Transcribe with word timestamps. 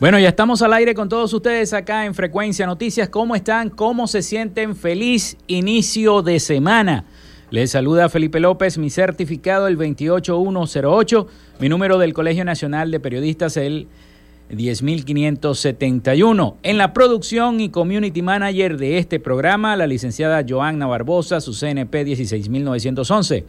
Bueno, 0.00 0.18
ya 0.20 0.28
estamos 0.28 0.62
al 0.62 0.72
aire 0.74 0.94
con 0.94 1.08
todos 1.08 1.32
ustedes 1.32 1.72
acá 1.72 2.06
en 2.06 2.14
Frecuencia 2.14 2.66
Noticias. 2.66 3.08
¿Cómo 3.08 3.34
están? 3.34 3.68
¿Cómo 3.68 4.06
se 4.06 4.22
sienten? 4.22 4.76
Feliz 4.76 5.36
inicio 5.48 6.22
de 6.22 6.38
semana. 6.38 7.04
Les 7.50 7.72
saluda 7.72 8.08
Felipe 8.08 8.38
López, 8.38 8.78
mi 8.78 8.90
certificado 8.90 9.66
el 9.66 9.76
28108, 9.76 11.26
mi 11.58 11.68
número 11.68 11.98
del 11.98 12.14
Colegio 12.14 12.44
Nacional 12.44 12.92
de 12.92 13.00
Periodistas 13.00 13.56
el 13.56 13.88
10571. 14.50 16.58
En 16.62 16.78
la 16.78 16.92
producción 16.92 17.60
y 17.60 17.70
community 17.70 18.22
manager 18.22 18.76
de 18.76 18.98
este 18.98 19.18
programa, 19.18 19.74
la 19.74 19.88
licenciada 19.88 20.44
Joanna 20.48 20.86
Barbosa, 20.86 21.40
su 21.40 21.52
CNP 21.52 22.04
16911. 22.04 23.46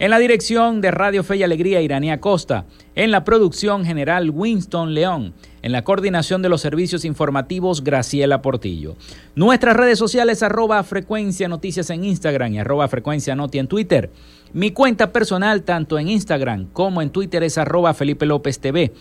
En 0.00 0.10
la 0.10 0.18
dirección 0.18 0.80
de 0.80 0.90
Radio 0.90 1.22
Fe 1.22 1.36
y 1.36 1.42
Alegría, 1.42 1.82
Iranía 1.82 2.22
Costa. 2.22 2.64
En 2.94 3.10
la 3.10 3.22
producción 3.22 3.84
general, 3.84 4.30
Winston 4.30 4.94
León. 4.94 5.34
En 5.60 5.72
la 5.72 5.84
coordinación 5.84 6.40
de 6.40 6.48
los 6.48 6.62
servicios 6.62 7.04
informativos, 7.04 7.84
Graciela 7.84 8.40
Portillo. 8.40 8.96
Nuestras 9.34 9.76
redes 9.76 9.98
sociales, 9.98 10.42
arroba 10.42 10.82
frecuencia 10.84 11.48
noticias 11.48 11.90
en 11.90 12.04
Instagram 12.04 12.54
y 12.54 12.60
arroba 12.60 12.88
frecuencia 12.88 13.36
noti 13.36 13.58
en 13.58 13.68
Twitter. 13.68 14.10
Mi 14.54 14.70
cuenta 14.70 15.12
personal, 15.12 15.64
tanto 15.64 15.98
en 15.98 16.08
Instagram 16.08 16.68
como 16.72 17.02
en 17.02 17.10
Twitter, 17.10 17.42
es 17.42 17.58
arroba 17.58 17.92
Felipe 17.92 18.24
López 18.24 18.58
TV. 18.58 18.94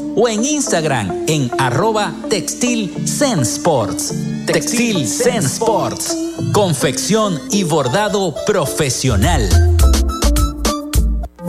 o 0.15 0.27
en 0.27 0.43
Instagram 0.43 1.25
en 1.27 1.49
arroba 1.57 2.13
Textil 2.29 2.93
Zen 3.07 3.41
Sports. 3.41 4.13
Textil 4.45 5.07
Zen 5.07 5.43
Sports. 5.43 6.15
Confección 6.53 7.39
y 7.51 7.63
bordado 7.63 8.35
profesional. 8.45 9.70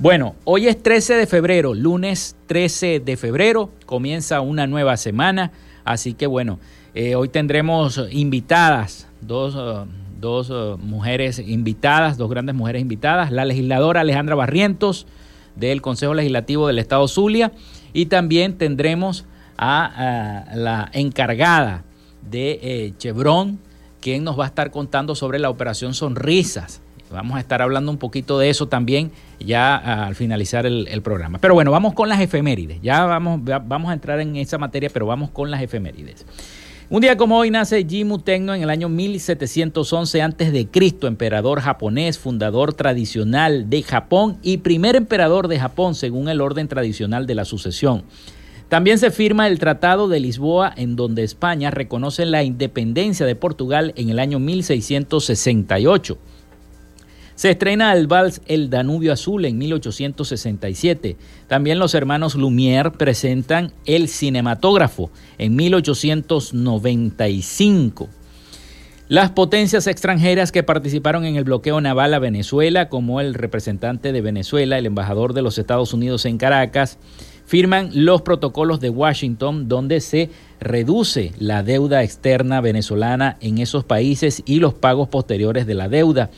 Bueno, 0.00 0.34
hoy 0.42 0.66
es 0.66 0.82
13 0.82 1.14
de 1.14 1.26
febrero, 1.28 1.72
lunes 1.72 2.34
13 2.46 2.98
de 2.98 3.16
febrero, 3.16 3.70
comienza 3.86 4.40
una 4.40 4.66
nueva 4.66 4.96
semana, 4.96 5.52
así 5.84 6.14
que 6.14 6.26
bueno, 6.26 6.58
eh, 6.94 7.14
hoy 7.14 7.28
tendremos 7.28 8.00
invitadas, 8.10 9.06
dos, 9.20 9.54
uh, 9.54 9.86
dos 10.18 10.50
uh, 10.50 10.76
mujeres 10.78 11.38
invitadas, 11.38 12.16
dos 12.16 12.28
grandes 12.28 12.56
mujeres 12.56 12.82
invitadas, 12.82 13.30
la 13.30 13.44
legisladora 13.44 14.00
Alejandra 14.00 14.34
Barrientos 14.34 15.06
del 15.54 15.80
Consejo 15.80 16.12
Legislativo 16.12 16.66
del 16.66 16.80
Estado 16.80 17.06
Zulia 17.06 17.52
y 17.92 18.06
también 18.06 18.58
tendremos 18.58 19.26
a, 19.56 20.44
la 20.54 20.90
encargada 20.92 21.84
de 22.28 22.58
eh, 22.62 22.94
Chevron, 22.98 23.60
quien 24.00 24.24
nos 24.24 24.36
va 24.36 24.42
a 24.42 24.48
estar 24.48 24.72
contando 24.72 25.14
sobre 25.14 25.38
la 25.38 25.50
operación 25.50 25.94
Sonrisas. 25.94 26.82
Vamos 27.10 27.36
a 27.36 27.40
estar 27.40 27.62
hablando 27.62 27.90
un 27.90 27.98
poquito 27.98 28.38
de 28.38 28.50
eso 28.50 28.66
también 28.66 29.12
ya 29.38 29.76
al 30.06 30.14
finalizar 30.14 30.66
el, 30.66 31.02
programa. 31.02 31.38
Pero 31.38 31.54
bueno, 31.54 31.70
vamos 31.70 31.94
con 31.94 32.08
las 32.08 32.20
efemérides. 32.20 32.80
Ya 32.82 33.04
vamos, 33.04 33.40
vamos 33.42 33.90
a 33.90 33.92
entrar 33.92 34.20
en 34.20 34.36
esa 34.36 34.58
materia, 34.58 34.90
pero 34.92 35.06
vamos 35.06 35.30
con 35.30 35.50
las 35.50 35.62
efemérides. 35.62 36.24
Un 36.90 37.00
día 37.00 37.16
como 37.16 37.38
hoy 37.38 37.50
nace 37.50 37.84
Jimmu 37.84 38.18
Tenno 38.18 38.54
en 38.54 38.62
el 38.62 38.68
año 38.68 38.90
1711 38.90 40.22
a.C., 40.22 40.68
emperador 41.02 41.60
japonés, 41.60 42.18
fundador 42.18 42.74
tradicional 42.74 43.70
de 43.70 43.82
Japón 43.82 44.36
y 44.42 44.58
primer 44.58 44.94
emperador 44.94 45.48
de 45.48 45.58
Japón 45.58 45.94
según 45.94 46.28
el 46.28 46.42
orden 46.42 46.68
tradicional 46.68 47.26
de 47.26 47.34
la 47.34 47.46
sucesión. 47.46 48.04
También 48.68 48.98
se 48.98 49.10
firma 49.10 49.46
el 49.46 49.58
Tratado 49.58 50.08
de 50.08 50.20
Lisboa 50.20 50.74
en 50.76 50.94
donde 50.94 51.22
España 51.22 51.70
reconoce 51.70 52.26
la 52.26 52.42
independencia 52.44 53.24
de 53.24 53.34
Portugal 53.34 53.94
en 53.96 54.10
el 54.10 54.18
año 54.18 54.38
1668. 54.38 56.18
Se 57.34 57.50
estrena 57.50 57.92
el 57.92 58.06
vals 58.06 58.40
El 58.46 58.70
Danubio 58.70 59.12
Azul 59.12 59.44
en 59.44 59.58
1867. 59.58 61.16
También 61.48 61.80
los 61.80 61.94
hermanos 61.94 62.36
Lumière 62.36 62.92
presentan 62.92 63.72
El 63.86 64.08
Cinematógrafo 64.08 65.10
en 65.38 65.56
1895. 65.56 68.08
Las 69.08 69.32
potencias 69.32 69.88
extranjeras 69.88 70.52
que 70.52 70.62
participaron 70.62 71.24
en 71.24 71.34
el 71.36 71.44
bloqueo 71.44 71.80
naval 71.80 72.14
a 72.14 72.20
Venezuela, 72.20 72.88
como 72.88 73.20
el 73.20 73.34
representante 73.34 74.12
de 74.12 74.20
Venezuela, 74.22 74.78
el 74.78 74.86
embajador 74.86 75.34
de 75.34 75.42
los 75.42 75.58
Estados 75.58 75.92
Unidos 75.92 76.24
en 76.26 76.38
Caracas, 76.38 76.98
firman 77.44 77.90
los 77.92 78.22
protocolos 78.22 78.80
de 78.80 78.90
Washington 78.90 79.68
donde 79.68 80.00
se 80.00 80.30
reduce 80.60 81.32
la 81.38 81.62
deuda 81.62 82.02
externa 82.02 82.60
venezolana 82.60 83.36
en 83.40 83.58
esos 83.58 83.84
países 83.84 84.42
y 84.46 84.60
los 84.60 84.72
pagos 84.72 85.08
posteriores 85.08 85.66
de 85.66 85.74
la 85.74 85.88
deuda 85.88 86.30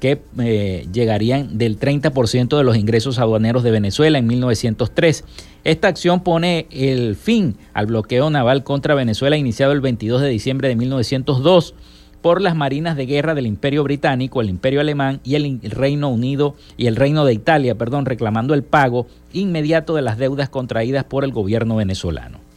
que 0.00 0.22
eh, 0.38 0.88
llegarían 0.92 1.58
del 1.58 1.78
30% 1.78 2.56
de 2.56 2.64
los 2.64 2.76
ingresos 2.76 3.18
aduaneros 3.18 3.62
de 3.62 3.70
Venezuela 3.70 4.18
en 4.18 4.26
1903. 4.26 5.24
Esta 5.62 5.88
acción 5.88 6.20
pone 6.20 6.66
el 6.70 7.14
fin 7.16 7.56
al 7.74 7.86
bloqueo 7.86 8.30
naval 8.30 8.64
contra 8.64 8.94
Venezuela 8.94 9.36
iniciado 9.36 9.72
el 9.72 9.80
22 9.80 10.22
de 10.22 10.28
diciembre 10.28 10.68
de 10.68 10.76
1902 10.76 11.74
por 12.22 12.40
las 12.40 12.54
marinas 12.54 12.96
de 12.96 13.06
guerra 13.06 13.34
del 13.34 13.46
Imperio 13.46 13.82
Británico, 13.84 14.40
el 14.40 14.50
Imperio 14.50 14.80
Alemán 14.80 15.20
y 15.24 15.36
el 15.36 15.60
Reino 15.62 16.08
Unido 16.08 16.54
y 16.76 16.86
el 16.86 16.96
Reino 16.96 17.24
de 17.24 17.34
Italia, 17.34 17.76
perdón, 17.76 18.06
reclamando 18.06 18.54
el 18.54 18.62
pago 18.62 19.06
inmediato 19.32 19.94
de 19.94 20.02
las 20.02 20.18
deudas 20.18 20.48
contraídas 20.48 21.04
por 21.04 21.24
el 21.24 21.32
gobierno 21.32 21.76
venezolano. 21.76 22.49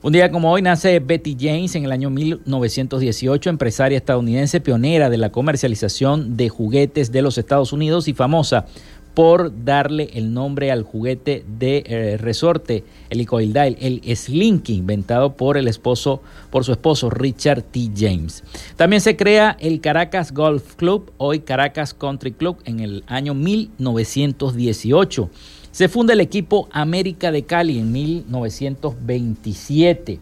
Un 0.00 0.12
día 0.12 0.30
como 0.30 0.52
hoy 0.52 0.62
nace 0.62 1.00
Betty 1.00 1.36
James 1.36 1.74
en 1.74 1.84
el 1.84 1.90
año 1.90 2.08
1918, 2.08 3.50
empresaria 3.50 3.98
estadounidense 3.98 4.60
pionera 4.60 5.10
de 5.10 5.18
la 5.18 5.32
comercialización 5.32 6.36
de 6.36 6.48
juguetes 6.48 7.10
de 7.10 7.20
los 7.20 7.36
Estados 7.36 7.72
Unidos 7.72 8.06
y 8.06 8.14
famosa 8.14 8.66
por 9.14 9.64
darle 9.64 10.10
el 10.14 10.32
nombre 10.32 10.70
al 10.70 10.84
juguete 10.84 11.44
de 11.58 11.82
eh, 11.84 12.16
resorte 12.16 12.84
helicoidal, 13.10 13.76
el 13.80 14.00
Slinky, 14.16 14.74
inventado 14.74 15.32
por 15.32 15.56
el 15.56 15.66
esposo, 15.66 16.22
por 16.50 16.64
su 16.64 16.70
esposo 16.70 17.10
Richard 17.10 17.62
T. 17.62 17.90
James. 17.96 18.44
También 18.76 19.02
se 19.02 19.16
crea 19.16 19.56
el 19.58 19.80
Caracas 19.80 20.32
Golf 20.32 20.76
Club, 20.76 21.10
hoy 21.16 21.40
Caracas 21.40 21.92
Country 21.92 22.30
Club, 22.30 22.58
en 22.66 22.78
el 22.78 23.02
año 23.08 23.34
1918. 23.34 25.28
Se 25.70 25.88
funda 25.88 26.14
el 26.14 26.20
equipo 26.20 26.68
América 26.72 27.30
de 27.30 27.44
Cali 27.44 27.78
en 27.78 27.92
1927. 27.92 30.18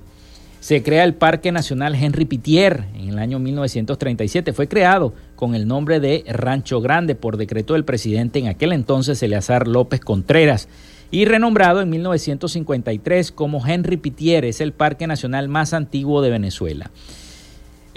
Se 0.61 0.83
crea 0.83 1.05
el 1.05 1.15
Parque 1.15 1.53
Nacional 1.53 1.95
Henry 1.95 2.25
Pitier 2.25 2.87
en 2.95 3.11
el 3.11 3.21
año 3.21 3.39
1937. 3.39 4.53
Fue 4.53 4.67
creado 4.67 5.15
con 5.37 5.55
el 5.55 5.69
nombre 5.69 6.01
de 6.01 6.25
Rancho 6.27 6.81
Grande 6.81 7.15
por 7.15 7.37
decreto 7.37 7.75
del 7.75 7.85
presidente 7.85 8.41
en 8.41 8.49
aquel 8.49 8.73
entonces, 8.73 9.23
Eleazar 9.23 9.69
López 9.69 10.01
Contreras, 10.01 10.67
y 11.13 11.25
renombrado 11.25 11.83
en 11.83 11.91
1953 11.91 13.31
como 13.31 13.65
Henry 13.65 13.97
Pitier. 13.97 14.45
Es 14.45 14.61
el 14.61 14.73
parque 14.73 15.07
nacional 15.07 15.49
más 15.49 15.73
antiguo 15.73 16.21
de 16.21 16.31
Venezuela. 16.31 16.91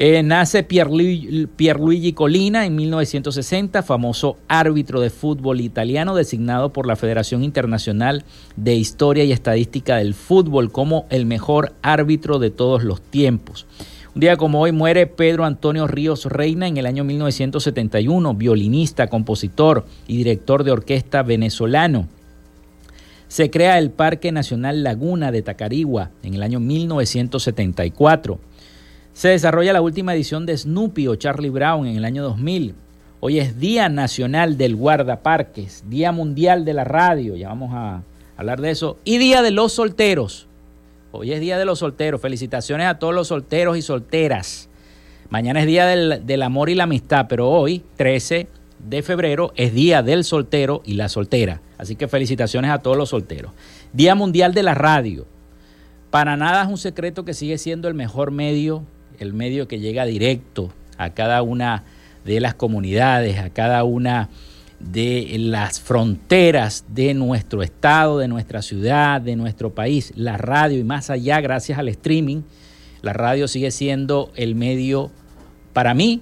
Eh, 0.02 0.24
nace 0.24 0.64
Pierluigi 0.64 2.14
Colina 2.14 2.66
en 2.66 2.74
1960, 2.74 3.84
famoso 3.84 4.38
árbitro 4.48 5.02
de 5.02 5.10
fútbol 5.10 5.60
italiano 5.60 6.16
designado 6.16 6.72
por 6.72 6.88
la 6.88 6.96
Federación 6.96 7.44
Internacional 7.44 8.24
de 8.56 8.76
Historia 8.76 9.26
y 9.26 9.34
Estadística 9.34 9.98
del 9.98 10.14
Fútbol 10.14 10.72
como 10.72 11.06
el 11.10 11.26
mejor 11.26 11.74
árbitro 11.82 12.40
de 12.40 12.50
todos 12.50 12.86
los 12.86 13.02
tiempos. 13.02 13.66
Un 14.16 14.22
día 14.22 14.38
como 14.38 14.62
hoy 14.62 14.72
muere 14.72 15.06
Pedro 15.06 15.44
Antonio 15.44 15.86
Ríos 15.86 16.24
Reina 16.28 16.66
en 16.70 16.78
el 16.78 16.86
año 16.86 17.04
1971, 17.04 18.34
violinista, 18.36 19.08
compositor 19.08 19.86
y 20.08 20.16
director 20.16 20.64
de 20.64 20.72
orquesta 20.72 21.24
venezolano. 21.24 22.08
Se 23.28 23.50
crea 23.52 23.78
el 23.78 23.92
Parque 23.92 24.32
Nacional 24.32 24.82
Laguna 24.82 25.34
de 25.34 25.42
Tacarigua 25.42 26.12
en 26.24 26.36
el 26.36 26.44
año 26.44 26.62
1974. 26.62 28.40
Se 29.20 29.28
desarrolla 29.28 29.74
la 29.74 29.82
última 29.82 30.16
edición 30.16 30.46
de 30.46 30.56
Snoopy 30.56 31.10
o 31.10 31.16
Charlie 31.16 31.50
Brown 31.50 31.86
en 31.86 31.98
el 31.98 32.06
año 32.06 32.24
2000. 32.24 32.74
Hoy 33.20 33.40
es 33.40 33.60
Día 33.60 33.90
Nacional 33.90 34.58
del 34.58 34.78
Guardaparques, 34.78 35.84
Día 35.90 36.14
Mundial 36.14 36.64
de 36.64 36.74
la 36.74 36.86
Radio, 36.86 37.36
ya 37.36 37.50
vamos 37.50 37.72
a 37.74 38.02
hablar 38.38 38.62
de 38.62 38.72
eso, 38.72 38.98
y 39.04 39.18
Día 39.18 39.42
de 39.42 39.52
los 39.52 39.74
Solteros. 39.74 40.48
Hoy 41.12 41.34
es 41.34 41.42
Día 41.42 41.58
de 41.58 41.66
los 41.66 41.80
Solteros. 41.80 42.22
Felicitaciones 42.22 42.88
a 42.88 42.98
todos 42.98 43.14
los 43.14 43.28
solteros 43.28 43.76
y 43.76 43.82
solteras. 43.82 44.70
Mañana 45.30 45.60
es 45.60 45.68
Día 45.68 45.86
del, 45.86 46.26
del 46.26 46.42
Amor 46.42 46.70
y 46.70 46.76
la 46.76 46.86
Amistad, 46.86 47.26
pero 47.28 47.50
hoy, 47.50 47.84
13 47.98 48.48
de 48.88 49.02
febrero, 49.04 49.52
es 49.58 49.74
Día 49.74 50.02
del 50.02 50.24
Soltero 50.24 50.82
y 50.86 50.94
la 50.94 51.10
Soltera. 51.10 51.60
Así 51.78 51.98
que 51.98 52.08
felicitaciones 52.08 52.72
a 52.72 52.80
todos 52.80 52.96
los 52.96 53.10
solteros. 53.10 53.52
Día 53.92 54.16
Mundial 54.16 54.54
de 54.54 54.64
la 54.64 54.76
Radio. 54.76 55.26
Para 56.10 56.38
nada 56.38 56.64
es 56.64 56.70
un 56.70 56.78
secreto 56.78 57.26
que 57.26 57.34
sigue 57.34 57.58
siendo 57.58 57.90
el 57.90 57.96
mejor 57.96 58.32
medio 58.32 58.86
el 59.20 59.34
medio 59.34 59.68
que 59.68 59.80
llega 59.80 60.06
directo 60.06 60.72
a 60.98 61.12
cada 61.12 61.42
una 61.42 61.84
de 62.26 62.40
las 62.40 62.54
comunidades, 62.54 63.40
a 63.40 63.50
cada 63.50 63.84
una 63.84 64.30
de 64.80 65.36
las 65.40 65.80
fronteras 65.80 66.86
de 66.88 67.14
nuestro 67.14 67.64
estado, 67.64 68.18
de 68.18 68.28
nuestra 68.28 68.62
ciudad, 68.62 69.20
de 69.22 69.36
nuestro 69.36 69.74
país, 69.74 70.14
la 70.16 70.38
radio 70.38 70.80
y 70.80 70.84
más 70.84 71.10
allá, 71.10 71.42
gracias 71.42 71.80
al 71.80 71.90
streaming, 71.90 72.42
la 73.02 73.14
radio 73.14 73.48
sigue 73.48 73.72
siendo 73.72 74.32
el 74.36 74.56
medio, 74.56 75.12
para 75.74 75.94
mí, 75.94 76.22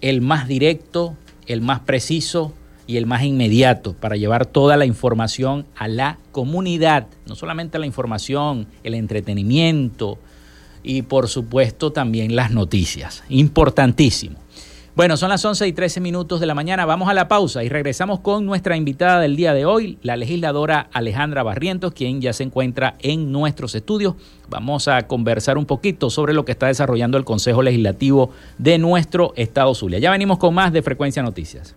el 0.00 0.20
más 0.20 0.48
directo, 0.48 1.16
el 1.46 1.60
más 1.60 1.80
preciso 1.80 2.54
y 2.86 2.96
el 2.96 3.06
más 3.06 3.22
inmediato 3.22 3.94
para 3.94 4.16
llevar 4.16 4.46
toda 4.46 4.76
la 4.76 4.86
información 4.86 5.66
a 5.76 5.88
la 5.88 6.18
comunidad, 6.32 7.06
no 7.26 7.34
solamente 7.34 7.78
la 7.78 7.86
información, 7.86 8.66
el 8.82 8.94
entretenimiento, 8.94 10.18
y 10.88 11.02
por 11.02 11.28
supuesto 11.28 11.92
también 11.92 12.34
las 12.34 12.50
noticias. 12.50 13.22
Importantísimo. 13.28 14.38
Bueno, 14.96 15.18
son 15.18 15.28
las 15.28 15.44
11 15.44 15.68
y 15.68 15.72
13 15.74 16.00
minutos 16.00 16.40
de 16.40 16.46
la 16.46 16.54
mañana. 16.54 16.86
Vamos 16.86 17.10
a 17.10 17.14
la 17.14 17.28
pausa 17.28 17.62
y 17.62 17.68
regresamos 17.68 18.20
con 18.20 18.46
nuestra 18.46 18.74
invitada 18.74 19.20
del 19.20 19.36
día 19.36 19.52
de 19.52 19.66
hoy, 19.66 19.98
la 20.02 20.16
legisladora 20.16 20.88
Alejandra 20.92 21.42
Barrientos, 21.42 21.92
quien 21.92 22.22
ya 22.22 22.32
se 22.32 22.42
encuentra 22.42 22.96
en 23.00 23.30
nuestros 23.30 23.74
estudios. 23.74 24.14
Vamos 24.48 24.88
a 24.88 25.06
conversar 25.06 25.58
un 25.58 25.66
poquito 25.66 26.08
sobre 26.08 26.32
lo 26.32 26.46
que 26.46 26.52
está 26.52 26.68
desarrollando 26.68 27.18
el 27.18 27.26
Consejo 27.26 27.62
Legislativo 27.62 28.30
de 28.56 28.78
nuestro 28.78 29.34
Estado 29.36 29.74
Zulia. 29.74 29.98
Ya 29.98 30.10
venimos 30.10 30.38
con 30.38 30.54
más 30.54 30.72
de 30.72 30.80
Frecuencia 30.80 31.22
Noticias. 31.22 31.76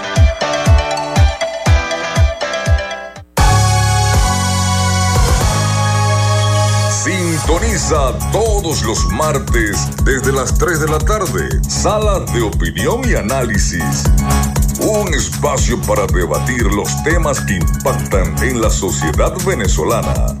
Sintoniza 7.61 8.17
todos 8.31 8.81
los 8.83 9.05
martes 9.11 9.77
desde 10.03 10.31
las 10.31 10.57
3 10.57 10.79
de 10.79 10.87
la 10.87 10.97
tarde. 10.97 11.47
Sala 11.69 12.19
de 12.33 12.41
opinión 12.41 13.01
y 13.07 13.13
análisis. 13.13 14.03
Un 14.79 15.13
espacio 15.13 15.79
para 15.81 16.07
debatir 16.07 16.63
los 16.63 16.89
temas 17.03 17.39
que 17.41 17.55
impactan 17.57 18.35
en 18.43 18.61
la 18.61 18.69
sociedad 18.69 19.33
venezolana. 19.45 20.35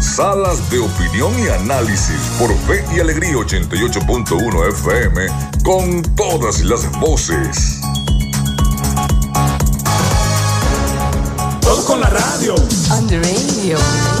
Salas 0.00 0.70
de 0.70 0.78
opinión 0.78 1.32
y 1.40 1.48
análisis 1.48 2.20
por 2.38 2.54
Fe 2.66 2.84
y 2.94 3.00
Alegría 3.00 3.34
88.1 3.34 4.68
FM 4.68 5.26
con 5.64 6.02
todas 6.14 6.60
las 6.60 6.88
voces. 7.00 7.80
Todo 11.60 11.84
con 11.84 12.00
la 12.00 12.10
radio. 12.10 12.54
On 12.90 13.06
the 13.08 13.18
radio. 13.18 14.17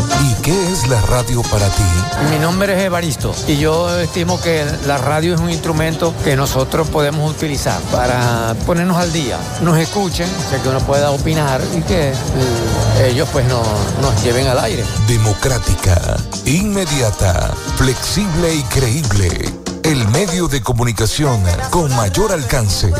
¿Y 0.48 0.50
qué 0.50 0.72
es 0.72 0.88
la 0.88 0.98
radio 1.02 1.42
para 1.42 1.68
ti? 1.68 1.82
Mi 2.30 2.38
nombre 2.38 2.74
es 2.74 2.82
Evaristo 2.82 3.34
y 3.46 3.58
yo 3.58 4.00
estimo 4.00 4.40
que 4.40 4.64
la 4.86 4.96
radio 4.96 5.34
es 5.34 5.40
un 5.40 5.50
instrumento 5.50 6.14
que 6.24 6.36
nosotros 6.36 6.88
podemos 6.88 7.30
utilizar 7.30 7.78
para 7.92 8.56
ponernos 8.64 8.96
al 8.96 9.12
día. 9.12 9.38
Nos 9.60 9.76
escuchen, 9.76 10.26
o 10.26 10.48
sea 10.48 10.62
que 10.62 10.70
uno 10.70 10.80
pueda 10.80 11.10
opinar 11.10 11.60
y 11.76 11.82
que 11.82 12.12
eh, 12.12 13.10
ellos 13.10 13.28
pues 13.30 13.44
no, 13.46 13.62
nos 14.00 14.24
lleven 14.24 14.46
al 14.46 14.58
aire. 14.60 14.82
Democrática, 15.06 16.16
inmediata, 16.46 17.52
flexible 17.76 18.54
y 18.54 18.62
creíble. 18.62 19.52
El 19.82 20.08
medio 20.08 20.48
de 20.48 20.62
comunicación 20.62 21.42
con 21.68 21.94
mayor 21.94 22.32
alcance. 22.32 22.90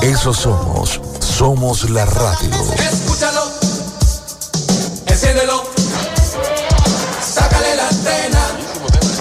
Eso 0.00 0.32
somos. 0.32 1.00
Somos 1.18 1.90
la 1.90 2.04
radio. 2.04 2.54
Escúchalo. 2.78 3.42
Enciéndelo. 5.06 5.83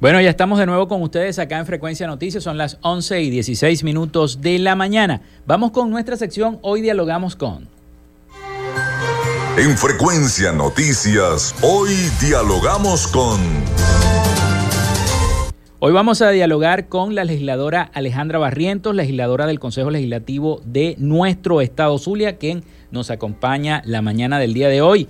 Bueno, 0.00 0.18
ya 0.22 0.30
estamos 0.30 0.58
de 0.58 0.64
nuevo 0.64 0.88
con 0.88 1.02
ustedes 1.02 1.38
acá 1.38 1.58
en 1.58 1.66
Frecuencia 1.66 2.06
Noticias. 2.06 2.42
Son 2.42 2.56
las 2.56 2.78
11 2.80 3.20
y 3.20 3.28
16 3.28 3.84
minutos 3.84 4.40
de 4.40 4.58
la 4.58 4.74
mañana. 4.74 5.20
Vamos 5.46 5.72
con 5.72 5.90
nuestra 5.90 6.16
sección. 6.16 6.58
Hoy 6.62 6.80
dialogamos 6.80 7.36
con. 7.36 7.68
En 9.58 9.76
Frecuencia 9.76 10.52
Noticias, 10.52 11.54
hoy 11.60 11.90
dialogamos 12.18 13.08
con... 13.08 13.40
Hoy 15.80 15.92
vamos 15.92 16.22
a 16.22 16.30
dialogar 16.30 16.88
con 16.88 17.14
la 17.14 17.24
legisladora 17.24 17.82
Alejandra 17.92 18.38
Barrientos, 18.38 18.94
legisladora 18.94 19.46
del 19.46 19.60
Consejo 19.60 19.90
Legislativo 19.90 20.62
de 20.64 20.94
nuestro 20.96 21.60
estado 21.60 21.98
Zulia, 21.98 22.38
quien 22.38 22.64
nos 22.90 23.10
acompaña 23.10 23.82
la 23.84 24.00
mañana 24.00 24.38
del 24.38 24.54
día 24.54 24.70
de 24.70 24.80
hoy 24.80 25.08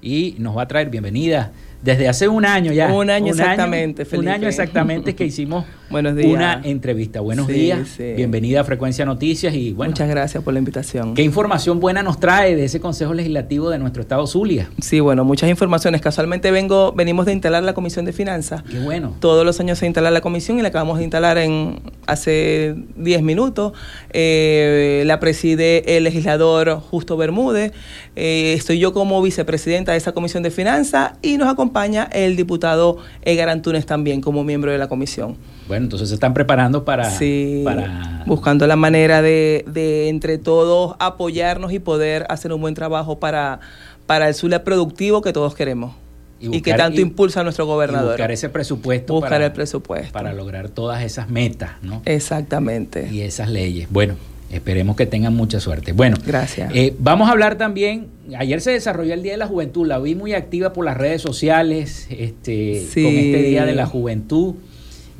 y 0.00 0.34
nos 0.38 0.56
va 0.56 0.62
a 0.62 0.68
traer 0.68 0.88
bienvenida 0.88 1.52
desde 1.82 2.08
hace 2.08 2.28
un 2.28 2.44
año 2.44 2.72
ya. 2.72 2.92
Un 2.92 3.10
año 3.10 3.28
exactamente, 3.32 4.06
Un 4.16 4.28
año 4.28 4.48
exactamente 4.48 5.14
que 5.14 5.24
hicimos 5.24 5.64
Buenos 5.90 6.14
días. 6.14 6.32
una 6.32 6.60
entrevista. 6.62 7.20
Buenos 7.20 7.48
Sí, 7.48 7.52
días, 7.52 7.88
sí. 7.96 8.12
bienvenida 8.16 8.60
a 8.60 8.64
Frecuencia 8.64 9.04
Noticias 9.04 9.52
y 9.54 9.72
bueno, 9.72 9.90
Muchas 9.90 10.08
gracias 10.08 10.44
por 10.44 10.52
la 10.52 10.60
invitación. 10.60 11.14
¿qué 11.14 11.22
información 11.22 11.80
buena 11.80 12.04
nos 12.04 12.20
trae 12.20 12.54
de 12.54 12.64
ese 12.64 12.78
Consejo 12.78 13.12
Legislativo 13.12 13.70
de 13.70 13.78
nuestro 13.78 14.00
estado 14.00 14.24
Zulia? 14.28 14.70
Sí, 14.80 15.00
bueno, 15.00 15.24
muchas 15.24 15.50
informaciones. 15.50 16.00
Casualmente 16.00 16.52
vengo, 16.52 16.92
venimos 16.92 17.26
de 17.26 17.32
instalar 17.32 17.64
la 17.64 17.74
Comisión 17.74 18.04
de 18.04 18.12
Finanzas. 18.12 18.62
Qué 18.70 18.78
bueno. 18.78 19.16
Todos 19.18 19.44
los 19.44 19.58
años 19.58 19.78
se 19.78 19.86
instala 19.86 20.12
la 20.12 20.20
comisión 20.20 20.60
y 20.60 20.62
la 20.62 20.68
acabamos 20.68 20.98
de 20.98 21.02
instalar 21.04 21.38
en 21.38 21.80
hace 22.06 22.76
10 22.96 23.22
minutos. 23.22 23.72
Eh, 24.12 25.02
la 25.06 25.18
preside 25.18 25.96
el 25.96 26.04
legislador 26.04 26.78
Justo 26.78 27.16
Bermúdez. 27.16 27.72
Eh, 28.14 28.52
estoy 28.56 28.78
yo 28.78 28.92
como 28.92 29.20
vicepresidenta 29.22 29.90
de 29.92 29.98
esa 29.98 30.12
comisión 30.12 30.44
de 30.44 30.52
finanzas 30.52 31.14
y 31.20 31.36
nos 31.36 31.48
acompaña 31.48 32.04
el 32.12 32.36
diputado 32.36 32.98
Edgar 33.22 33.48
Antunes 33.48 33.86
también 33.86 34.20
como 34.20 34.44
miembro 34.44 34.70
de 34.70 34.78
la 34.78 34.88
comisión. 34.88 35.36
Bueno, 35.66 35.79
entonces 35.82 36.08
se 36.08 36.14
están 36.14 36.34
preparando 36.34 36.84
para, 36.84 37.10
Sí, 37.10 37.62
para 37.64 38.22
buscando 38.26 38.66
la 38.66 38.76
manera 38.76 39.22
de, 39.22 39.64
de 39.72 40.08
entre 40.08 40.38
todos 40.38 40.94
apoyarnos 40.98 41.72
y 41.72 41.78
poder 41.78 42.26
hacer 42.28 42.52
un 42.52 42.60
buen 42.60 42.74
trabajo 42.74 43.18
para, 43.18 43.60
para 44.06 44.28
el 44.28 44.34
Zulia 44.34 44.64
productivo 44.64 45.22
que 45.22 45.32
todos 45.32 45.54
queremos 45.54 45.94
Y 46.40 46.60
que 46.62 46.74
tanto 46.74 47.00
y- 47.00 47.02
impulsa 47.02 47.42
nuestro 47.42 47.64
y 47.64 47.68
gobernador. 47.68 48.12
buscar 48.12 48.30
ese 48.32 48.48
presupuesto 48.48 49.14
Buscar 49.14 49.30
para, 49.30 49.46
el 49.46 49.52
presupuesto. 49.52 50.12
para 50.12 50.32
lograr 50.32 50.68
todas 50.68 51.02
esas 51.02 51.28
metas, 51.28 51.70
¿no? 51.82 52.02
Exactamente. 52.06 53.08
y 53.12 53.20
esas 53.22 53.48
leyes. 53.50 53.88
Bueno, 53.90 54.14
esperemos 54.50 54.96
que 54.96 55.06
tengan 55.06 55.34
mucha 55.34 55.60
suerte. 55.60 55.92
Bueno, 55.92 56.16
Gracias. 56.26 56.72
eh, 56.74 56.94
vamos 56.98 57.28
a 57.28 57.32
hablar 57.32 57.56
también. 57.56 58.06
Ayer 58.38 58.60
se 58.60 58.70
desarrolló 58.72 59.12
el 59.14 59.22
Día 59.22 59.32
de 59.32 59.38
la 59.38 59.46
Juventud, 59.46 59.86
la 59.86 59.98
vi 59.98 60.14
muy 60.14 60.32
activa 60.34 60.72
por 60.72 60.84
las 60.84 60.96
redes 60.96 61.20
sociales, 61.22 62.06
este, 62.10 62.84
Sí. 62.90 63.02
con 63.02 63.12
este 63.14 63.42
Día 63.42 63.64
de 63.66 63.74
la 63.74 63.86
Juventud, 63.86 64.54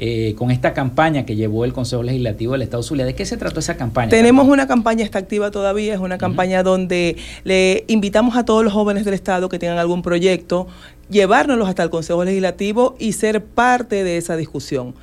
eh, 0.03 0.35
con 0.35 0.51
esta 0.51 0.73
campaña 0.73 1.27
que 1.27 1.37
llevó 1.37 1.67
el 1.67 1.75
Consejo 1.75 2.03
Legislativo 2.03 2.53
del 2.53 2.63
Estado 2.63 2.83
Zulia. 2.83 3.05
¿De 3.05 3.15
qué 3.15 3.27
se 3.27 3.37
trató 3.37 3.61
esa 3.61 3.77
campaña? 3.77 4.09
Tenemos 4.09 4.49
una 4.49 4.67
campaña, 4.67 5.05
está 5.05 5.19
activa 5.19 5.51
todavía, 5.51 5.93
es 5.93 6.01
una 6.01 6.17
campaña 6.17 6.63
donde 6.63 7.19
le 7.45 7.85
invitamos 7.87 8.35
a 8.39 8.47
todos 8.47 8.65
los 8.65 8.73
jóvenes 8.73 9.05
del 9.05 9.13
Estado 9.13 9.51
que 9.51 9.59
tengan 9.59 9.77
algún 9.77 10.01
proyecto, 10.01 10.69
llevárnoslos 11.11 11.69
hasta 11.69 11.83
el 11.83 11.91
Consejo 11.91 12.25
Legislativo 12.25 12.97
y 12.99 13.13
ser 13.13 13.45
parte 13.45 14.03
de 14.03 14.17
esa 14.17 14.39
discusión. 14.39 14.95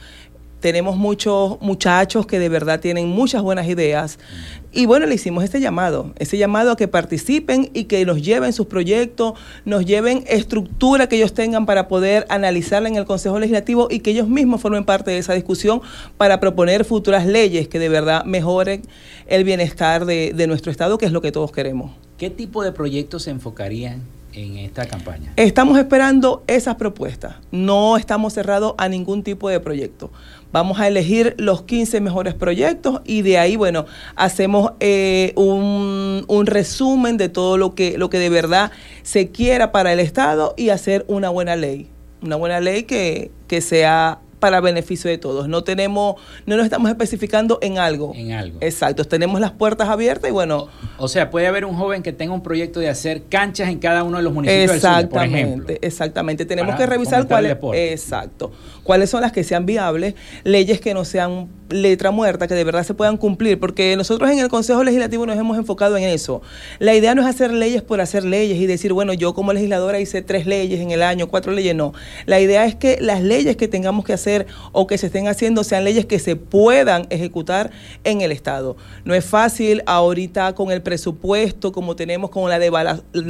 Tenemos 0.59 0.97
muchos 0.97 1.61
muchachos 1.61 2.25
que 2.25 2.39
de 2.39 2.49
verdad 2.49 2.79
tienen 2.79 3.07
muchas 3.09 3.41
buenas 3.43 3.67
ideas 3.67 4.17
y 4.71 4.85
bueno, 4.85 5.05
le 5.05 5.15
hicimos 5.15 5.43
este 5.43 5.59
llamado, 5.59 6.13
ese 6.19 6.37
llamado 6.37 6.71
a 6.71 6.77
que 6.77 6.87
participen 6.87 7.71
y 7.73 7.85
que 7.85 8.05
nos 8.05 8.21
lleven 8.21 8.53
sus 8.53 8.67
proyectos, 8.67 9.33
nos 9.65 9.85
lleven 9.85 10.23
estructura 10.27 11.07
que 11.07 11.15
ellos 11.15 11.33
tengan 11.33 11.65
para 11.65 11.87
poder 11.87 12.25
analizarla 12.29 12.89
en 12.89 12.95
el 12.95 13.05
Consejo 13.05 13.39
Legislativo 13.39 13.87
y 13.89 14.01
que 14.01 14.11
ellos 14.11 14.27
mismos 14.27 14.61
formen 14.61 14.83
parte 14.83 15.09
de 15.09 15.17
esa 15.17 15.33
discusión 15.33 15.81
para 16.17 16.39
proponer 16.39 16.85
futuras 16.85 17.25
leyes 17.25 17.67
que 17.67 17.79
de 17.79 17.89
verdad 17.89 18.23
mejoren 18.25 18.83
el 19.25 19.43
bienestar 19.43 20.05
de, 20.05 20.33
de 20.35 20.47
nuestro 20.47 20.71
Estado, 20.71 20.97
que 20.97 21.05
es 21.05 21.11
lo 21.11 21.21
que 21.21 21.31
todos 21.31 21.51
queremos. 21.51 21.91
¿Qué 22.17 22.29
tipo 22.29 22.63
de 22.63 22.71
proyectos 22.71 23.23
se 23.23 23.31
enfocarían 23.31 24.01
en 24.33 24.57
esta 24.57 24.85
campaña? 24.85 25.33
Estamos 25.37 25.77
esperando 25.79 26.43
esas 26.47 26.75
propuestas. 26.75 27.35
No 27.51 27.97
estamos 27.97 28.33
cerrados 28.33 28.73
a 28.77 28.89
ningún 28.89 29.23
tipo 29.23 29.49
de 29.49 29.59
proyecto. 29.59 30.11
Vamos 30.51 30.79
a 30.79 30.87
elegir 30.87 31.35
los 31.37 31.63
15 31.63 31.99
mejores 32.01 32.33
proyectos 32.33 33.01
y 33.05 33.21
de 33.21 33.37
ahí, 33.37 33.55
bueno, 33.55 33.85
hacemos 34.15 34.71
eh, 34.79 35.33
un, 35.35 36.23
un, 36.27 36.45
resumen 36.45 37.17
de 37.17 37.29
todo 37.29 37.57
lo 37.57 37.75
que, 37.75 37.97
lo 37.97 38.09
que 38.09 38.17
de 38.17 38.29
verdad 38.29 38.71
se 39.03 39.29
quiera 39.29 39.71
para 39.71 39.91
el 39.91 39.99
Estado 39.99 40.53
y 40.57 40.69
hacer 40.69 41.03
una 41.07 41.29
buena 41.29 41.55
ley. 41.55 41.89
Una 42.21 42.37
buena 42.37 42.59
ley 42.59 42.83
que, 42.83 43.31
que 43.47 43.61
sea 43.61 44.19
para 44.47 44.61
beneficio 44.61 45.09
de 45.09 45.17
todos. 45.17 45.49
No 45.49 45.65
tenemos, 45.65 46.15
no 46.45 46.55
nos 46.55 46.63
estamos 46.63 46.89
especificando 46.89 47.59
en 47.61 47.79
algo. 47.79 48.13
En 48.15 48.31
algo. 48.31 48.59
Exacto. 48.61 49.03
Tenemos 49.03 49.41
las 49.41 49.51
puertas 49.51 49.89
abiertas 49.89 50.29
y 50.29 50.31
bueno. 50.31 50.69
O 50.97 51.09
sea, 51.09 51.29
puede 51.29 51.47
haber 51.47 51.65
un 51.65 51.75
joven 51.75 52.01
que 52.01 52.13
tenga 52.13 52.33
un 52.33 52.41
proyecto 52.41 52.79
de 52.79 52.87
hacer 52.87 53.23
canchas 53.23 53.67
en 53.67 53.79
cada 53.79 54.03
uno 54.05 54.15
de 54.17 54.23
los 54.23 54.33
municipios 54.33 54.75
exactamente, 54.75 55.03
del 55.03 55.09
sur, 55.09 55.19
por 55.19 55.25
ejemplo. 55.25 55.75
Exactamente. 55.81 56.45
Tenemos 56.45 56.75
que 56.77 56.85
revisar 56.85 57.27
cuáles. 57.27 57.57
Exacto. 57.73 58.53
Cuáles 58.83 59.09
son 59.09 59.19
las 59.19 59.33
que 59.33 59.43
sean 59.43 59.65
viables, 59.65 60.15
leyes 60.45 60.79
que 60.79 60.93
no 60.93 61.03
sean 61.03 61.49
letra 61.69 62.11
muerta, 62.11 62.47
que 62.47 62.53
de 62.53 62.63
verdad 62.63 62.83
se 62.83 62.93
puedan 62.93 63.17
cumplir, 63.17 63.59
porque 63.59 63.95
nosotros 63.97 64.31
en 64.31 64.39
el 64.39 64.47
Consejo 64.47 64.83
Legislativo 64.85 65.25
nos 65.25 65.37
hemos 65.37 65.57
enfocado 65.57 65.97
en 65.97 66.05
eso. 66.05 66.41
La 66.79 66.95
idea 66.95 67.13
no 67.13 67.21
es 67.21 67.27
hacer 67.27 67.51
leyes 67.51 67.81
por 67.81 67.99
hacer 67.99 68.23
leyes 68.23 68.57
y 68.57 68.65
decir, 68.65 68.93
bueno, 68.93 69.11
yo 69.13 69.33
como 69.33 69.51
legisladora 69.51 69.99
hice 69.99 70.21
tres 70.21 70.45
leyes 70.45 70.79
en 70.79 70.91
el 70.91 71.03
año, 71.03 71.27
cuatro 71.27 71.51
leyes, 71.51 71.75
no. 71.75 71.93
La 72.25 72.39
idea 72.39 72.65
es 72.65 72.75
que 72.75 72.97
las 73.01 73.21
leyes 73.21 73.57
que 73.57 73.67
tengamos 73.67 74.05
que 74.05 74.13
hacer 74.13 74.36
o 74.71 74.85
que 74.85 74.97
se 74.97 75.07
estén 75.07 75.27
haciendo 75.27 75.63
sean 75.63 75.83
leyes 75.83 76.05
que 76.05 76.19
se 76.19 76.35
puedan 76.35 77.07
ejecutar 77.09 77.71
en 78.03 78.21
el 78.21 78.31
Estado. 78.31 78.77
No 79.05 79.13
es 79.13 79.25
fácil 79.25 79.81
ahorita 79.85 80.53
con 80.53 80.71
el 80.71 80.81
presupuesto, 80.81 81.71
como 81.71 81.95
tenemos 81.95 82.29
con 82.29 82.49
la 82.49 82.59
de, 82.59 82.69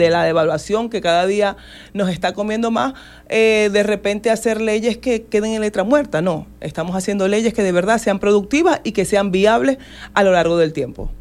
la 0.09 0.23
devaluación 0.23 0.89
que 0.89 1.01
cada 1.01 1.25
día 1.25 1.57
nos 1.93 2.09
está 2.09 2.33
comiendo 2.33 2.71
más, 2.71 2.93
eh, 3.29 3.69
de 3.71 3.83
repente 3.83 4.29
hacer 4.29 4.61
leyes 4.61 4.97
que 4.97 5.23
queden 5.23 5.53
en 5.53 5.61
letra 5.61 5.83
muerta. 5.83 6.21
No, 6.21 6.47
estamos 6.61 6.95
haciendo 6.95 7.27
leyes 7.27 7.53
que 7.53 7.63
de 7.63 7.71
verdad 7.71 7.99
sean 7.99 8.19
productivas 8.19 8.81
y 8.83 8.91
que 8.91 9.05
sean 9.05 9.31
viables 9.31 9.77
a 10.13 10.23
lo 10.23 10.31
largo 10.31 10.57
del 10.57 10.73
tiempo. 10.73 11.11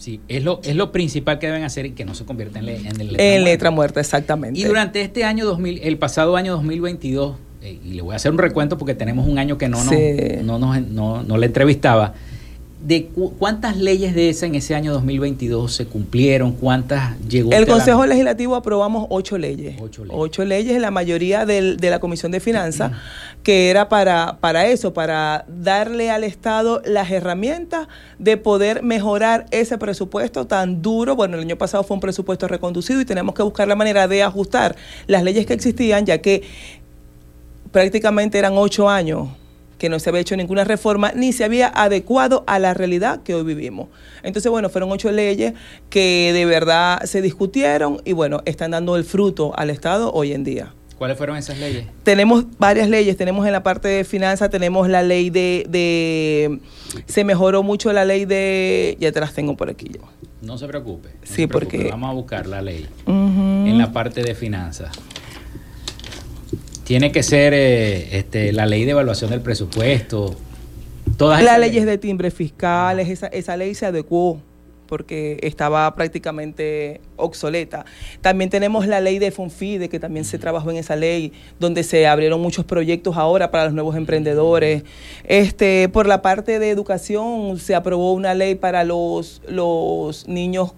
Sí, 0.00 0.18
es 0.28 0.42
lo, 0.42 0.60
es 0.64 0.76
lo 0.76 0.92
principal 0.92 1.38
que 1.38 1.46
deben 1.46 1.62
hacer 1.62 1.84
y 1.84 1.90
que 1.90 2.06
no 2.06 2.14
se 2.14 2.24
convierta 2.24 2.58
en, 2.58 2.64
letra 2.64 2.90
en 2.90 3.08
letra, 3.08 3.22
en 3.22 3.44
letra 3.44 3.70
muerta, 3.70 4.00
exactamente. 4.00 4.58
Y 4.58 4.64
durante 4.64 5.02
este 5.02 5.24
año 5.24 5.44
2000, 5.44 5.80
el 5.82 5.98
pasado 5.98 6.36
año 6.36 6.54
2022, 6.54 7.36
eh, 7.36 7.49
y 7.62 7.94
le 7.94 8.02
voy 8.02 8.14
a 8.14 8.16
hacer 8.16 8.32
un 8.32 8.38
recuento 8.38 8.78
porque 8.78 8.94
tenemos 8.94 9.26
un 9.26 9.38
año 9.38 9.58
que 9.58 9.68
no, 9.68 9.82
no, 9.84 10.58
no, 10.58 10.80
no, 10.80 11.22
no 11.22 11.36
le 11.36 11.46
entrevistaba, 11.46 12.14
de 12.82 13.10
cuántas 13.38 13.76
leyes 13.76 14.14
de 14.14 14.30
esa 14.30 14.46
en 14.46 14.54
ese 14.54 14.74
año 14.74 14.92
2022 14.94 15.70
se 15.72 15.86
cumplieron, 15.86 16.52
cuántas 16.52 17.18
llegó. 17.28 17.52
El 17.52 17.66
Consejo 17.66 18.06
Legislativo 18.06 18.56
aprobamos 18.56 19.06
ocho 19.10 19.36
leyes. 19.36 19.76
Ocho 19.78 20.04
leyes, 20.04 20.18
ocho 20.18 20.44
leyes 20.46 20.80
la 20.80 20.90
mayoría 20.90 21.44
del, 21.44 21.76
de 21.76 21.90
la 21.90 21.98
Comisión 21.98 22.32
de 22.32 22.40
Finanzas, 22.40 22.92
que 23.42 23.68
era 23.68 23.90
para, 23.90 24.38
para 24.40 24.66
eso, 24.66 24.94
para 24.94 25.44
darle 25.46 26.10
al 26.10 26.24
Estado 26.24 26.80
las 26.86 27.10
herramientas 27.10 27.88
de 28.18 28.38
poder 28.38 28.82
mejorar 28.82 29.44
ese 29.50 29.76
presupuesto 29.76 30.46
tan 30.46 30.80
duro. 30.80 31.16
Bueno, 31.16 31.36
el 31.36 31.42
año 31.42 31.56
pasado 31.56 31.84
fue 31.84 31.96
un 31.96 32.00
presupuesto 32.00 32.48
reconducido 32.48 33.02
y 33.02 33.04
tenemos 33.04 33.34
que 33.34 33.42
buscar 33.42 33.68
la 33.68 33.76
manera 33.76 34.08
de 34.08 34.22
ajustar 34.22 34.74
las 35.06 35.22
leyes 35.22 35.44
que 35.44 35.52
existían, 35.52 36.06
ya 36.06 36.18
que 36.18 36.44
prácticamente 37.72 38.38
eran 38.38 38.54
ocho 38.56 38.88
años 38.88 39.28
que 39.80 39.88
no 39.88 39.98
se 39.98 40.10
había 40.10 40.20
hecho 40.20 40.36
ninguna 40.36 40.62
reforma 40.62 41.12
ni 41.16 41.32
se 41.32 41.42
había 41.42 41.68
adecuado 41.68 42.44
a 42.46 42.58
la 42.58 42.74
realidad 42.74 43.22
que 43.22 43.34
hoy 43.34 43.42
vivimos. 43.42 43.88
Entonces, 44.22 44.50
bueno, 44.50 44.68
fueron 44.68 44.92
ocho 44.92 45.10
leyes 45.10 45.54
que 45.88 46.32
de 46.34 46.44
verdad 46.44 47.02
se 47.04 47.22
discutieron 47.22 48.00
y 48.04 48.12
bueno, 48.12 48.42
están 48.44 48.72
dando 48.72 48.94
el 48.96 49.04
fruto 49.04 49.52
al 49.56 49.70
Estado 49.70 50.12
hoy 50.12 50.32
en 50.32 50.44
día. 50.44 50.74
¿Cuáles 50.98 51.16
fueron 51.16 51.38
esas 51.38 51.58
leyes? 51.58 51.86
Tenemos 52.02 52.44
varias 52.58 52.90
leyes, 52.90 53.16
tenemos 53.16 53.46
en 53.46 53.52
la 53.52 53.62
parte 53.62 53.88
de 53.88 54.04
finanzas, 54.04 54.50
tenemos 54.50 54.86
la 54.86 55.02
ley 55.02 55.30
de, 55.30 55.64
de, 55.66 56.60
se 57.06 57.24
mejoró 57.24 57.62
mucho 57.62 57.90
la 57.94 58.04
ley 58.04 58.26
de, 58.26 58.98
ya 59.00 59.10
te 59.10 59.18
las 59.18 59.32
tengo 59.32 59.56
por 59.56 59.70
aquí 59.70 59.90
yo. 59.94 60.02
No 60.42 60.58
se 60.58 60.66
preocupe. 60.66 61.08
sí, 61.22 61.46
porque... 61.46 61.88
Vamos 61.88 62.10
a 62.10 62.12
buscar 62.12 62.46
la 62.46 62.60
ley 62.60 62.86
en 63.06 63.78
la 63.78 63.92
parte 63.94 64.22
de 64.22 64.34
finanzas 64.34 64.90
tiene 66.90 67.12
que 67.12 67.22
ser 67.22 67.54
eh, 67.54 68.18
este, 68.18 68.52
la 68.52 68.66
ley 68.66 68.84
de 68.84 68.90
evaluación 68.90 69.30
del 69.30 69.40
presupuesto. 69.42 70.34
Todas 71.16 71.40
las 71.40 71.60
leyes 71.60 71.86
de 71.86 71.98
timbre 71.98 72.32
fiscales, 72.32 73.08
esa, 73.08 73.28
esa 73.28 73.56
ley 73.56 73.76
se 73.76 73.86
adecuó 73.86 74.40
porque 74.88 75.38
estaba 75.44 75.94
prácticamente 75.94 77.00
obsoleta. 77.14 77.84
También 78.22 78.50
tenemos 78.50 78.88
la 78.88 78.98
ley 78.98 79.20
de 79.20 79.30
Fonfide, 79.30 79.88
que 79.88 80.00
también 80.00 80.24
se 80.24 80.36
trabajó 80.40 80.72
en 80.72 80.78
esa 80.78 80.96
ley, 80.96 81.32
donde 81.60 81.84
se 81.84 82.08
abrieron 82.08 82.40
muchos 82.40 82.64
proyectos 82.64 83.16
ahora 83.16 83.52
para 83.52 83.66
los 83.66 83.72
nuevos 83.72 83.94
emprendedores. 83.94 84.82
Este, 85.22 85.88
por 85.90 86.08
la 86.08 86.22
parte 86.22 86.58
de 86.58 86.70
educación, 86.70 87.60
se 87.60 87.76
aprobó 87.76 88.14
una 88.14 88.34
ley 88.34 88.56
para 88.56 88.82
los, 88.82 89.42
los 89.46 90.26
niños 90.26 90.72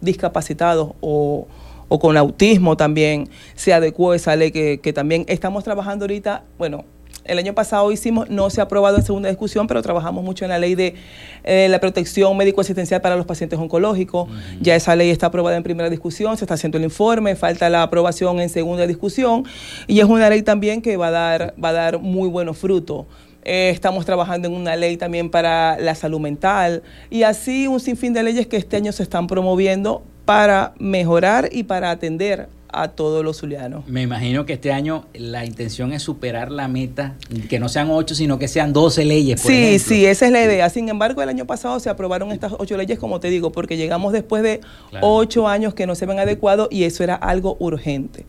discapacitados 0.00 0.92
o 1.02 1.46
o 1.88 1.98
con 1.98 2.16
autismo 2.16 2.76
también 2.76 3.28
se 3.54 3.72
adecuó 3.72 4.14
esa 4.14 4.36
ley 4.36 4.50
que, 4.50 4.80
que 4.80 4.92
también 4.92 5.24
estamos 5.28 5.64
trabajando 5.64 6.04
ahorita, 6.04 6.44
bueno, 6.58 6.84
el 7.28 7.38
año 7.38 7.54
pasado 7.54 7.92
hicimos, 7.92 8.30
no 8.30 8.48
se 8.48 8.60
ha 8.60 8.64
aprobado 8.64 8.96
en 8.96 9.04
segunda 9.04 9.28
discusión, 9.28 9.66
pero 9.66 9.82
trabajamos 9.82 10.24
mucho 10.24 10.44
en 10.44 10.50
la 10.50 10.58
ley 10.58 10.74
de 10.74 10.94
eh, 11.44 11.68
la 11.68 11.78
protección 11.78 12.34
médico-asistencial 12.36 13.00
para 13.02 13.16
los 13.16 13.26
pacientes 13.26 13.58
oncológicos. 13.58 14.28
Ya 14.60 14.74
esa 14.74 14.96
ley 14.96 15.10
está 15.10 15.26
aprobada 15.26 15.56
en 15.56 15.62
primera 15.62 15.90
discusión, 15.90 16.36
se 16.38 16.44
está 16.44 16.54
haciendo 16.54 16.78
el 16.78 16.84
informe, 16.84 17.36
falta 17.36 17.68
la 17.68 17.82
aprobación 17.82 18.40
en 18.40 18.48
segunda 18.48 18.86
discusión 18.86 19.44
y 19.86 20.00
es 20.00 20.06
una 20.06 20.30
ley 20.30 20.42
también 20.42 20.80
que 20.80 20.96
va 20.96 21.08
a 21.08 21.10
dar, 21.10 21.54
va 21.62 21.68
a 21.68 21.72
dar 21.72 21.98
muy 21.98 22.28
buenos 22.28 22.56
frutos. 22.56 23.04
Eh, 23.44 23.70
estamos 23.70 24.04
trabajando 24.04 24.48
en 24.48 24.54
una 24.54 24.74
ley 24.76 24.96
también 24.96 25.30
para 25.30 25.78
la 25.78 25.94
salud 25.94 26.20
mental 26.20 26.82
y 27.08 27.22
así 27.22 27.66
un 27.66 27.80
sinfín 27.80 28.12
de 28.12 28.22
leyes 28.22 28.46
que 28.46 28.56
este 28.56 28.76
año 28.76 28.92
se 28.92 29.02
están 29.02 29.26
promoviendo 29.26 30.02
para 30.28 30.74
mejorar 30.78 31.48
y 31.52 31.62
para 31.62 31.90
atender 31.90 32.50
a 32.68 32.88
todos 32.88 33.24
los 33.24 33.38
zulianos. 33.38 33.88
Me 33.88 34.02
imagino 34.02 34.44
que 34.44 34.52
este 34.52 34.72
año 34.72 35.06
la 35.14 35.46
intención 35.46 35.94
es 35.94 36.02
superar 36.02 36.52
la 36.52 36.68
meta, 36.68 37.14
que 37.48 37.58
no 37.58 37.70
sean 37.70 37.88
ocho, 37.90 38.14
sino 38.14 38.38
que 38.38 38.46
sean 38.46 38.74
doce 38.74 39.06
leyes. 39.06 39.40
Por 39.40 39.50
sí, 39.50 39.78
sí, 39.78 40.04
esa 40.04 40.26
es 40.26 40.32
la 40.32 40.44
idea. 40.44 40.68
Sin 40.68 40.90
embargo, 40.90 41.22
el 41.22 41.30
año 41.30 41.46
pasado 41.46 41.80
se 41.80 41.88
aprobaron 41.88 42.30
estas 42.30 42.52
ocho 42.58 42.76
leyes, 42.76 42.98
como 42.98 43.20
te 43.20 43.30
digo, 43.30 43.52
porque 43.52 43.78
llegamos 43.78 44.12
después 44.12 44.42
de 44.42 44.60
ocho 45.00 45.48
años 45.48 45.72
que 45.72 45.86
no 45.86 45.94
se 45.94 46.04
ven 46.04 46.18
adecuados 46.18 46.68
y 46.70 46.84
eso 46.84 47.02
era 47.02 47.14
algo 47.14 47.56
urgente. 47.58 48.26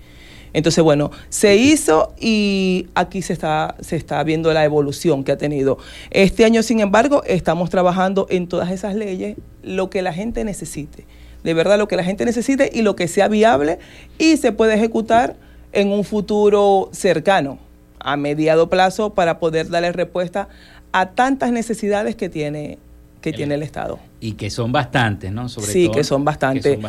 Entonces, 0.54 0.82
bueno, 0.82 1.12
se 1.28 1.58
hizo 1.58 2.14
y 2.18 2.88
aquí 2.96 3.22
se 3.22 3.34
está, 3.34 3.76
se 3.82 3.98
está 3.98 4.24
viendo 4.24 4.54
la 4.54 4.64
evolución 4.64 5.26
que 5.26 5.34
ha 5.34 5.38
tenido. 5.38 5.80
Este 6.12 6.46
año, 6.46 6.64
sin 6.64 6.80
embargo, 6.80 7.24
estamos 7.26 7.70
trabajando 7.70 8.26
en 8.30 8.48
todas 8.48 8.72
esas 8.72 8.96
leyes, 8.96 9.36
lo 9.64 9.90
que 9.90 10.02
la 10.02 10.14
gente 10.14 10.46
necesite 10.46 11.06
de 11.44 11.54
verdad 11.54 11.78
lo 11.78 11.88
que 11.88 11.96
la 11.96 12.04
gente 12.04 12.26
necesite 12.26 12.70
y 12.74 12.82
lo 12.82 12.96
que 12.96 13.08
sea 13.08 13.28
viable 13.28 13.80
y 14.18 14.38
se 14.38 14.52
puede 14.52 14.74
ejecutar 14.74 15.36
en 15.72 15.92
un 15.92 16.04
futuro 16.04 16.90
cercano, 16.92 17.60
a 18.00 18.18
mediado 18.18 18.70
plazo, 18.70 19.14
para 19.14 19.40
poder 19.40 19.70
darle 19.70 19.92
respuesta 19.92 20.50
a 20.92 21.12
tantas 21.12 21.52
necesidades 21.52 22.16
que 22.16 22.30
tiene 22.30 22.78
que 23.22 23.34
tiene 23.34 23.56
el 23.56 23.64
Estado. 23.64 24.00
Y 24.22 24.34
que 24.34 24.50
son 24.50 24.72
bastantes, 24.72 25.30
¿no? 25.30 25.50
Sobre 25.50 25.68
sí, 25.68 25.92
que 25.92 26.06
son 26.06 26.24
bastantes. 26.24 26.80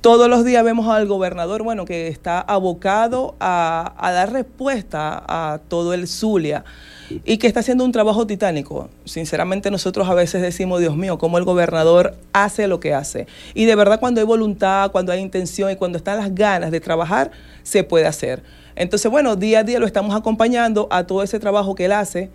Todos 0.00 0.30
los 0.30 0.42
días 0.42 0.64
vemos 0.64 0.88
al 0.88 1.06
gobernador, 1.06 1.62
bueno, 1.62 1.84
que 1.84 2.08
está 2.08 2.40
abocado 2.40 3.36
a, 3.38 3.94
a 3.98 4.12
dar 4.12 4.32
respuesta 4.32 5.22
a 5.28 5.58
todo 5.68 5.92
el 5.92 6.08
Zulia 6.08 6.64
y 7.24 7.38
que 7.38 7.46
está 7.46 7.60
haciendo 7.60 7.84
un 7.84 7.92
trabajo 7.92 8.26
titánico. 8.26 8.88
Sinceramente 9.04 9.70
nosotros 9.70 10.08
a 10.08 10.14
veces 10.14 10.42
decimos, 10.42 10.80
Dios 10.80 10.96
mío, 10.96 11.18
cómo 11.18 11.38
el 11.38 11.44
gobernador 11.44 12.16
hace 12.32 12.68
lo 12.68 12.80
que 12.80 12.94
hace. 12.94 13.26
Y 13.54 13.64
de 13.64 13.74
verdad 13.74 14.00
cuando 14.00 14.20
hay 14.20 14.26
voluntad, 14.26 14.90
cuando 14.90 15.12
hay 15.12 15.20
intención 15.20 15.70
y 15.70 15.76
cuando 15.76 15.98
están 15.98 16.18
las 16.18 16.34
ganas 16.34 16.70
de 16.70 16.80
trabajar, 16.80 17.30
se 17.62 17.84
puede 17.84 18.06
hacer. 18.06 18.42
Entonces, 18.76 19.10
bueno, 19.10 19.36
día 19.36 19.60
a 19.60 19.64
día 19.64 19.78
lo 19.78 19.86
estamos 19.86 20.14
acompañando 20.14 20.88
a 20.90 21.06
todo 21.06 21.22
ese 21.22 21.38
trabajo 21.38 21.74
que 21.74 21.84
él 21.84 21.92
hace. 21.92 22.30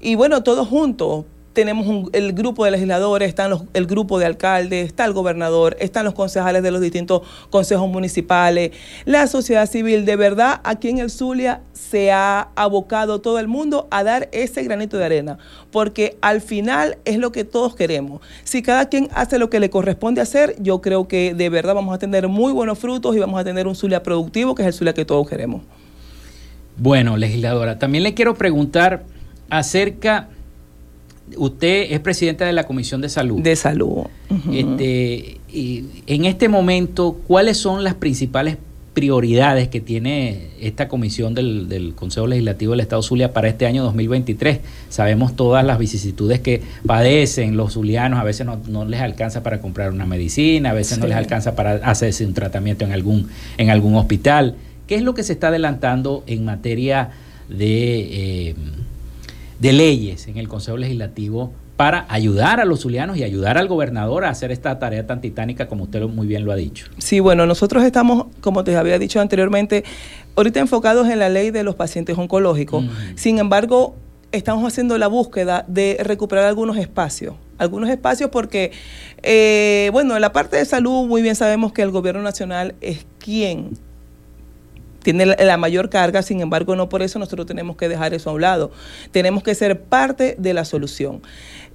Y 0.00 0.14
bueno, 0.14 0.42
todos 0.42 0.68
juntos, 0.68 1.24
tenemos 1.56 2.10
el 2.12 2.34
grupo 2.34 2.66
de 2.66 2.70
legisladores, 2.70 3.30
están 3.30 3.66
el 3.72 3.86
grupo 3.86 4.18
de 4.18 4.26
alcaldes, 4.26 4.84
está 4.86 5.06
el 5.06 5.14
gobernador, 5.14 5.74
están 5.80 6.04
los 6.04 6.12
concejales 6.12 6.62
de 6.62 6.70
los 6.70 6.82
distintos 6.82 7.22
consejos 7.48 7.88
municipales, 7.88 8.72
la 9.06 9.26
sociedad 9.26 9.66
civil. 9.66 10.04
De 10.04 10.16
verdad, 10.16 10.60
aquí 10.64 10.90
en 10.90 10.98
el 10.98 11.08
Zulia 11.10 11.62
se 11.72 12.12
ha 12.12 12.50
abocado 12.56 13.22
todo 13.22 13.38
el 13.38 13.48
mundo 13.48 13.88
a 13.90 14.04
dar 14.04 14.28
ese 14.32 14.62
granito 14.64 14.98
de 14.98 15.06
arena, 15.06 15.38
porque 15.70 16.18
al 16.20 16.42
final 16.42 16.98
es 17.06 17.16
lo 17.16 17.32
que 17.32 17.44
todos 17.44 17.74
queremos. 17.74 18.20
Si 18.44 18.60
cada 18.60 18.90
quien 18.90 19.08
hace 19.14 19.38
lo 19.38 19.48
que 19.48 19.58
le 19.58 19.70
corresponde 19.70 20.20
hacer, 20.20 20.56
yo 20.58 20.82
creo 20.82 21.08
que 21.08 21.32
de 21.32 21.48
verdad 21.48 21.74
vamos 21.74 21.94
a 21.94 21.98
tener 21.98 22.28
muy 22.28 22.52
buenos 22.52 22.78
frutos 22.78 23.16
y 23.16 23.18
vamos 23.18 23.40
a 23.40 23.44
tener 23.44 23.66
un 23.66 23.74
Zulia 23.74 24.02
productivo, 24.02 24.54
que 24.54 24.60
es 24.60 24.68
el 24.68 24.74
Zulia 24.74 24.92
que 24.92 25.06
todos 25.06 25.26
queremos. 25.26 25.62
Bueno, 26.76 27.16
legisladora, 27.16 27.78
también 27.78 28.04
le 28.04 28.12
quiero 28.12 28.34
preguntar 28.34 29.04
acerca 29.48 30.28
usted 31.36 31.86
es 31.90 32.00
presidenta 32.00 32.44
de 32.44 32.52
la 32.52 32.64
Comisión 32.64 33.00
de 33.00 33.08
Salud. 33.08 33.40
De 33.40 33.56
Salud. 33.56 34.04
este, 34.52 35.40
y 35.52 35.84
en 36.06 36.24
este 36.24 36.48
momento, 36.48 37.20
¿cuáles 37.26 37.56
son 37.56 37.84
las 37.84 37.94
principales 37.94 38.58
prioridades 38.96 39.68
que 39.68 39.82
tiene 39.82 40.48
esta 40.58 40.88
comisión 40.88 41.34
del, 41.34 41.92
Consejo 41.94 42.26
Legislativo 42.26 42.72
del 42.72 42.80
Estado 42.80 43.02
Zulia 43.02 43.34
para 43.34 43.46
este 43.46 43.66
año 43.66 43.82
2023. 43.84 44.60
Sabemos 44.88 45.36
todas 45.36 45.66
las 45.66 45.78
vicisitudes 45.78 46.40
que 46.40 46.62
padecen 46.86 47.58
los 47.58 47.74
zulianos, 47.74 48.18
a 48.18 48.24
veces 48.24 48.46
no, 48.46 48.86
les 48.86 49.02
alcanza 49.02 49.42
para 49.42 49.60
comprar 49.60 49.92
una 49.92 50.06
medicina, 50.06 50.70
a 50.70 50.72
veces 50.72 50.96
no 50.96 51.06
les 51.06 51.16
alcanza 51.18 51.54
para 51.54 51.72
hacerse 51.74 52.24
un 52.24 52.32
tratamiento 52.32 52.86
en 52.86 52.92
algún, 52.92 53.28
en 53.58 53.68
algún 53.68 53.96
hospital. 53.96 54.56
¿Qué 54.86 54.94
es 54.94 55.02
lo 55.02 55.12
que 55.12 55.24
se 55.24 55.34
está 55.34 55.48
adelantando 55.48 56.24
en 56.26 56.46
materia 56.46 57.10
de, 57.50 58.48
eh, 58.48 58.54
de 59.58 59.72
leyes 59.72 60.28
en 60.28 60.36
el 60.36 60.48
Consejo 60.48 60.76
Legislativo 60.76 61.52
para 61.76 62.06
ayudar 62.08 62.58
a 62.58 62.64
los 62.64 62.80
zulianos 62.80 63.18
y 63.18 63.24
ayudar 63.24 63.58
al 63.58 63.68
gobernador 63.68 64.24
a 64.24 64.30
hacer 64.30 64.50
esta 64.50 64.78
tarea 64.78 65.06
tan 65.06 65.20
titánica 65.20 65.68
como 65.68 65.84
usted 65.84 66.02
muy 66.02 66.26
bien 66.26 66.44
lo 66.44 66.52
ha 66.52 66.56
dicho. 66.56 66.86
Sí, 66.98 67.20
bueno, 67.20 67.46
nosotros 67.46 67.84
estamos, 67.84 68.26
como 68.40 68.64
te 68.64 68.76
había 68.76 68.98
dicho 68.98 69.20
anteriormente, 69.20 69.84
ahorita 70.36 70.60
enfocados 70.60 71.08
en 71.08 71.18
la 71.18 71.28
ley 71.28 71.50
de 71.50 71.62
los 71.62 71.74
pacientes 71.74 72.16
oncológicos. 72.16 72.84
Sin 73.14 73.38
embargo, 73.38 73.94
estamos 74.32 74.66
haciendo 74.66 74.96
la 74.96 75.06
búsqueda 75.06 75.64
de 75.68 75.98
recuperar 76.00 76.46
algunos 76.46 76.78
espacios. 76.78 77.34
Algunos 77.58 77.88
espacios 77.90 78.30
porque, 78.30 78.72
eh, 79.22 79.90
bueno, 79.92 80.14
en 80.14 80.20
la 80.20 80.32
parte 80.32 80.56
de 80.56 80.64
salud 80.64 81.06
muy 81.06 81.22
bien 81.22 81.36
sabemos 81.36 81.72
que 81.72 81.82
el 81.82 81.90
gobierno 81.90 82.22
nacional 82.22 82.74
es 82.80 83.06
quien 83.18 83.78
tiene 85.06 85.24
la, 85.24 85.56
mayor 85.56 85.88
carga, 85.88 86.20
sin 86.20 86.40
embargo, 86.40 86.74
no 86.74 86.88
por 86.88 87.00
eso 87.00 87.20
nosotros 87.20 87.46
tenemos 87.46 87.76
que 87.76 87.88
dejar 87.88 88.12
eso 88.12 88.30
a 88.30 88.32
un 88.32 88.40
lado. 88.40 88.72
Tenemos 89.12 89.44
que 89.44 89.54
ser 89.54 89.84
parte 89.84 90.34
de 90.36 90.52
la 90.52 90.64
solución. 90.64 91.22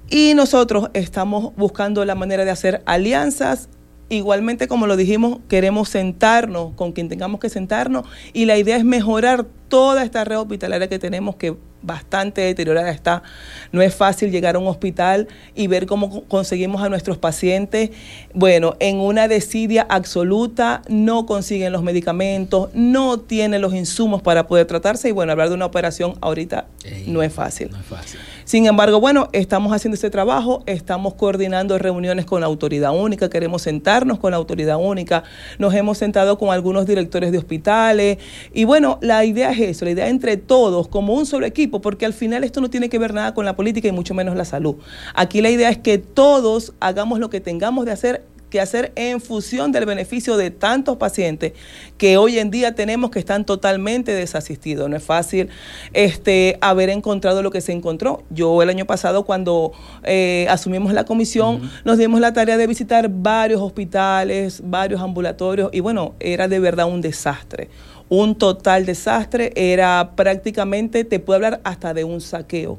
Y 0.10 0.34
nosotros 0.34 0.90
estamos 0.94 1.56
buscando 1.56 2.04
la 2.04 2.14
manera 2.14 2.44
de 2.44 2.52
hacer 2.52 2.82
alianzas. 2.86 3.70
Igualmente, 4.10 4.68
como 4.68 4.86
lo 4.86 4.98
dijimos, 4.98 5.40
queremos 5.48 5.88
sentarnos 5.88 6.74
con 6.76 6.92
quien 6.92 7.08
tengamos 7.08 7.40
que 7.40 7.48
sentarnos 7.48 8.06
y 8.34 8.44
la 8.44 8.58
idea 8.58 8.76
es 8.76 8.84
mejorar 8.84 9.46
toda 9.70 10.04
esta 10.04 10.26
red 10.26 10.38
hospitalaria 10.38 10.90
que 10.90 11.00
tenemos 11.00 11.38
que 11.38 11.56
bastante 11.82 12.42
deteriorada 12.42 12.92
está. 12.92 13.24
No 13.72 13.82
es 13.82 13.94
fácil 13.94 14.32
llegar 14.32 14.56
a 14.56 14.60
un 14.60 14.68
hospital 14.68 15.28
y 15.56 15.68
ver 15.68 15.86
cómo 15.86 16.24
conseguimos 16.26 16.82
a 16.82 16.90
nuestros 16.90 17.18
pacientes. 17.18 17.92
Bueno, 18.34 18.76
en 18.80 19.00
una 19.00 19.28
desidia 19.28 19.86
absoluta, 19.90 20.82
no 20.88 21.26
consiguen 21.26 21.72
los 21.72 21.84
medicamentos, 21.84 22.70
no 22.74 23.20
tienen 23.20 23.62
los 23.62 23.74
insumos 23.74 24.22
para 24.22 24.48
poder 24.48 24.68
tratarse 24.68 25.10
y 25.10 25.12
bueno, 25.12 25.32
hablar 25.32 25.50
de 25.50 25.56
una 25.56 25.66
operación 25.66 26.16
ahorita 26.22 26.68
no 27.08 27.24
es 27.24 27.34
fácil. 27.34 27.70
No 27.72 27.80
es 27.80 27.86
fácil. 27.86 28.20
Sin 28.52 28.66
embargo, 28.66 29.00
bueno, 29.00 29.30
estamos 29.32 29.72
haciendo 29.72 29.94
este 29.96 30.10
trabajo, 30.10 30.62
estamos 30.66 31.14
coordinando 31.14 31.78
reuniones 31.78 32.26
con 32.26 32.42
la 32.42 32.48
autoridad 32.48 32.94
única, 32.94 33.30
queremos 33.30 33.62
sentarnos 33.62 34.20
con 34.20 34.32
la 34.32 34.36
autoridad 34.36 34.76
única, 34.78 35.24
nos 35.58 35.74
hemos 35.74 35.98
sentado 35.98 36.38
con 36.38 36.50
algunos 36.50 36.86
directores 36.86 37.32
de 37.32 37.38
hospitales 37.38 38.18
y 38.54 38.66
bueno, 38.66 38.98
la 39.00 39.24
idea 39.24 39.52
es 39.52 39.60
eso, 39.62 39.86
la 39.86 39.92
idea 39.92 40.10
entre 40.10 40.36
todos, 40.36 40.90
como 40.90 41.14
un 41.14 41.26
solo 41.26 41.46
equipo, 41.46 41.80
porque 41.80 42.06
al 42.06 42.12
final 42.12 42.44
esto 42.44 42.60
no 42.60 42.70
tiene 42.70 42.90
que 42.90 43.00
ver 43.00 43.14
nada 43.14 43.34
con 43.34 43.46
la 43.46 43.56
política 43.56 43.88
y 43.88 43.94
mucho 43.94 44.14
menos 44.14 44.36
la 44.36 44.44
salud. 44.44 44.76
Aquí 45.16 45.42
la 45.42 45.50
idea 45.50 45.70
es 45.70 45.78
que 45.78 45.98
todos 45.98 46.74
hagamos 46.82 47.20
lo 47.20 47.30
que 47.30 47.40
tengamos 47.40 47.86
de 47.86 47.94
hacer 47.94 48.26
que 48.52 48.62
hacer 48.62 48.92
en 48.96 49.20
función 49.20 49.72
del 49.72 49.88
beneficio 49.88 50.38
de 50.38 50.52
tantos 50.52 50.98
pacientes 50.98 51.54
que 51.98 52.18
hoy 52.18 52.38
en 52.38 52.52
día 52.52 52.76
tenemos 52.76 53.10
que 53.10 53.18
están 53.18 53.46
totalmente 53.46 54.14
desasistidos. 54.14 54.88
No 54.88 54.98
es 54.98 55.04
fácil 55.04 55.50
este, 55.94 56.60
haber 56.62 56.90
encontrado 56.90 57.42
lo 57.42 57.50
que 57.50 57.62
se 57.62 57.72
encontró. 57.72 58.24
Yo 58.30 58.62
el 58.62 58.70
año 58.70 58.86
pasado 58.86 59.26
cuando 59.26 59.72
eh, 60.04 60.46
asumimos 60.50 60.94
la 60.94 61.06
comisión 61.06 61.72
nos 61.86 61.98
dimos 61.98 62.20
la 62.20 62.34
tarea 62.34 62.58
de 62.58 62.68
visitar 62.68 63.10
varios 63.10 63.62
hospitales, 63.62 64.62
varios 64.64 65.02
ambulatorios 65.02 65.72
y 65.74 65.80
bueno, 65.80 66.14
era 66.20 66.48
de 66.48 66.60
verdad 66.60 66.88
un 66.88 67.02
desastre 67.02 67.70
un 68.10 68.36
total 68.36 68.86
desastre, 68.86 69.54
era 69.56 70.12
prácticamente, 70.18 71.06
te 71.06 71.20
puedo 71.20 71.38
hablar 71.38 71.62
hasta 71.64 71.94
de 71.94 72.04
un 72.04 72.20
saqueo 72.20 72.78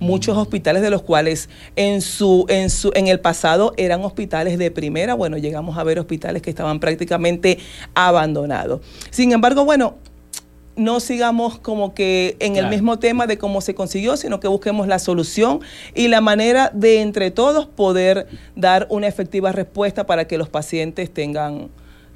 muchos 0.00 0.36
hospitales 0.36 0.82
de 0.82 0.90
los 0.90 1.02
cuales 1.02 1.48
en 1.76 2.00
su 2.00 2.46
en 2.48 2.70
su 2.70 2.90
en 2.94 3.06
el 3.06 3.20
pasado 3.20 3.74
eran 3.76 4.04
hospitales 4.04 4.58
de 4.58 4.70
primera, 4.70 5.14
bueno, 5.14 5.38
llegamos 5.38 5.78
a 5.78 5.84
ver 5.84 6.00
hospitales 6.00 6.42
que 6.42 6.50
estaban 6.50 6.80
prácticamente 6.80 7.58
abandonados. 7.94 8.80
Sin 9.10 9.32
embargo, 9.32 9.64
bueno, 9.64 9.96
no 10.76 10.98
sigamos 11.00 11.58
como 11.58 11.94
que 11.94 12.36
en 12.40 12.56
el 12.56 12.68
mismo 12.68 12.98
tema 12.98 13.26
de 13.26 13.36
cómo 13.36 13.60
se 13.60 13.74
consiguió, 13.74 14.16
sino 14.16 14.40
que 14.40 14.48
busquemos 14.48 14.88
la 14.88 14.98
solución 14.98 15.60
y 15.94 16.08
la 16.08 16.20
manera 16.20 16.70
de 16.72 17.02
entre 17.02 17.30
todos 17.30 17.66
poder 17.66 18.26
dar 18.56 18.86
una 18.88 19.06
efectiva 19.06 19.52
respuesta 19.52 20.06
para 20.06 20.26
que 20.26 20.38
los 20.38 20.48
pacientes 20.48 21.12
tengan 21.12 21.68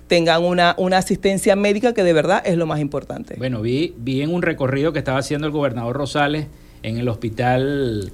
tengan 0.06 0.44
una, 0.44 0.74
una 0.78 0.98
asistencia 0.98 1.56
médica 1.56 1.94
que 1.94 2.04
de 2.04 2.12
verdad 2.12 2.42
es 2.44 2.56
lo 2.56 2.66
más 2.66 2.80
importante. 2.80 3.36
Bueno, 3.38 3.62
vi, 3.62 3.94
vi 3.96 4.20
en 4.20 4.34
un 4.34 4.42
recorrido 4.42 4.92
que 4.92 4.98
estaba 4.98 5.18
haciendo 5.18 5.46
el 5.46 5.52
gobernador 5.52 5.96
Rosales 5.96 6.46
en 6.84 6.98
el 6.98 7.08
hospital 7.08 8.12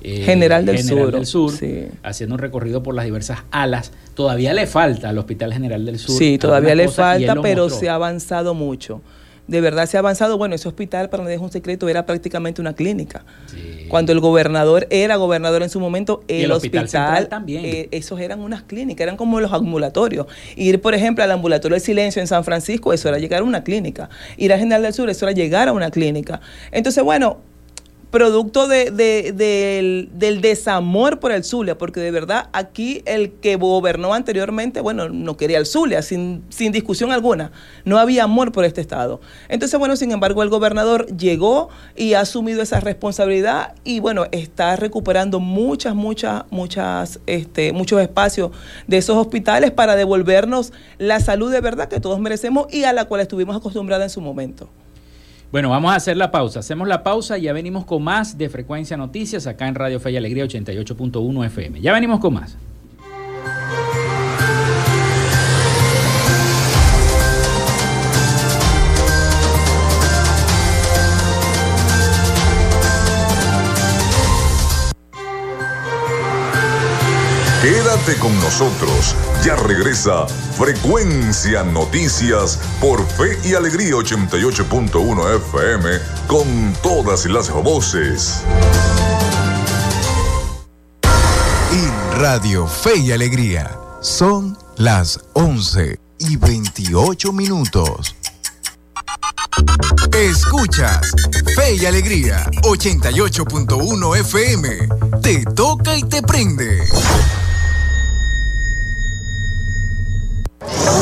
eh, 0.00 0.22
General 0.24 0.64
del 0.64 0.82
Sur, 0.82 1.12
del 1.12 1.26
Sur 1.26 1.52
haciendo 2.02 2.36
un 2.36 2.38
recorrido 2.38 2.82
por 2.82 2.94
las 2.94 3.04
diversas 3.04 3.40
alas. 3.50 3.92
Todavía 4.14 4.54
le 4.54 4.66
falta 4.66 5.10
al 5.10 5.18
Hospital 5.18 5.52
General 5.52 5.84
del 5.84 5.98
Sur. 5.98 6.16
Sí, 6.16 6.38
todavía 6.38 6.74
le 6.74 6.88
falta, 6.88 7.34
pero 7.42 7.68
se 7.68 7.88
ha 7.88 7.94
avanzado 7.94 8.54
mucho. 8.54 9.02
De 9.48 9.60
verdad 9.60 9.86
se 9.86 9.96
ha 9.96 10.00
avanzado. 10.00 10.38
Bueno, 10.38 10.54
ese 10.54 10.68
hospital, 10.68 11.10
para 11.10 11.24
no 11.24 11.28
dejar 11.28 11.44
un 11.44 11.52
secreto, 11.52 11.88
era 11.88 12.06
prácticamente 12.06 12.60
una 12.60 12.74
clínica. 12.74 13.24
Cuando 13.88 14.12
el 14.12 14.20
gobernador 14.20 14.86
era 14.88 15.16
gobernador 15.16 15.62
en 15.62 15.68
su 15.68 15.80
momento, 15.80 16.22
el, 16.28 16.50
hospital, 16.52 17.28
también. 17.28 17.64
Eh, 17.64 17.88
esos 17.90 18.20
eran 18.20 18.40
unas 18.40 18.62
clínicas, 18.62 19.02
eran 19.02 19.16
como 19.16 19.40
los 19.40 19.52
ambulatorios. 19.52 20.26
Ir, 20.56 20.80
por 20.80 20.94
ejemplo, 20.94 21.24
al 21.24 21.30
ambulatorio 21.32 21.74
del 21.74 21.82
silencio 21.82 22.22
en 22.22 22.28
San 22.28 22.44
Francisco, 22.44 22.92
eso 22.92 23.08
era 23.08 23.18
llegar 23.18 23.40
a 23.40 23.44
una 23.44 23.64
clínica. 23.64 24.08
Ir 24.36 24.52
a 24.52 24.58
General 24.58 24.82
del 24.82 24.94
Sur, 24.94 25.10
eso 25.10 25.26
era 25.26 25.34
llegar 25.34 25.68
a 25.68 25.72
una 25.72 25.90
clínica. 25.90 26.40
Entonces, 26.70 27.02
bueno, 27.02 27.40
producto 28.12 28.68
de, 28.68 28.90
del, 28.92 30.40
desamor 30.42 31.18
por 31.18 31.32
el 31.32 31.42
Zulia, 31.44 31.78
porque 31.78 31.98
de 31.98 32.10
verdad 32.10 32.50
aquí 32.52 33.02
el 33.06 33.32
que 33.32 33.56
gobernó 33.56 34.12
anteriormente, 34.12 34.82
bueno, 34.82 35.08
no 35.08 35.38
quería 35.38 35.58
el 35.58 35.64
Zulia, 35.64 36.02
sin, 36.02 36.44
sin 36.50 36.72
discusión 36.72 37.10
alguna, 37.10 37.52
no 37.86 37.98
había 37.98 38.24
amor 38.24 38.52
por 38.52 38.66
este 38.66 38.82
Estado. 38.82 39.20
Entonces, 39.48 39.78
bueno, 39.78 39.96
sin 39.96 40.12
embargo, 40.12 40.42
el 40.42 40.50
gobernador 40.50 41.06
llegó 41.16 41.70
y 41.96 42.12
ha 42.12 42.20
asumido 42.20 42.60
esa 42.60 42.80
responsabilidad 42.80 43.74
y, 43.82 44.00
bueno, 44.00 44.26
está 44.30 44.76
recuperando 44.76 45.40
muchas, 45.40 45.94
muchas, 45.94 46.44
muchas, 46.50 47.18
este, 47.26 47.72
muchos 47.72 48.02
espacios 48.02 48.50
de 48.86 48.98
esos 48.98 49.16
hospitales 49.16 49.70
para 49.70 49.96
devolvernos 49.96 50.74
la 50.98 51.18
salud 51.20 51.50
de 51.50 51.62
verdad 51.62 51.88
que 51.88 51.98
todos 51.98 52.20
merecemos 52.20 52.66
y 52.70 52.84
a 52.84 52.92
la 52.92 53.06
cual 53.06 53.22
estuvimos 53.22 53.56
acostumbrados 53.56 54.04
en 54.04 54.10
su 54.10 54.20
momento. 54.20 54.68
Bueno, 55.52 55.68
vamos 55.68 55.92
a 55.92 55.96
hacer 55.96 56.16
la 56.16 56.30
pausa. 56.30 56.60
Hacemos 56.60 56.88
la 56.88 57.02
pausa 57.02 57.36
y 57.36 57.42
ya 57.42 57.52
venimos 57.52 57.84
con 57.84 58.02
más 58.02 58.38
de 58.38 58.48
Frecuencia 58.48 58.96
Noticias 58.96 59.46
acá 59.46 59.68
en 59.68 59.74
Radio 59.74 60.00
Fe 60.00 60.12
y 60.12 60.16
Alegría 60.16 60.46
88.1 60.46 61.44
FM. 61.44 61.82
Ya 61.82 61.92
venimos 61.92 62.20
con 62.20 62.32
más. 62.32 62.56
Quédate 77.62 78.18
con 78.18 78.34
nosotros. 78.40 79.14
Ya 79.44 79.54
regresa 79.54 80.26
Frecuencia 80.58 81.62
Noticias 81.62 82.58
por 82.80 83.06
Fe 83.06 83.38
y 83.44 83.54
Alegría 83.54 83.92
88.1 83.94 85.36
FM 85.36 85.90
con 86.26 86.72
todas 86.82 87.24
las 87.26 87.52
voces. 87.52 88.42
Y 91.70 92.18
Radio 92.18 92.66
Fe 92.66 92.96
y 92.96 93.12
Alegría 93.12 93.70
son 94.00 94.58
las 94.76 95.20
11 95.34 96.00
y 96.18 96.36
28 96.38 97.32
minutos. 97.32 98.16
Escuchas 100.12 101.12
Fe 101.54 101.76
y 101.76 101.86
Alegría 101.86 102.44
88.1 102.62 104.16
FM. 104.16 104.88
Te 105.22 105.44
toca 105.44 105.96
y 105.96 106.02
te 106.02 106.22
prende. 106.22 106.88
了。 110.66 110.92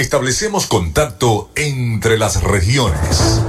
Establecemos 0.00 0.66
contacto 0.66 1.50
entre 1.54 2.16
las 2.16 2.42
regiones. 2.42 3.42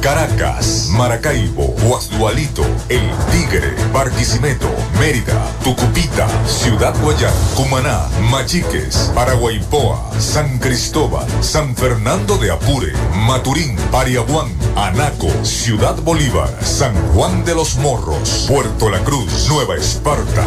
Caracas, 0.00 0.88
Maracaibo, 0.92 1.66
Guasdualito, 1.82 2.64
El 2.88 3.02
Tigre, 3.30 3.74
Barquisimeto, 3.92 4.70
Mérida, 4.98 5.38
Tucupita, 5.62 6.26
Ciudad 6.46 6.98
Guayán, 7.02 7.34
Cumaná, 7.54 8.08
Machiques, 8.30 9.12
Paraguaypoa, 9.14 10.10
San 10.18 10.58
Cristóbal, 10.58 11.26
San 11.42 11.76
Fernando 11.76 12.38
de 12.38 12.52
Apure, 12.52 12.94
Maturín, 13.26 13.76
Pariaguán, 13.92 14.50
Anaco, 14.76 15.28
Ciudad 15.44 15.96
Bolívar, 16.00 16.48
San 16.64 16.94
Juan 17.12 17.44
de 17.44 17.54
los 17.54 17.76
Morros, 17.76 18.46
Puerto 18.48 18.88
La 18.88 19.04
Cruz, 19.04 19.46
Nueva 19.50 19.76
Esparta. 19.76 20.46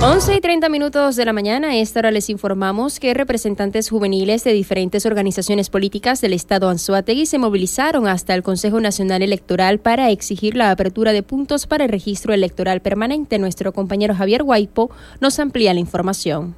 11 0.00 0.36
y 0.36 0.40
30 0.40 0.68
minutos 0.68 1.16
de 1.16 1.24
la 1.24 1.32
mañana, 1.32 1.70
a 1.70 1.76
esta 1.76 1.98
hora 1.98 2.12
les 2.12 2.30
informamos 2.30 3.00
que 3.00 3.14
representantes 3.14 3.90
juveniles 3.90 4.44
de 4.44 4.52
diferentes 4.52 5.04
organizaciones 5.06 5.70
políticas 5.70 6.20
del 6.20 6.34
Estado 6.34 6.68
Anzuategui 6.68 7.26
se 7.26 7.38
movilizaron 7.38 8.06
hasta 8.06 8.32
el 8.34 8.44
Consejo 8.44 8.80
Nacional 8.80 9.22
Electoral 9.22 9.80
para 9.80 10.10
exigir 10.10 10.56
la 10.56 10.70
apertura 10.70 11.12
de 11.12 11.24
puntos 11.24 11.66
para 11.66 11.84
el 11.84 11.90
registro 11.90 12.32
electoral 12.32 12.80
permanente. 12.80 13.40
Nuestro 13.40 13.72
compañero 13.72 14.14
Javier 14.14 14.44
Guaipo 14.44 14.88
nos 15.20 15.40
amplía 15.40 15.74
la 15.74 15.80
información. 15.80 16.54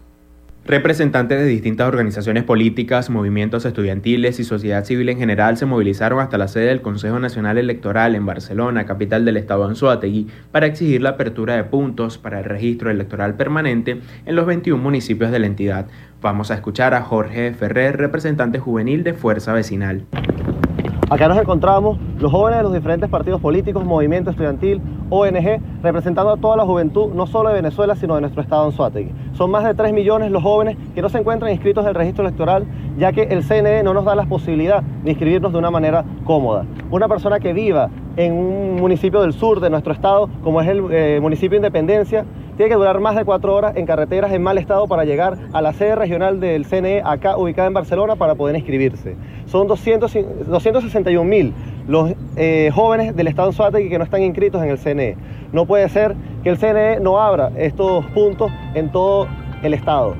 Representantes 0.71 1.37
de 1.41 1.47
distintas 1.47 1.89
organizaciones 1.89 2.45
políticas, 2.45 3.11
movimientos 3.11 3.65
estudiantiles 3.65 4.39
y 4.39 4.45
sociedad 4.45 4.85
civil 4.85 5.09
en 5.09 5.19
general 5.19 5.57
se 5.57 5.67
movilizaron 5.67 6.21
hasta 6.21 6.39
la 6.39 6.47
sede 6.47 6.67
del 6.67 6.81
Consejo 6.81 7.19
Nacional 7.19 7.59
Electoral 7.59 8.15
en 8.15 8.25
Barcelona, 8.25 8.87
capital 8.87 9.25
del 9.25 9.37
estado 9.37 9.65
Anzoátegui, 9.65 10.29
para 10.53 10.67
exigir 10.67 11.03
la 11.03 11.11
apertura 11.11 11.57
de 11.57 11.65
puntos 11.65 12.19
para 12.19 12.39
el 12.39 12.45
registro 12.45 12.89
electoral 12.89 13.35
permanente 13.35 14.01
en 14.25 14.37
los 14.37 14.47
21 14.47 14.81
municipios 14.81 15.33
de 15.33 15.41
la 15.41 15.49
entidad. 15.49 15.89
Vamos 16.23 16.53
a 16.53 16.55
escuchar 16.55 16.95
a 16.95 17.03
Jorge 17.03 17.53
Ferrer, 17.53 17.97
representante 17.97 18.61
juvenil 18.61 19.03
de 19.03 19.15
Fuerza 19.15 19.53
Vecinal. 19.53 20.05
Acá 21.11 21.27
nos 21.27 21.39
encontramos 21.39 21.99
los 22.21 22.31
jóvenes 22.31 22.59
de 22.59 22.63
los 22.63 22.73
diferentes 22.73 23.11
partidos 23.11 23.41
políticos, 23.41 23.85
movimiento 23.85 24.31
estudiantil, 24.31 24.81
ONG, 25.11 25.61
representando 25.83 26.31
a 26.31 26.37
toda 26.37 26.57
la 26.57 26.65
juventud, 26.65 27.13
no 27.13 27.27
solo 27.27 27.49
de 27.49 27.57
Venezuela, 27.57 27.97
sino 27.97 28.15
de 28.15 28.21
nuestro 28.21 28.41
estado 28.43 28.65
en 28.67 28.71
Suátegui. 28.71 29.13
Son 29.33 29.51
más 29.51 29.65
de 29.65 29.75
3 29.75 29.93
millones 29.93 30.31
los 30.31 30.41
jóvenes 30.41 30.77
que 30.95 31.03
no 31.03 31.09
se 31.09 31.19
encuentran 31.19 31.51
inscritos 31.51 31.83
en 31.83 31.89
el 31.89 31.95
registro 31.97 32.25
electoral, 32.25 32.65
ya 32.97 33.11
que 33.11 33.23
el 33.23 33.43
CNE 33.43 33.83
no 33.83 33.93
nos 33.93 34.05
da 34.05 34.15
la 34.15 34.27
posibilidad 34.27 34.85
de 34.85 35.11
inscribirnos 35.11 35.53
de 35.53 35.59
una 35.59 35.73
manera 35.73 36.05
cómoda. 36.23 36.65
Una 36.93 37.09
persona 37.09 37.41
que 37.41 37.53
viva 37.55 37.91
en 38.17 38.33
un 38.33 38.77
municipio 38.77 39.21
del 39.21 39.33
sur 39.33 39.61
de 39.61 39.71
nuestro 39.71 39.93
estado, 39.93 40.29
como 40.43 40.61
es 40.61 40.69
el 40.69 40.85
eh, 40.91 41.19
municipio 41.21 41.51
de 41.51 41.67
Independencia, 41.67 42.25
tiene 42.57 42.69
que 42.69 42.77
durar 42.77 43.01
más 43.01 43.17
de 43.17 43.25
cuatro 43.25 43.55
horas 43.55 43.77
en 43.77 43.87
carreteras 43.87 44.33
en 44.33 44.43
mal 44.43 44.59
estado 44.59 44.87
para 44.87 45.05
llegar 45.05 45.39
a 45.53 45.63
la 45.63 45.73
sede 45.73 45.95
regional 45.95 46.41
del 46.41 46.67
CNE, 46.67 47.01
acá 47.05 47.37
ubicada 47.37 47.69
en 47.69 47.75
Barcelona, 47.75 48.17
para 48.17 48.35
poder 48.35 48.55
inscribirse. 48.57 49.17
Son 49.47 49.67
261 49.67 51.25
mil 51.25 51.55
los 51.89 52.13
eh, 52.37 52.71
jóvenes 52.75 53.17
del 53.17 53.29
estado 53.29 53.51
de 53.71 53.89
que 53.89 53.99
no 53.99 54.05
están 54.05 54.23
inscritos 54.23 54.63
en 54.63 54.71
el 54.71 54.79
CNE. 54.79 55.17
No 55.53 55.65
puede 55.65 55.89
ser 55.89 56.15
que 56.43 56.51
el 56.51 56.59
CNE 56.59 57.01
no 57.01 57.21
abra 57.21 57.51
estos 57.57 58.05
puntos 58.07 58.53
en 58.75 58.93
todo 58.93 59.27
el 59.63 59.75
estado. 59.75 60.15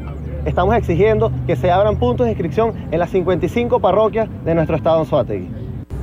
Estamos 0.45 0.75
exigiendo 0.75 1.31
que 1.47 1.57
se 1.57 1.71
abran 1.71 1.97
puntos 1.97 2.25
de 2.25 2.33
inscripción 2.33 2.73
en 2.91 2.99
las 2.99 3.11
55 3.11 3.81
parroquias 3.81 4.29
de 4.45 4.55
nuestro 4.55 4.77
estado 4.77 5.01
en 5.01 5.07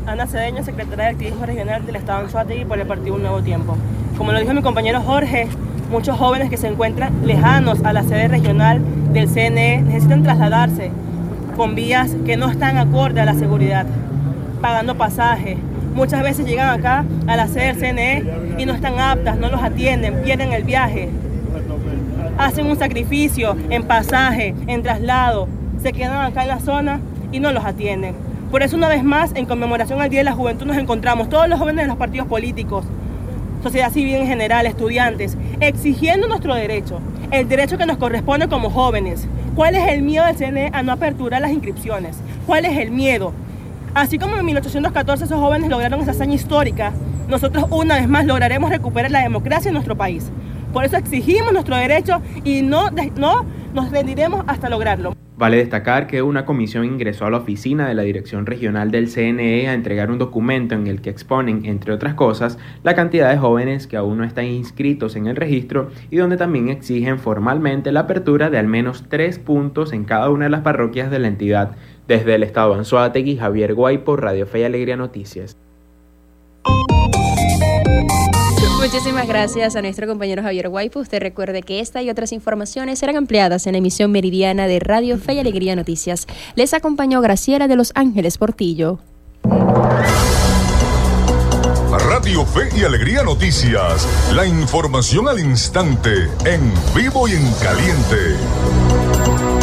Ana 0.07 0.25
Cedeño, 0.25 0.63
secretaria 0.63 1.05
de 1.05 1.11
Activismo 1.11 1.45
Regional 1.45 1.85
del 1.85 1.97
Estado 1.97 2.23
en 2.23 2.29
Suátegui 2.29 2.65
por 2.65 2.79
el 2.79 2.87
Partido 2.87 3.15
Un 3.15 3.21
Nuevo 3.21 3.41
Tiempo. 3.41 3.75
Como 4.17 4.31
lo 4.31 4.39
dijo 4.39 4.53
mi 4.53 4.61
compañero 4.61 5.01
Jorge, 5.01 5.47
Muchos 5.89 6.17
jóvenes 6.17 6.49
que 6.49 6.57
se 6.57 6.67
encuentran 6.67 7.25
lejanos 7.25 7.81
a 7.85 7.93
la 7.93 8.03
sede 8.03 8.27
regional 8.27 8.81
del 9.13 9.29
CNE 9.29 9.83
necesitan 9.83 10.21
trasladarse 10.21 10.91
con 11.55 11.75
vías 11.75 12.13
que 12.25 12.35
no 12.35 12.49
están 12.49 12.77
acorde 12.77 13.21
a 13.21 13.25
la 13.25 13.33
seguridad, 13.33 13.85
pagando 14.61 14.95
pasaje. 14.95 15.57
Muchas 15.95 16.23
veces 16.23 16.45
llegan 16.45 16.77
acá 16.77 17.05
a 17.25 17.37
la 17.37 17.47
sede 17.47 17.73
del 17.73 17.77
CNE 17.77 18.23
y 18.57 18.65
no 18.65 18.73
están 18.73 18.99
aptas, 18.99 19.37
no 19.37 19.49
los 19.49 19.63
atienden, 19.63 20.23
pierden 20.23 20.51
el 20.51 20.63
viaje. 20.63 21.09
Hacen 22.37 22.67
un 22.67 22.77
sacrificio 22.77 23.55
en 23.69 23.83
pasaje, 23.83 24.55
en 24.67 24.83
traslado, 24.83 25.47
se 25.81 25.93
quedan 25.93 26.25
acá 26.25 26.41
en 26.41 26.49
la 26.49 26.59
zona 26.59 26.99
y 27.31 27.39
no 27.39 27.53
los 27.53 27.63
atienden. 27.63 28.26
Por 28.51 28.63
eso 28.63 28.77
una 28.77 28.87
vez 28.87 29.03
más, 29.03 29.31
en 29.35 29.45
conmemoración 29.45 30.01
al 30.01 30.09
Día 30.09 30.21
de 30.21 30.23
la 30.23 30.31
Juventud, 30.31 30.65
nos 30.65 30.77
encontramos 30.77 31.27
todos 31.27 31.49
los 31.49 31.59
jóvenes 31.59 31.83
de 31.83 31.87
los 31.89 31.97
partidos 31.97 32.27
políticos, 32.27 32.85
sociedad 33.61 33.91
civil 33.91 34.15
en 34.15 34.27
general, 34.27 34.65
estudiantes, 34.65 35.37
exigiendo 35.59 36.29
nuestro 36.29 36.55
derecho, 36.55 37.01
el 37.31 37.49
derecho 37.49 37.77
que 37.77 37.85
nos 37.85 37.97
corresponde 37.97 38.47
como 38.47 38.69
jóvenes. 38.69 39.27
¿Cuál 39.53 39.75
es 39.75 39.89
el 39.89 40.01
miedo 40.01 40.25
del 40.25 40.37
CNE 40.37 40.69
a 40.71 40.81
no 40.81 40.93
aperturar 40.93 41.41
las 41.41 41.51
inscripciones? 41.51 42.19
¿Cuál 42.45 42.63
es 42.63 42.77
el 42.77 42.89
miedo? 42.91 43.33
Así 43.93 44.17
como 44.17 44.37
en 44.37 44.45
1814 44.45 45.25
esos 45.25 45.39
jóvenes 45.41 45.69
lograron 45.69 45.99
esa 45.99 46.11
hazaña 46.11 46.35
histórica, 46.35 46.93
nosotros 47.27 47.65
una 47.69 47.95
vez 47.95 48.07
más 48.07 48.25
lograremos 48.25 48.69
recuperar 48.69 49.11
la 49.11 49.23
democracia 49.23 49.67
en 49.67 49.73
nuestro 49.73 49.97
país. 49.97 50.31
Por 50.71 50.85
eso 50.85 50.95
exigimos 50.95 51.51
nuestro 51.51 51.75
derecho 51.75 52.21
y 52.45 52.61
no, 52.61 52.91
no 53.17 53.45
nos 53.73 53.91
rendiremos 53.91 54.45
hasta 54.47 54.69
lograrlo. 54.69 55.26
Vale 55.37 55.57
destacar 55.57 56.07
que 56.07 56.23
una 56.23 56.45
comisión 56.45 56.83
ingresó 56.83 57.27
a 57.27 57.29
la 57.29 57.37
oficina 57.37 57.87
de 57.87 57.93
la 57.93 58.01
Dirección 58.01 58.47
Regional 58.47 58.89
del 58.89 59.07
CNE 59.07 59.69
a 59.69 59.75
entregar 59.75 60.09
un 60.09 60.17
documento 60.17 60.73
en 60.73 60.87
el 60.87 60.99
que 60.99 61.11
exponen, 61.11 61.63
entre 61.65 61.93
otras 61.93 62.15
cosas, 62.15 62.57
la 62.83 62.95
cantidad 62.95 63.29
de 63.29 63.37
jóvenes 63.37 63.85
que 63.85 63.97
aún 63.97 64.17
no 64.17 64.23
están 64.23 64.45
inscritos 64.45 65.15
en 65.15 65.27
el 65.27 65.35
registro 65.35 65.91
y 66.09 66.17
donde 66.17 66.37
también 66.37 66.69
exigen 66.69 67.19
formalmente 67.19 67.91
la 67.91 67.99
apertura 68.01 68.49
de 68.49 68.57
al 68.57 68.65
menos 68.65 69.05
tres 69.09 69.37
puntos 69.37 69.93
en 69.93 70.05
cada 70.05 70.31
una 70.31 70.45
de 70.45 70.51
las 70.51 70.61
parroquias 70.61 71.11
de 71.11 71.19
la 71.19 71.27
entidad. 71.27 71.75
Desde 72.07 72.33
el 72.33 72.41
estado 72.41 72.73
Anzoátegui, 72.73 73.37
Javier 73.37 73.75
Guaypo, 73.75 74.15
Radio 74.15 74.47
Fe 74.47 74.61
y 74.61 74.63
Alegría 74.63 74.97
Noticias. 74.97 75.55
Muchísimas 78.77 79.27
gracias 79.27 79.75
a 79.75 79.81
nuestro 79.81 80.07
compañero 80.07 80.43
Javier 80.43 80.69
Guaypo. 80.69 80.99
Usted 80.99 81.19
recuerde 81.19 81.63
que 81.63 81.79
esta 81.79 82.01
y 82.01 82.09
otras 82.09 82.31
informaciones 82.31 82.99
serán 82.99 83.17
ampliadas 83.17 83.65
en 83.67 83.73
la 83.73 83.79
emisión 83.79 84.11
meridiana 84.11 84.67
de 84.67 84.79
Radio 84.79 85.17
Fe 85.17 85.33
y 85.33 85.39
Alegría 85.39 85.75
Noticias. 85.75 86.27
Les 86.55 86.73
acompañó 86.73 87.19
Graciela 87.19 87.67
de 87.67 87.75
Los 87.75 87.91
Ángeles 87.95 88.37
Portillo. 88.37 88.99
Radio 92.09 92.45
Fe 92.45 92.69
y 92.77 92.83
Alegría 92.83 93.23
Noticias. 93.23 94.07
La 94.33 94.45
información 94.45 95.27
al 95.27 95.39
instante, 95.39 96.29
en 96.45 96.71
vivo 96.95 97.27
y 97.27 97.33
en 97.33 97.51
caliente. 97.61 99.56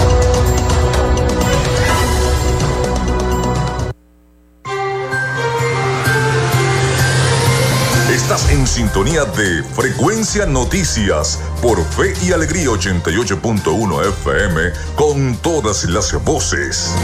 Estás 8.25 8.51
en 8.51 8.67
sintonía 8.67 9.27
de 9.27 9.63
Frecuencia 9.63 10.47
Noticias 10.47 11.39
por 11.61 11.85
Fe 11.85 12.15
y 12.27 12.33
Alegría 12.33 12.69
88.1 12.69 14.09
FM 14.09 14.61
con 14.97 15.37
todas 15.43 15.85
las 15.85 16.25
voces. 16.25 16.95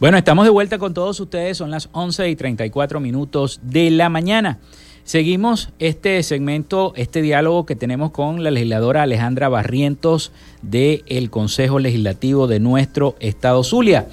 Bueno, 0.00 0.18
estamos 0.18 0.44
de 0.44 0.50
vuelta 0.50 0.78
con 0.78 0.92
todos 0.92 1.20
ustedes, 1.20 1.58
son 1.58 1.70
las 1.70 1.88
11 1.92 2.28
y 2.28 2.34
34 2.34 2.98
minutos 2.98 3.60
de 3.62 3.92
la 3.92 4.08
mañana. 4.08 4.58
Seguimos 5.04 5.68
este 5.80 6.22
segmento, 6.22 6.94
este 6.96 7.20
diálogo 7.20 7.66
que 7.66 7.76
tenemos 7.76 8.10
con 8.10 8.42
la 8.42 8.50
legisladora 8.50 9.02
Alejandra 9.02 9.50
Barrientos 9.50 10.32
del 10.62 11.28
Consejo 11.28 11.78
Legislativo 11.78 12.46
de 12.46 12.58
nuestro 12.58 13.14
estado 13.20 13.62
Zulia. 13.64 14.08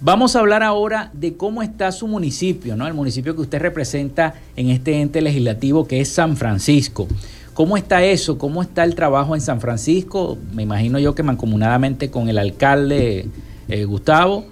Vamos 0.00 0.34
a 0.34 0.40
hablar 0.40 0.62
ahora 0.62 1.10
de 1.12 1.36
cómo 1.36 1.62
está 1.62 1.92
su 1.92 2.08
municipio, 2.08 2.76
¿no? 2.76 2.86
El 2.86 2.94
municipio 2.94 3.34
que 3.34 3.42
usted 3.42 3.60
representa 3.60 4.32
en 4.56 4.70
este 4.70 5.02
ente 5.02 5.20
legislativo 5.20 5.86
que 5.86 6.00
es 6.00 6.08
San 6.08 6.38
Francisco. 6.38 7.06
¿Cómo 7.52 7.76
está 7.76 8.02
eso? 8.02 8.38
¿Cómo 8.38 8.62
está 8.62 8.84
el 8.84 8.94
trabajo 8.94 9.34
en 9.34 9.42
San 9.42 9.60
Francisco? 9.60 10.38
Me 10.54 10.62
imagino 10.62 10.98
yo 10.98 11.14
que 11.14 11.22
mancomunadamente 11.22 12.10
con 12.10 12.30
el 12.30 12.38
alcalde 12.38 13.28
eh, 13.68 13.84
Gustavo 13.84 14.46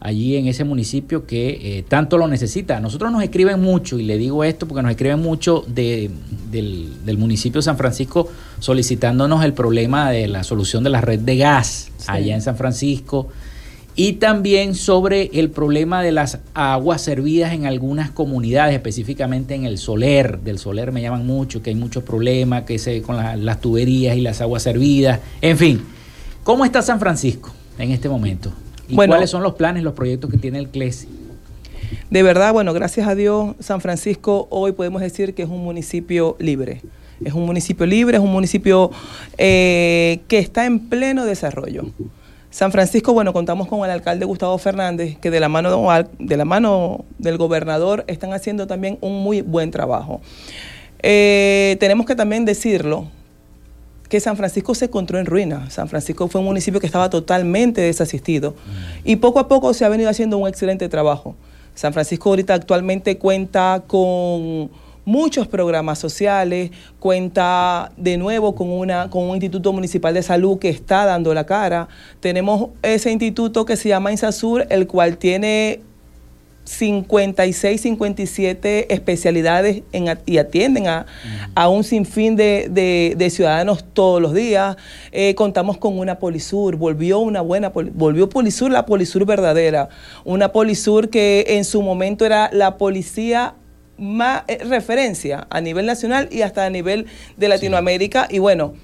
allí 0.00 0.36
en 0.36 0.46
ese 0.46 0.64
municipio 0.64 1.26
que 1.26 1.78
eh, 1.78 1.84
tanto 1.88 2.18
lo 2.18 2.28
necesita. 2.28 2.80
nosotros 2.80 3.10
nos 3.10 3.22
escriben 3.22 3.60
mucho, 3.60 3.98
y 3.98 4.04
le 4.04 4.18
digo 4.18 4.44
esto 4.44 4.66
porque 4.66 4.82
nos 4.82 4.90
escriben 4.90 5.20
mucho 5.20 5.64
de, 5.66 6.10
del, 6.50 7.18
municipio 7.18 7.60
de 7.60 7.64
San 7.64 7.76
Francisco 7.76 8.28
solicitándonos 8.60 9.44
el 9.44 9.52
problema 9.52 10.10
de 10.10 10.28
la 10.28 10.44
solución 10.44 10.84
de 10.84 10.90
la 10.90 11.00
red 11.00 11.20
de 11.20 11.36
gas 11.38 11.90
allá 12.06 12.34
en 12.34 12.42
San 12.42 12.56
Francisco. 12.56 13.28
Y 13.98 14.14
también 14.14 14.74
sobre 14.74 15.30
el 15.32 15.48
problema 15.48 16.02
de 16.02 16.12
las 16.12 16.40
aguas 16.52 17.00
servidas 17.00 17.54
en 17.54 17.64
algunas 17.64 18.10
comunidades, 18.10 18.74
específicamente 18.74 19.54
en 19.54 19.64
el 19.64 19.78
Soler. 19.78 20.40
Del 20.40 20.58
Soler 20.58 20.92
me 20.92 21.00
llaman 21.00 21.26
mucho, 21.26 21.62
que 21.62 21.70
hay 21.70 21.76
muchos 21.76 22.04
problemas 22.04 22.64
que 22.64 22.78
se, 22.78 23.00
con 23.00 23.16
las 23.16 23.60
tuberías 23.62 24.14
y 24.14 24.20
las 24.20 24.42
aguas 24.42 24.62
servidas. 24.62 25.20
En 25.40 25.56
fin, 25.56 25.82
¿cómo 26.44 26.66
está 26.66 26.82
San 26.82 27.00
Francisco 27.00 27.50
en 27.78 27.90
este 27.90 28.10
momento? 28.10 28.52
¿Y 28.88 28.94
cuáles 28.94 29.30
son 29.30 29.42
los 29.42 29.54
planes, 29.54 29.82
los 29.82 29.94
proyectos 29.94 30.30
que 30.30 30.38
tiene 30.38 30.58
el 30.58 30.68
CLESI? 30.68 31.08
De 32.10 32.22
verdad, 32.22 32.52
bueno, 32.52 32.72
gracias 32.72 33.06
a 33.08 33.14
Dios, 33.14 33.54
San 33.60 33.80
Francisco 33.80 34.46
hoy 34.50 34.72
podemos 34.72 35.00
decir 35.00 35.34
que 35.34 35.42
es 35.42 35.48
un 35.48 35.62
municipio 35.62 36.36
libre. 36.38 36.82
Es 37.24 37.32
un 37.32 37.46
municipio 37.46 37.86
libre, 37.86 38.18
es 38.18 38.22
un 38.22 38.32
municipio 38.32 38.90
eh, 39.38 40.20
que 40.28 40.38
está 40.38 40.66
en 40.66 40.78
pleno 40.78 41.24
desarrollo. 41.24 41.86
San 42.50 42.72
Francisco, 42.72 43.12
bueno, 43.12 43.32
contamos 43.32 43.68
con 43.68 43.84
el 43.84 43.90
alcalde 43.90 44.24
Gustavo 44.24 44.56
Fernández, 44.58 45.18
que 45.18 45.30
de 45.30 45.40
la 45.40 45.48
mano, 45.48 45.88
de 46.18 46.36
la 46.36 46.44
mano 46.44 47.04
del 47.18 47.36
gobernador 47.36 48.04
están 48.06 48.32
haciendo 48.32 48.66
también 48.66 48.98
un 49.00 49.22
muy 49.22 49.42
buen 49.42 49.70
trabajo. 49.70 50.20
Eh, 51.02 51.76
tenemos 51.80 52.06
que 52.06 52.14
también 52.14 52.44
decirlo, 52.44 53.08
que 54.08 54.20
San 54.20 54.36
Francisco 54.36 54.74
se 54.74 54.86
encontró 54.86 55.18
en 55.18 55.26
ruina. 55.26 55.70
San 55.70 55.88
Francisco 55.88 56.28
fue 56.28 56.40
un 56.40 56.46
municipio 56.46 56.80
que 56.80 56.86
estaba 56.86 57.10
totalmente 57.10 57.80
desasistido 57.80 58.54
y 59.04 59.16
poco 59.16 59.40
a 59.40 59.48
poco 59.48 59.74
se 59.74 59.84
ha 59.84 59.88
venido 59.88 60.10
haciendo 60.10 60.38
un 60.38 60.48
excelente 60.48 60.88
trabajo. 60.88 61.34
San 61.74 61.92
Francisco 61.92 62.30
ahorita 62.30 62.54
actualmente 62.54 63.18
cuenta 63.18 63.82
con 63.86 64.70
muchos 65.06 65.46
programas 65.46 65.98
sociales, 65.98 66.70
cuenta 66.98 67.92
de 67.96 68.18
nuevo 68.18 68.54
con, 68.54 68.70
una, 68.70 69.08
con 69.08 69.22
un 69.22 69.30
instituto 69.30 69.72
municipal 69.72 70.12
de 70.12 70.22
salud 70.22 70.58
que 70.58 70.68
está 70.68 71.06
dando 71.06 71.32
la 71.32 71.46
cara. 71.46 71.88
Tenemos 72.20 72.70
ese 72.82 73.12
instituto 73.12 73.64
que 73.64 73.76
se 73.76 73.88
llama 73.88 74.10
INSASUR, 74.10 74.66
el 74.68 74.86
cual 74.86 75.16
tiene 75.16 75.80
56, 76.66 77.80
57 77.80 78.92
especialidades 78.92 79.82
y 80.26 80.38
atienden 80.38 80.88
a, 80.88 81.06
un 81.68 81.84
sinfín 81.84 82.36
de, 82.36 83.28
ciudadanos 83.30 83.84
todos 83.94 84.20
los 84.20 84.34
días. 84.34 84.76
Eh, 85.12 85.34
contamos 85.34 85.78
con 85.78 85.98
una 85.98 86.18
Polisur, 86.18 86.76
volvió 86.76 87.20
una 87.20 87.40
buena, 87.40 87.70
volvió 87.70 88.28
Polisur, 88.28 88.70
la 88.70 88.84
Polisur 88.84 89.24
verdadera, 89.24 89.88
una 90.24 90.52
Polisur 90.52 91.08
que 91.08 91.44
en 91.48 91.64
su 91.64 91.82
momento 91.82 92.26
era 92.26 92.50
la 92.52 92.76
policía 92.76 93.54
más 93.96 94.42
eh, 94.48 94.58
referencia 94.64 95.46
a 95.48 95.60
nivel 95.60 95.86
nacional 95.86 96.28
y 96.30 96.42
hasta 96.42 96.66
a 96.66 96.70
nivel 96.70 97.06
de 97.36 97.48
Latinoamérica. 97.48 98.26
Y 98.28 98.40
bueno, 98.40 98.74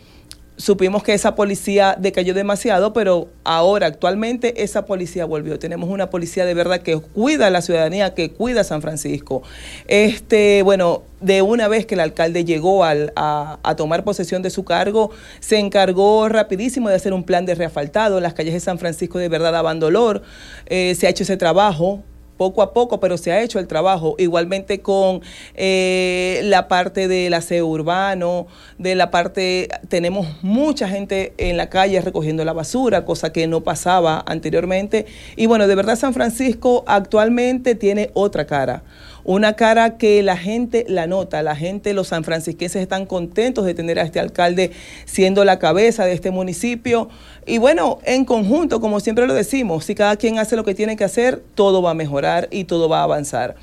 supimos 0.56 1.02
que 1.02 1.14
esa 1.14 1.34
policía 1.34 1.96
decayó 1.98 2.34
demasiado, 2.34 2.92
pero 2.92 3.28
ahora 3.44 3.86
actualmente 3.86 4.62
esa 4.62 4.84
policía 4.84 5.24
volvió. 5.24 5.58
Tenemos 5.58 5.88
una 5.88 6.10
policía 6.10 6.44
de 6.44 6.54
verdad 6.54 6.80
que 6.80 6.98
cuida 6.98 7.46
a 7.46 7.50
la 7.50 7.62
ciudadanía, 7.62 8.14
que 8.14 8.30
cuida 8.30 8.60
a 8.60 8.64
San 8.64 8.82
Francisco. 8.82 9.42
Este, 9.88 10.62
bueno, 10.62 11.02
de 11.20 11.42
una 11.42 11.68
vez 11.68 11.86
que 11.86 11.94
el 11.94 12.00
alcalde 12.00 12.44
llegó 12.44 12.84
a, 12.84 13.58
tomar 13.76 14.04
posesión 14.04 14.42
de 14.42 14.50
su 14.50 14.64
cargo, 14.64 15.10
se 15.40 15.58
encargó 15.58 16.28
rapidísimo 16.28 16.88
de 16.88 16.96
hacer 16.96 17.12
un 17.12 17.24
plan 17.24 17.46
de 17.46 17.54
reafaltado. 17.54 18.20
Las 18.20 18.34
calles 18.34 18.54
de 18.54 18.60
San 18.60 18.78
Francisco 18.78 19.18
de 19.18 19.28
verdad 19.28 19.52
daban 19.52 19.80
dolor. 19.80 20.22
Eh, 20.66 20.94
se 20.94 21.06
ha 21.06 21.10
hecho 21.10 21.22
ese 21.24 21.36
trabajo 21.36 22.02
poco 22.42 22.60
a 22.62 22.72
poco, 22.72 22.98
pero 22.98 23.16
se 23.18 23.30
ha 23.30 23.40
hecho 23.40 23.60
el 23.60 23.68
trabajo. 23.68 24.16
Igualmente 24.18 24.80
con 24.80 25.20
eh, 25.54 26.40
la 26.42 26.66
parte 26.66 27.06
del 27.06 27.32
aseo 27.34 27.68
urbano, 27.68 28.48
de 28.78 28.96
la 28.96 29.12
parte, 29.12 29.68
tenemos 29.88 30.26
mucha 30.42 30.88
gente 30.88 31.34
en 31.38 31.56
la 31.56 31.70
calle 31.70 32.00
recogiendo 32.00 32.44
la 32.44 32.52
basura, 32.52 33.04
cosa 33.04 33.32
que 33.32 33.46
no 33.46 33.60
pasaba 33.60 34.24
anteriormente. 34.26 35.06
Y 35.36 35.46
bueno, 35.46 35.68
de 35.68 35.76
verdad 35.76 35.96
San 35.96 36.14
Francisco 36.14 36.82
actualmente 36.88 37.76
tiene 37.76 38.10
otra 38.12 38.44
cara 38.44 38.82
una 39.24 39.54
cara 39.54 39.96
que 39.96 40.22
la 40.22 40.36
gente 40.36 40.84
la 40.88 41.06
nota, 41.06 41.42
la 41.42 41.56
gente, 41.56 41.94
los 41.94 42.08
sanfrancisquenses 42.08 42.82
están 42.82 43.06
contentos 43.06 43.64
de 43.64 43.74
tener 43.74 43.98
a 43.98 44.02
este 44.02 44.20
alcalde 44.20 44.72
siendo 45.04 45.44
la 45.44 45.58
cabeza 45.58 46.04
de 46.04 46.12
este 46.12 46.30
municipio. 46.30 47.08
Y 47.46 47.58
bueno, 47.58 47.98
en 48.04 48.24
conjunto, 48.24 48.80
como 48.80 49.00
siempre 49.00 49.26
lo 49.26 49.34
decimos, 49.34 49.84
si 49.84 49.94
cada 49.94 50.16
quien 50.16 50.38
hace 50.38 50.56
lo 50.56 50.64
que 50.64 50.74
tiene 50.74 50.96
que 50.96 51.04
hacer, 51.04 51.42
todo 51.54 51.82
va 51.82 51.90
a 51.90 51.94
mejorar 51.94 52.48
y 52.50 52.64
todo 52.64 52.88
va 52.88 53.00
a 53.00 53.04
avanzar. 53.04 53.56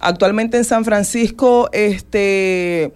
Actualmente 0.00 0.56
en 0.56 0.64
San 0.64 0.84
Francisco, 0.84 1.68
este 1.72 2.92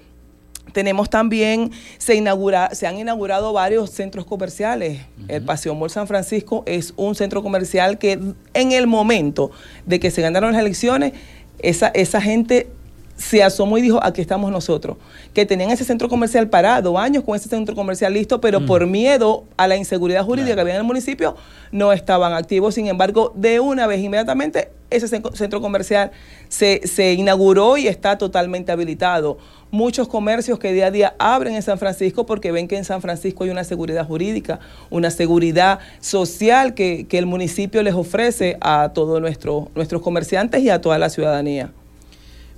tenemos 0.77 1.09
también, 1.09 1.71
se, 1.97 2.17
inaugura, 2.17 2.69
se 2.75 2.87
han 2.87 2.99
inaugurado 2.99 3.55
varios 3.55 3.89
centros 3.89 4.27
comerciales. 4.27 5.01
El 5.27 5.43
Paseo 5.43 5.75
Mall 5.75 5.89
San 5.89 6.07
Francisco 6.07 6.65
es 6.67 6.93
un 6.97 7.15
centro 7.15 7.43
comercial 7.43 7.97
que 7.97 8.21
en 8.53 8.73
el 8.73 8.87
momento 8.87 9.51
de 9.87 10.01
que 10.01 10.11
se 10.11 10.21
ganaron 10.21 10.53
las 10.53 10.61
elecciones 10.61 11.15
esa, 11.59 11.91
esa 11.95 12.21
gente 12.21 12.69
se 13.17 13.43
asomó 13.43 13.79
y 13.79 13.83
dijo, 13.83 13.99
aquí 14.03 14.21
estamos 14.21 14.51
nosotros, 14.53 14.97
que 15.33 15.47
tenían 15.47 15.71
ese 15.71 15.85
centro 15.85 16.09
comercial 16.09 16.49
parado, 16.49 16.99
años 16.99 17.25
con 17.25 17.35
ese 17.35 17.49
centro 17.49 17.75
comercial 17.75 18.13
listo, 18.13 18.41
pero 18.41 18.61
mm. 18.61 18.67
por 18.67 18.87
miedo 18.87 19.45
a 19.57 19.67
la 19.67 19.77
inseguridad 19.77 20.25
jurídica 20.25 20.55
que 20.55 20.61
había 20.61 20.75
en 20.75 20.81
el 20.81 20.87
municipio, 20.87 21.37
no 21.73 21.93
estaban 21.93 22.35
activos. 22.35 22.75
Sin 22.75 22.87
embargo, 22.87 23.33
de 23.35 23.59
una 23.59 23.87
vez 23.87 24.01
inmediatamente, 24.01 24.71
ese 24.91 25.09
centro 25.09 25.61
comercial 25.61 26.13
se, 26.49 26.87
se 26.87 27.15
inauguró 27.15 27.77
y 27.77 27.89
está 27.89 28.19
totalmente 28.19 28.71
habilitado. 28.71 29.39
Muchos 29.71 30.07
comercios 30.07 30.59
que 30.59 30.73
día 30.73 30.87
a 30.87 30.91
día 30.91 31.15
abren 31.19 31.55
en 31.55 31.63
San 31.63 31.79
Francisco 31.79 32.25
porque 32.25 32.53
ven 32.53 32.69
que 32.69 32.77
en 32.77 32.85
San 32.85 33.03
Francisco 33.03 33.45
hay 33.45 33.51
una 33.51 33.65
seguridad 33.65 34.07
jurídica, 34.07 34.61
una 34.91 35.11
seguridad 35.11 35.81
social 36.01 36.75
que, 36.75 37.07
que 37.09 37.19
el 37.19 37.27
municipio 37.27 37.83
les 37.83 37.95
ofrece 37.95 38.59
a 38.61 38.93
todos 38.95 39.21
nuestros 39.21 40.03
comerciantes 40.03 40.63
y 40.63 40.71
a 40.71 40.81
toda 40.81 40.99
la 40.99 41.11
ciudadanía. 41.11 41.73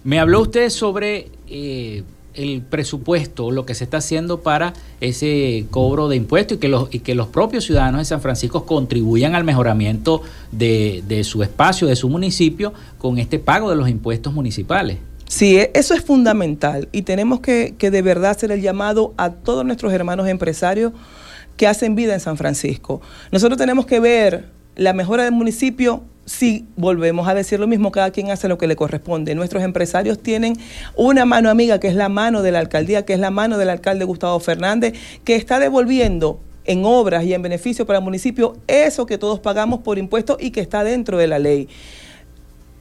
Me 0.05 0.19
habló 0.21 0.41
usted 0.41 0.71
sobre 0.71 1.29
eh, 1.49 2.03
el 2.35 2.63
presupuesto, 2.63 3.51
lo 3.51 3.67
que 3.67 3.75
se 3.75 3.85
está 3.85 3.99
haciendo 3.99 4.41
para 4.41 4.73
ese 5.01 5.67
cobro 5.71 6.09
de 6.09 6.17
impuestos 6.17 6.57
y 6.57 6.61
que 6.61 6.69
los, 6.69 6.89
que 6.89 7.15
los 7.15 7.27
propios 7.29 7.65
ciudadanos 7.65 8.01
de 8.01 8.05
San 8.05 8.21
Francisco 8.21 8.65
contribuyan 8.65 9.35
al 9.35 9.45
mejoramiento 9.45 10.23
de, 10.53 11.03
de 11.09 11.25
su 11.25 11.43
espacio, 11.43 11.89
de 11.89 11.97
su 11.97 12.09
municipio, 12.09 12.73
con 12.99 13.19
este 13.19 13.39
pago 13.39 13.71
de 13.71 13.77
los 13.77 13.89
impuestos 13.89 14.33
municipales. 14.33 14.99
Sí, 15.27 15.59
e, 15.59 15.71
eso 15.75 15.95
es 15.95 16.03
fundamental 16.03 16.89
y 16.93 17.03
tenemos 17.03 17.41
que, 17.41 17.75
que 17.77 17.91
de 17.91 18.03
verdad 18.03 18.31
hacer 18.31 18.53
el 18.53 18.63
llamado 18.63 19.15
a 19.17 19.31
todos 19.31 19.65
nuestros 19.65 19.93
hermanos 19.93 20.29
empresarios 20.29 20.93
que 21.57 21.67
hacen 21.67 21.97
vida 21.97 22.15
en 22.15 22.21
San 22.21 22.37
Francisco. 22.37 23.03
Nosotros 23.33 23.59
tenemos 23.59 23.85
que 23.85 24.01
ver 24.01 24.47
la 24.77 24.93
mejora 24.93 25.25
del 25.25 25.33
municipio 25.33 26.03
si 26.29 26.67
volvemos 26.77 27.27
a 27.27 27.35
decir 27.35 27.59
lo 27.59 27.67
mismo, 27.67 27.91
cada 27.91 28.11
quien 28.11 28.31
hace 28.31 28.49
lo 28.49 28.59
que 28.59 28.67
le 28.67 28.77
corresponde. 28.77 29.35
Nuestros 29.35 29.63
empresarios 29.63 30.23
tienen 30.23 30.57
una 30.95 31.25
mano 31.25 31.49
amiga, 31.49 31.81
que 31.81 31.89
es 31.89 31.95
la 31.95 32.11
mano 32.11 32.43
de 32.43 32.53
la 32.53 32.59
alcaldía, 32.59 33.05
que 33.07 33.15
es 33.15 33.19
la 33.19 33.31
mano 33.31 33.57
del 33.57 33.71
alcalde 33.71 34.05
Gustavo 34.05 34.39
Fernández, 34.39 34.93
que 35.25 35.37
está 35.37 35.59
devolviendo 35.59 36.41
en 36.67 36.85
obras 36.85 37.25
y 37.25 37.33
en 37.33 37.41
beneficio 37.41 37.87
para 37.87 37.99
el 37.99 38.05
municipio 38.05 38.59
eso 38.67 39.07
que 39.07 39.17
todos 39.17 39.41
pagamos 39.41 39.81
por 39.81 39.97
impuestos 39.97 40.37
y 40.39 40.51
que 40.51 40.61
está 40.61 40.85
dentro 40.85 41.17
de 41.17 41.27
la 41.27 41.39
ley. 41.39 41.67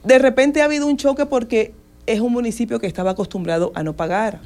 De 0.03 0.19
repente 0.19 0.61
ha 0.61 0.65
habido 0.65 0.85
un 0.85 0.97
choque 0.97 1.25
porque 1.25 1.73
es 2.05 2.19
un 2.19 2.33
municipio 2.33 2.79
que 2.79 2.87
estaba 2.87 3.11
acostumbrado 3.11 3.71
a 3.75 3.83
no 3.83 3.95
pagar. 3.95 4.41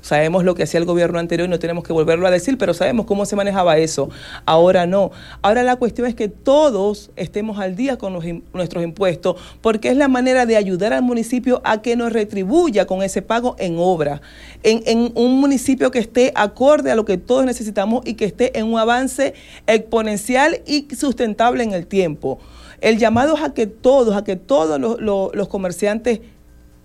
Sabemos 0.00 0.44
lo 0.44 0.54
que 0.54 0.62
hacía 0.62 0.78
el 0.78 0.86
gobierno 0.86 1.18
anterior 1.18 1.48
y 1.48 1.50
no 1.50 1.58
tenemos 1.58 1.84
que 1.84 1.92
volverlo 1.92 2.26
a 2.26 2.30
decir, 2.30 2.56
pero 2.56 2.72
sabemos 2.72 3.04
cómo 3.04 3.26
se 3.26 3.34
manejaba 3.34 3.78
eso. 3.78 4.08
Ahora 4.46 4.86
no. 4.86 5.10
Ahora 5.42 5.64
la 5.64 5.76
cuestión 5.76 6.06
es 6.06 6.14
que 6.14 6.28
todos 6.28 7.10
estemos 7.16 7.58
al 7.58 7.74
día 7.74 7.98
con 7.98 8.16
nuestros 8.52 8.84
impuestos, 8.84 9.36
porque 9.60 9.90
es 9.90 9.96
la 9.96 10.08
manera 10.08 10.46
de 10.46 10.56
ayudar 10.56 10.92
al 10.92 11.02
municipio 11.02 11.60
a 11.64 11.82
que 11.82 11.96
nos 11.96 12.12
retribuya 12.12 12.86
con 12.86 13.02
ese 13.02 13.22
pago 13.22 13.56
en 13.58 13.76
obra. 13.78 14.22
En, 14.62 15.12
un 15.14 15.40
municipio 15.40 15.90
que 15.90 15.98
esté 15.98 16.32
acorde 16.34 16.90
a 16.90 16.94
lo 16.94 17.04
que 17.04 17.18
todos 17.18 17.44
necesitamos 17.44 18.02
y 18.06 18.14
que 18.14 18.24
esté 18.24 18.58
en 18.58 18.66
un 18.66 18.78
avance 18.78 19.34
exponencial 19.66 20.62
y 20.66 20.86
sustentable 20.94 21.64
en 21.64 21.72
el 21.72 21.86
tiempo. 21.86 22.38
El 22.80 22.98
llamado 22.98 23.36
es 23.36 23.42
a 23.42 23.52
que 23.52 23.66
todos, 23.66 24.16
a 24.16 24.22
que 24.22 24.36
todos 24.36 24.78
los 24.78 25.48
comerciantes 25.48 26.20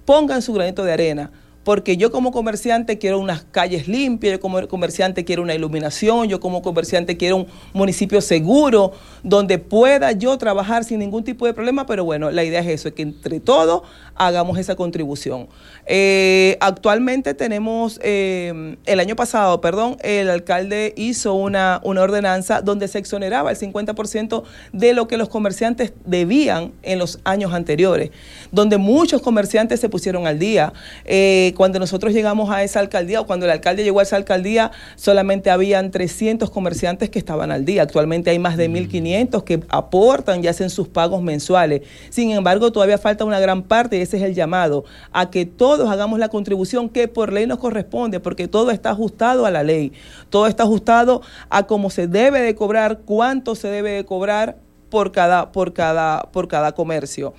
pongan 0.05 0.41
su 0.41 0.53
granito 0.53 0.83
de 0.83 0.93
arena. 0.93 1.31
Porque 1.63 1.97
yo 1.97 2.11
como 2.11 2.31
comerciante 2.31 2.97
quiero 2.97 3.19
unas 3.19 3.43
calles 3.43 3.87
limpias, 3.87 4.33
yo 4.33 4.39
como 4.39 4.67
comerciante 4.67 5.23
quiero 5.23 5.41
una 5.41 5.55
iluminación, 5.55 6.27
yo 6.27 6.39
como 6.39 6.61
comerciante 6.61 7.17
quiero 7.17 7.37
un 7.37 7.47
municipio 7.73 8.21
seguro 8.21 8.91
donde 9.23 9.59
pueda 9.59 10.11
yo 10.11 10.37
trabajar 10.37 10.83
sin 10.83 10.99
ningún 10.99 11.23
tipo 11.23 11.45
de 11.45 11.53
problema, 11.53 11.85
pero 11.85 12.03
bueno, 12.03 12.31
la 12.31 12.43
idea 12.43 12.59
es 12.59 12.67
eso, 12.67 12.89
es 12.89 12.93
que 12.93 13.03
entre 13.03 13.39
todos 13.39 13.83
hagamos 14.15 14.57
esa 14.57 14.75
contribución. 14.75 15.47
Eh, 15.85 16.57
actualmente 16.59 17.33
tenemos, 17.33 17.99
eh, 18.03 18.77
el 18.85 18.99
año 18.99 19.15
pasado, 19.15 19.61
perdón, 19.61 19.97
el 20.03 20.29
alcalde 20.29 20.93
hizo 20.97 21.33
una, 21.33 21.81
una 21.83 22.01
ordenanza 22.01 22.61
donde 22.61 22.87
se 22.87 22.99
exoneraba 22.99 23.51
el 23.51 23.57
50% 23.57 24.43
de 24.71 24.93
lo 24.93 25.07
que 25.07 25.17
los 25.17 25.29
comerciantes 25.29 25.93
debían 26.05 26.73
en 26.83 26.99
los 26.99 27.19
años 27.23 27.53
anteriores, 27.53 28.11
donde 28.51 28.77
muchos 28.77 29.21
comerciantes 29.21 29.79
se 29.79 29.89
pusieron 29.89 30.27
al 30.27 30.39
día. 30.39 30.73
Eh, 31.05 31.52
cuando 31.53 31.79
nosotros 31.79 32.13
llegamos 32.13 32.49
a 32.49 32.63
esa 32.63 32.79
alcaldía, 32.79 33.21
o 33.21 33.25
cuando 33.25 33.45
el 33.45 33.51
alcalde 33.51 33.83
llegó 33.83 33.99
a 33.99 34.03
esa 34.03 34.15
alcaldía, 34.15 34.71
solamente 34.95 35.49
habían 35.49 35.91
300 35.91 36.49
comerciantes 36.49 37.09
que 37.09 37.19
estaban 37.19 37.51
al 37.51 37.65
día. 37.65 37.83
Actualmente 37.83 38.29
hay 38.29 38.39
más 38.39 38.57
de 38.57 38.69
1.500 38.69 39.43
que 39.43 39.63
aportan 39.69 40.43
y 40.43 40.47
hacen 40.47 40.69
sus 40.69 40.87
pagos 40.87 41.21
mensuales. 41.21 41.81
Sin 42.09 42.31
embargo, 42.31 42.71
todavía 42.71 42.97
falta 42.97 43.25
una 43.25 43.39
gran 43.39 43.63
parte 43.63 43.97
y 43.97 44.01
ese 44.01 44.17
es 44.17 44.23
el 44.23 44.33
llamado, 44.33 44.85
a 45.11 45.29
que 45.29 45.45
todos 45.45 45.89
hagamos 45.89 46.19
la 46.19 46.29
contribución 46.29 46.89
que 46.89 47.07
por 47.07 47.31
ley 47.31 47.47
nos 47.47 47.59
corresponde, 47.59 48.19
porque 48.19 48.47
todo 48.47 48.71
está 48.71 48.91
ajustado 48.91 49.45
a 49.45 49.51
la 49.51 49.63
ley, 49.63 49.93
todo 50.29 50.47
está 50.47 50.63
ajustado 50.63 51.21
a 51.49 51.67
cómo 51.67 51.89
se 51.89 52.07
debe 52.07 52.41
de 52.41 52.55
cobrar, 52.55 52.99
cuánto 53.05 53.55
se 53.55 53.67
debe 53.69 53.91
de 53.91 54.05
cobrar 54.05 54.57
por 54.89 55.11
cada, 55.11 55.51
por 55.51 55.73
cada, 55.73 56.29
por 56.31 56.47
cada 56.47 56.73
comercio. 56.73 57.33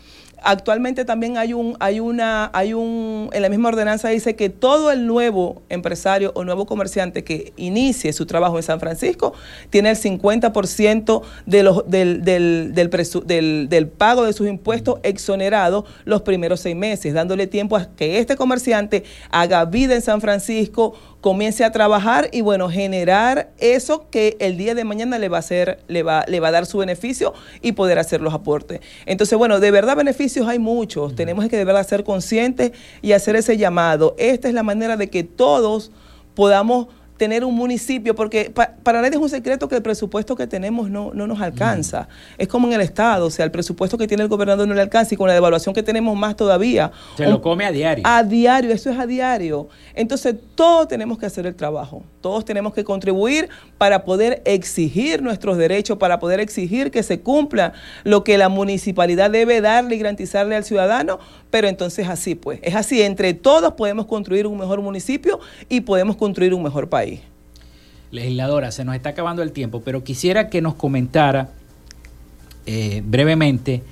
Actualmente 0.47 1.05
también 1.07 1.39
hay 1.39 1.55
un, 1.55 1.75
hay 1.81 2.01
una, 2.01 2.51
hay 2.53 2.75
un, 2.75 3.31
en 3.33 3.43
la 3.43 3.49
misma 3.49 3.71
ordenanza 3.71 4.11
dice 4.11 4.37
que 4.37 4.51
todo 4.51 4.91
el 4.91 5.07
nuevo 5.07 5.63
empresario 5.71 6.33
o 6.35 6.45
nuevo 6.45 6.67
comerciante 6.67 7.25
que 7.25 7.53
inicie 7.57 8.13
su 8.13 8.27
trabajo 8.27 8.57
en 8.59 8.63
San 8.63 8.79
Francisco 8.79 9.33
tiene 9.71 9.91
el 9.91 9.97
50% 9.97 11.23
de 11.47 11.63
los, 11.63 11.89
del, 11.91 12.23
del, 12.25 12.73
del, 12.75 12.91
presu- 12.91 13.25
del- 13.25 13.69
del 13.71 13.89
pago 13.89 14.25
de 14.25 14.33
sus 14.35 14.47
impuestos 14.47 15.01
exonerado 15.03 15.87
los 16.05 16.23
primeros 16.23 16.61
seis 16.61 16.77
meses, 16.77 17.15
dándole 17.15 17.47
tiempo 17.47 17.77
a 17.77 17.87
que 17.97 18.19
este 18.19 18.37
comerciante 18.37 19.05
haga 19.31 19.65
vida 19.65 19.95
en 19.95 20.03
San 20.03 20.21
Francisco, 20.21 20.95
comience 21.25 21.65
a 21.65 21.73
trabajar 21.73 22.29
y 22.33 22.43
bueno, 22.43 22.69
generar 22.69 23.49
eso 23.57 24.11
que 24.11 24.37
el 24.41 24.59
día 24.59 24.75
de 24.75 24.85
mañana 24.85 25.19
le 25.19 25.31
va 25.31 25.39
a 25.39 25.41
hacer, 25.41 25.83
le 25.89 26.03
va, 26.03 26.27
le 26.29 26.39
va 26.39 26.49
a 26.49 26.51
dar 26.51 26.67
su 26.67 26.77
beneficio 26.77 27.33
y 27.63 27.73
poder 27.73 27.99
hacer 27.99 28.21
los 28.21 28.35
aportes. 28.35 28.83
Entonces, 29.07 29.39
bueno, 29.39 29.59
de 29.59 29.71
verdad 29.71 29.97
beneficios 29.97 30.47
hay 30.47 30.59
muchos. 30.59 31.15
Tenemos 31.15 31.49
que 31.49 31.57
de 31.57 31.65
verdad 31.65 31.89
ser 31.89 32.05
conscientes 32.05 32.73
y 33.01 33.13
hacer 33.13 33.37
ese 33.37 33.57
llamado. 33.57 34.15
Esta 34.19 34.49
es 34.49 34.55
la 34.55 34.63
manera 34.63 34.99
de 34.99 35.09
que 35.09 35.25
todos 35.25 35.93
podamos 36.35 36.89
tener 37.17 37.45
un 37.45 37.55
municipio, 37.55 38.15
porque 38.15 38.51
pa- 38.51 38.73
para 38.83 39.01
nadie 39.01 39.15
es 39.17 39.23
un 39.23 39.29
secreto 39.29 39.69
que 39.69 39.77
el 39.77 39.83
presupuesto 39.83 40.35
que 40.35 40.47
tenemos 40.49 40.91
no, 40.91 41.13
no 41.15 41.27
nos 41.27 41.41
alcanza. 41.41 42.09
Es 42.39 42.49
como 42.49 42.67
en 42.69 42.75
el 42.75 42.81
Estado, 42.81 43.27
o 43.27 43.31
sea, 43.31 43.45
el 43.45 43.51
presupuesto 43.53 43.97
que 43.97 44.09
tiene 44.09 44.23
el 44.25 44.29
gobernador 44.29 44.67
no 44.67 44.75
le 44.75 44.81
alcanza 44.81 45.15
y 45.15 45.17
con 45.17 45.29
la 45.29 45.35
devaluación 45.35 45.75
que 45.75 45.83
tenemos 45.85 46.17
más 46.17 46.35
todavía. 46.37 46.91
Se 47.17 47.27
lo 47.27 47.41
come 47.41 47.65
a 47.65 47.71
diario. 47.73 48.03
a 48.07 48.23
diario, 48.25 48.73
eso 48.73 48.91
es 48.91 48.99
a 48.99 49.07
diario. 49.07 49.69
Entonces, 49.95 50.35
todos 50.57 50.89
tenemos 50.89 51.19
que 51.19 51.27
hacer 51.27 51.47
el 51.47 51.55
trabajo, 51.55 52.03
todos 52.21 52.45
tenemos 52.45 52.75
que 52.75 52.83
contribuir 52.85 53.49
para 53.79 54.05
poder 54.05 54.43
exigir 54.45 55.23
nuestros 55.23 55.57
derechos, 55.57 55.99
para 55.99 56.19
poder 56.19 56.41
exigir 56.41 56.91
que 56.91 57.03
se 57.05 57.21
cumpla 57.21 57.75
lo 58.03 58.25
que 58.25 58.39
la 58.39 58.49
municipalidad 58.49 59.31
debe 59.31 59.61
darle 59.61 59.95
y 59.95 59.99
garantizarle 59.99 60.57
al 60.57 60.65
ciudadano, 60.65 61.19
pero 61.55 61.69
entonces 61.69 62.09
así 62.09 62.35
pues, 62.35 62.59
es 62.65 62.75
así, 62.75 63.01
entre 63.01 63.33
todos 63.33 63.75
podemos 63.75 64.07
construir 64.07 64.45
un 64.49 64.59
mejor 64.59 64.81
municipio 64.81 65.39
y 65.69 65.83
podemos 65.83 66.17
construir 66.17 66.53
un 66.53 66.65
mejor 66.65 66.89
país. 66.89 67.21
Legisladora, 68.11 68.73
se 68.73 68.85
nos 68.85 68.97
está 68.97 69.11
acabando 69.11 69.41
el 69.41 69.53
tiempo, 69.53 69.81
pero 69.85 70.03
quisiera 70.03 70.51
que 70.51 70.61
nos 70.61 70.75
comentara 70.75 71.51
eh, 72.67 73.05
brevemente 73.07 73.85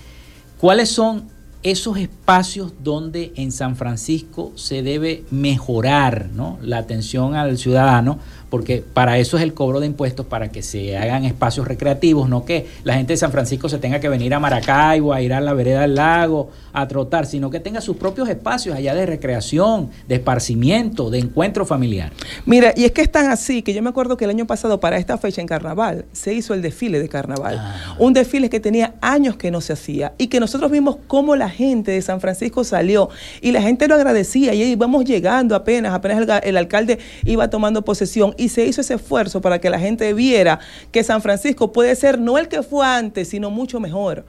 cuáles 0.59 0.89
son 0.89 1.29
esos 1.63 1.99
espacios 1.99 2.73
donde 2.83 3.33
en 3.37 3.53
San 3.53 3.77
Francisco 3.77 4.51
se 4.57 4.83
debe 4.83 5.23
mejorar 5.31 6.31
¿no? 6.35 6.59
la 6.63 6.79
atención 6.79 7.37
al 7.37 7.59
ciudadano, 7.59 8.19
porque 8.53 8.85
para 8.93 9.17
eso 9.17 9.39
es 9.39 9.43
el 9.43 9.55
cobro 9.55 9.81
de 9.81 9.87
impuestos, 9.87 10.27
para 10.27 10.51
que 10.51 10.63
se 10.63 10.99
hagan 10.99 11.25
espacios 11.25 11.67
recreativos, 11.67 12.29
no 12.29 12.45
que 12.45 12.67
la 12.85 12.93
gente 12.93 13.15
de 13.15 13.17
San 13.17 13.33
Francisco 13.33 13.71
se 13.71 13.79
tenga 13.79 13.99
que 13.99 14.11
venir 14.11 14.35
a 14.35 14.41
Maracaibo, 14.41 15.15
a 15.15 15.23
ir 15.23 15.33
a 15.33 15.41
la 15.41 15.55
vereda 15.55 15.81
del 15.81 15.95
lago, 15.95 16.51
a 16.75 16.87
trotar, 16.87 17.25
sino 17.25 17.49
que 17.49 17.61
tenga 17.61 17.81
sus 17.81 17.97
propios 17.97 18.29
espacios 18.29 18.77
allá 18.77 18.95
de 18.95 19.07
recreación, 19.07 19.89
de 20.07 20.17
esparcimiento, 20.17 21.09
de 21.09 21.21
encuentro 21.21 21.65
familiar. 21.65 22.13
Mira, 22.45 22.75
y 22.77 22.85
es 22.85 22.93
que 22.93 23.01
es 23.01 23.11
tan 23.11 23.31
así 23.31 23.63
que 23.63 23.73
yo 23.73 23.81
me 23.81 23.89
acuerdo 23.89 24.19
que 24.19 24.25
el 24.27 24.31
año 24.31 24.47
pasado 24.47 24.81
para 24.81 24.99
esta 24.99 25.17
fecha 25.17 25.41
en 25.41 25.47
carnaval 25.47 26.05
se 26.13 26.35
hizo 26.35 26.53
el 26.53 26.61
desfile 26.61 27.01
de 27.01 27.09
carnaval. 27.09 27.59
Un 27.99 28.13
desfile 28.13 28.51
que 28.51 28.61
tenía 28.61 28.97
años 29.01 29.37
que 29.37 29.51
no 29.51 29.63
se 29.63 29.73
hacía 29.73 30.13
y 30.19 30.27
que 30.27 30.41
nosotros 30.41 30.71
vimos 30.71 30.99
cómo 31.07 31.37
la 31.37 31.49
gente 31.49 31.93
de 31.93 32.03
San 32.03 32.21
Francisco 32.21 32.65
salió 32.65 33.09
y 33.41 33.53
la 33.53 33.63
gente 33.63 33.89
lo 33.89 33.95
agradecía 33.95 34.53
y 34.53 34.63
íbamos 34.63 35.07
llegando 35.07 35.57
apenas, 35.57 35.95
apenas 35.95 36.29
el 36.43 36.57
alcalde 36.59 36.99
iba 37.25 37.49
tomando 37.49 37.83
posesión 37.83 38.35
y 38.43 38.49
se 38.49 38.65
hizo 38.67 38.81
ese 38.81 38.95
esfuerzo 38.95 39.41
para 39.41 39.61
que 39.61 39.71
la 39.71 39.79
gente 39.79 40.13
viera 40.15 40.59
que 40.91 41.03
San 41.05 41.23
Francisco 41.23 41.73
puede 41.73 41.95
ser 41.97 42.19
no 42.19 42.39
el 42.39 42.49
que 42.49 42.63
fue 42.63 42.85
antes, 42.87 43.29
sino 43.29 43.51
mucho 43.51 43.81
mejor. 43.81 44.25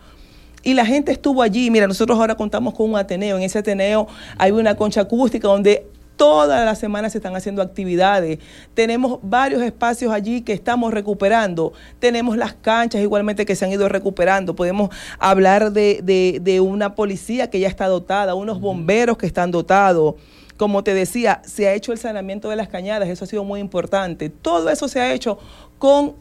Y 0.64 0.76
la 0.76 0.86
gente 0.86 1.12
estuvo 1.12 1.42
allí. 1.42 1.70
Mira, 1.70 1.88
nosotros 1.88 2.18
ahora 2.18 2.36
contamos 2.36 2.74
con 2.74 2.90
un 2.92 2.96
Ateneo. 2.98 3.36
En 3.38 3.44
ese 3.44 3.60
Ateneo 3.60 4.08
hay 4.38 4.52
una 4.52 4.76
concha 4.76 5.02
acústica 5.02 5.48
donde 5.48 5.86
todas 6.16 6.64
las 6.64 6.78
semanas 6.80 7.12
se 7.12 7.18
están 7.18 7.36
haciendo 7.36 7.62
actividades. 7.62 8.38
Tenemos 8.74 9.20
varios 9.24 9.62
espacios 9.62 10.14
allí 10.14 10.42
que 10.42 10.54
estamos 10.54 10.94
recuperando. 10.94 11.74
Tenemos 12.00 12.38
las 12.38 12.54
canchas 12.54 13.02
igualmente 13.02 13.46
que 13.46 13.56
se 13.56 13.66
han 13.66 13.72
ido 13.72 13.90
recuperando. 13.90 14.56
Podemos 14.56 14.90
hablar 15.20 15.72
de, 15.74 16.02
de- 16.04 16.40
de 16.42 16.60
una 16.62 16.96
policía 16.96 17.50
que 17.50 17.60
ya 17.60 17.68
está 17.68 17.88
dotada, 17.88 18.36
unos 18.36 18.62
bomberos 18.62 19.18
que 19.18 19.26
están 19.26 19.52
dotados. 19.52 20.16
Como 20.64 20.82
te 20.82 20.94
decía, 20.94 21.42
se 21.46 21.68
ha 21.68 21.74
hecho 21.74 21.92
el 21.92 21.98
saneamiento 21.98 22.50
de 22.50 22.56
las 22.56 22.70
cañadas, 22.70 23.10
eso 23.10 23.26
ha 23.26 23.28
sido 23.28 23.44
muy 23.44 23.60
importante. 23.60 24.30
Todo 24.30 24.70
eso 24.70 24.88
se 24.88 25.02
ha 25.02 25.12
hecho 25.14 25.38
con 25.78 26.14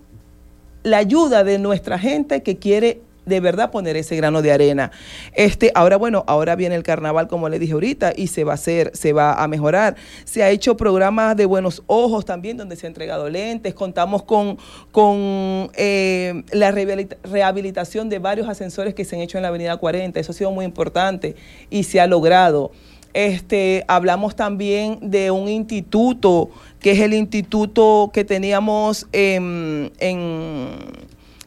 la 0.82 0.96
ayuda 0.96 1.44
de 1.44 1.60
nuestra 1.60 1.96
gente 1.96 2.42
que 2.42 2.56
quiere 2.56 3.02
de 3.24 3.38
verdad 3.38 3.70
poner 3.70 3.96
ese 3.96 4.16
grano 4.16 4.42
de 4.42 4.50
arena. 4.50 4.90
Este, 5.34 5.70
ahora 5.76 5.96
bueno, 5.96 6.24
ahora 6.26 6.56
viene 6.56 6.74
el 6.74 6.82
carnaval 6.82 7.28
como 7.28 7.48
le 7.48 7.60
dije 7.60 7.74
ahorita 7.74 8.14
y 8.16 8.26
se 8.26 8.42
va 8.42 8.50
a 8.50 8.54
hacer, 8.56 8.90
se 8.94 9.12
va 9.12 9.34
a 9.40 9.46
mejorar. 9.46 9.94
Se 10.24 10.42
ha 10.42 10.50
hecho 10.50 10.76
programas 10.76 11.36
de 11.36 11.46
buenos 11.46 11.84
ojos 11.86 12.24
también 12.24 12.56
donde 12.56 12.74
se 12.74 12.86
ha 12.86 12.88
entregado 12.88 13.30
lentes. 13.30 13.74
Contamos 13.74 14.24
con, 14.24 14.58
con 14.90 15.70
eh, 15.76 16.42
la 16.50 16.72
rehabilita- 16.72 17.16
rehabilitación 17.22 18.08
de 18.08 18.18
varios 18.18 18.48
ascensores 18.48 18.92
que 18.92 19.04
se 19.04 19.14
han 19.14 19.22
hecho 19.22 19.38
en 19.38 19.42
la 19.42 19.50
Avenida 19.50 19.76
40. 19.76 20.18
Eso 20.18 20.32
ha 20.32 20.34
sido 20.34 20.50
muy 20.50 20.64
importante 20.64 21.36
y 21.70 21.84
se 21.84 22.00
ha 22.00 22.08
logrado. 22.08 22.72
Este, 23.14 23.84
hablamos 23.88 24.36
también 24.36 24.98
de 25.02 25.30
un 25.30 25.48
instituto, 25.48 26.50
que 26.80 26.92
es 26.92 27.00
el 27.00 27.12
instituto 27.12 28.10
que 28.12 28.24
teníamos 28.24 29.06
en, 29.12 29.92
en 29.98 30.78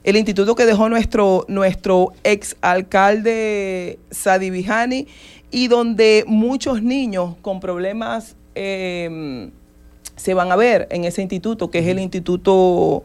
el 0.03 0.16
instituto 0.16 0.53
que 0.53 0.66
dejó 0.66 0.89
nuestro, 0.89 1.45
nuestro 1.47 2.13
ex 2.24 2.55
alcalde 2.61 3.97
Sadi 4.11 4.51
Vijani 4.51 5.07
y 5.49 5.68
donde 5.68 6.24
muchos 6.28 6.84
niños 6.84 7.36
con 7.41 7.59
problemas 7.59 8.36
eh, 8.53 9.49
se 10.16 10.34
van 10.36 10.51
a 10.51 10.55
ver 10.55 10.88
en 10.91 11.05
ese 11.05 11.24
instituto, 11.24 11.72
que 11.72 11.80
es 11.80 11.88
el 11.88 11.99
instituto, 11.99 13.03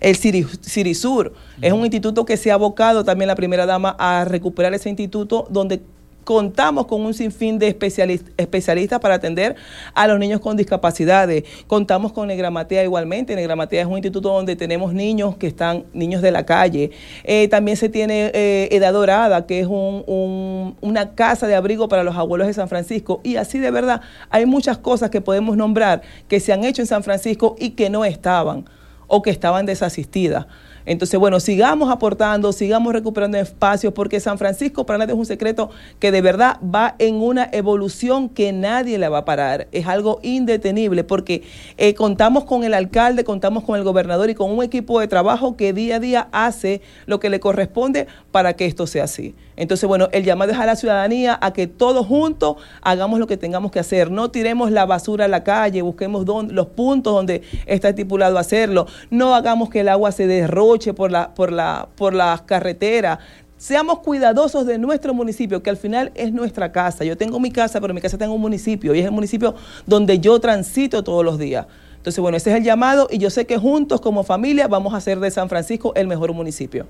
el 0.00 0.16
Ciri- 0.18 0.58
Cirisur. 0.62 1.34
Es 1.62 1.72
un 1.72 1.82
instituto 1.82 2.24
que 2.24 2.36
se 2.36 2.50
ha 2.50 2.54
abocado 2.54 3.04
también 3.04 3.28
la 3.28 3.36
primera 3.36 3.64
dama 3.64 3.94
a 3.98 4.24
recuperar 4.24 4.74
ese 4.74 4.88
instituto 4.88 5.46
donde 5.50 5.80
contamos 6.26 6.86
con 6.86 7.02
un 7.02 7.14
sinfín 7.14 7.56
de 7.60 7.68
especialistas 7.68 8.98
para 8.98 9.14
atender 9.14 9.54
a 9.94 10.08
los 10.08 10.18
niños 10.18 10.40
con 10.40 10.56
discapacidades. 10.56 11.44
Contamos 11.68 12.12
con 12.12 12.26
Negramatea 12.26 12.82
igualmente. 12.82 13.36
Negramatea 13.36 13.82
es 13.82 13.86
un 13.86 13.92
instituto 13.92 14.30
donde 14.30 14.56
tenemos 14.56 14.92
niños 14.92 15.36
que 15.36 15.46
están, 15.46 15.84
niños 15.92 16.22
de 16.22 16.32
la 16.32 16.44
calle. 16.44 16.90
Eh, 17.22 17.46
también 17.46 17.76
se 17.76 17.88
tiene 17.88 18.32
eh, 18.34 18.68
Edad 18.72 18.92
Dorada, 18.92 19.46
que 19.46 19.60
es 19.60 19.68
una 19.68 21.14
casa 21.14 21.46
de 21.46 21.54
abrigo 21.54 21.88
para 21.88 22.02
los 22.02 22.16
abuelos 22.16 22.48
de 22.48 22.54
San 22.54 22.68
Francisco. 22.68 23.20
Y 23.22 23.36
así 23.36 23.60
de 23.60 23.70
verdad, 23.70 24.00
hay 24.28 24.46
muchas 24.46 24.78
cosas 24.78 25.10
que 25.10 25.20
podemos 25.20 25.56
nombrar 25.56 26.02
que 26.26 26.40
se 26.40 26.52
han 26.52 26.64
hecho 26.64 26.82
en 26.82 26.88
San 26.88 27.04
Francisco 27.04 27.54
y 27.56 27.70
que 27.70 27.88
no 27.88 28.04
estaban 28.04 28.64
o 29.06 29.22
que 29.22 29.30
estaban 29.30 29.64
desasistidas. 29.64 30.46
Entonces, 30.86 31.18
bueno, 31.18 31.40
sigamos 31.40 31.90
aportando, 31.90 32.52
sigamos 32.52 32.92
recuperando 32.92 33.36
espacios, 33.38 33.92
porque 33.92 34.20
San 34.20 34.38
Francisco 34.38 34.86
para 34.86 34.98
nadie 34.98 35.12
es 35.12 35.18
un 35.18 35.26
secreto 35.26 35.70
que 35.98 36.12
de 36.12 36.22
verdad 36.22 36.58
va 36.62 36.94
en 36.98 37.16
una 37.16 37.48
evolución 37.52 38.28
que 38.28 38.52
nadie 38.52 38.96
la 38.98 39.08
va 39.08 39.18
a 39.18 39.24
parar. 39.24 39.68
Es 39.72 39.86
algo 39.86 40.20
indetenible, 40.22 41.04
porque 41.04 41.42
eh, 41.76 41.94
contamos 41.94 42.44
con 42.44 42.64
el 42.64 42.72
alcalde, 42.72 43.24
contamos 43.24 43.64
con 43.64 43.76
el 43.76 43.84
gobernador 43.84 44.30
y 44.30 44.34
con 44.34 44.50
un 44.50 44.62
equipo 44.62 45.00
de 45.00 45.08
trabajo 45.08 45.56
que 45.56 45.72
día 45.72 45.96
a 45.96 46.00
día 46.00 46.28
hace 46.32 46.80
lo 47.06 47.20
que 47.20 47.30
le 47.30 47.40
corresponde 47.40 48.06
para 48.30 48.54
que 48.54 48.66
esto 48.66 48.86
sea 48.86 49.04
así. 49.04 49.34
Entonces, 49.56 49.88
bueno, 49.88 50.08
el 50.12 50.24
llamado 50.24 50.52
es 50.52 50.58
a 50.58 50.66
la 50.66 50.76
ciudadanía 50.76 51.38
a 51.40 51.52
que 51.52 51.66
todos 51.66 52.06
juntos 52.06 52.56
hagamos 52.82 53.18
lo 53.18 53.26
que 53.26 53.36
tengamos 53.36 53.72
que 53.72 53.78
hacer. 53.78 54.10
No 54.10 54.30
tiremos 54.30 54.70
la 54.70 54.84
basura 54.84 55.24
a 55.24 55.28
la 55.28 55.44
calle, 55.44 55.82
busquemos 55.82 56.26
los 56.26 56.66
puntos 56.68 57.14
donde 57.14 57.42
está 57.66 57.88
estipulado 57.88 58.38
hacerlo. 58.38 58.86
No 59.10 59.34
hagamos 59.34 59.70
que 59.70 59.80
el 59.80 59.88
agua 59.88 60.12
se 60.12 60.26
derroche 60.26 60.92
por 60.92 61.10
la, 61.10 61.34
por 61.34 61.52
la, 61.52 61.88
por 61.96 62.14
las 62.14 62.42
carreteras. 62.42 63.18
Seamos 63.56 64.00
cuidadosos 64.00 64.66
de 64.66 64.76
nuestro 64.76 65.14
municipio, 65.14 65.62
que 65.62 65.70
al 65.70 65.78
final 65.78 66.12
es 66.14 66.30
nuestra 66.30 66.72
casa. 66.72 67.04
Yo 67.04 67.16
tengo 67.16 67.40
mi 67.40 67.50
casa, 67.50 67.80
pero 67.80 67.94
mi 67.94 68.02
casa 68.02 68.18
tengo 68.18 68.34
un 68.34 68.40
municipio 68.42 68.94
y 68.94 69.00
es 69.00 69.06
el 69.06 69.12
municipio 69.12 69.54
donde 69.86 70.18
yo 70.18 70.38
transito 70.40 71.02
todos 71.02 71.24
los 71.24 71.38
días. 71.38 71.66
Entonces, 71.96 72.20
bueno, 72.20 72.36
ese 72.36 72.50
es 72.50 72.56
el 72.56 72.62
llamado 72.62 73.08
y 73.10 73.18
yo 73.18 73.30
sé 73.30 73.46
que 73.46 73.56
juntos 73.56 74.00
como 74.02 74.22
familia 74.24 74.68
vamos 74.68 74.92
a 74.92 74.98
hacer 74.98 75.18
de 75.18 75.30
San 75.30 75.48
Francisco 75.48 75.92
el 75.96 76.06
mejor 76.06 76.32
municipio. 76.34 76.86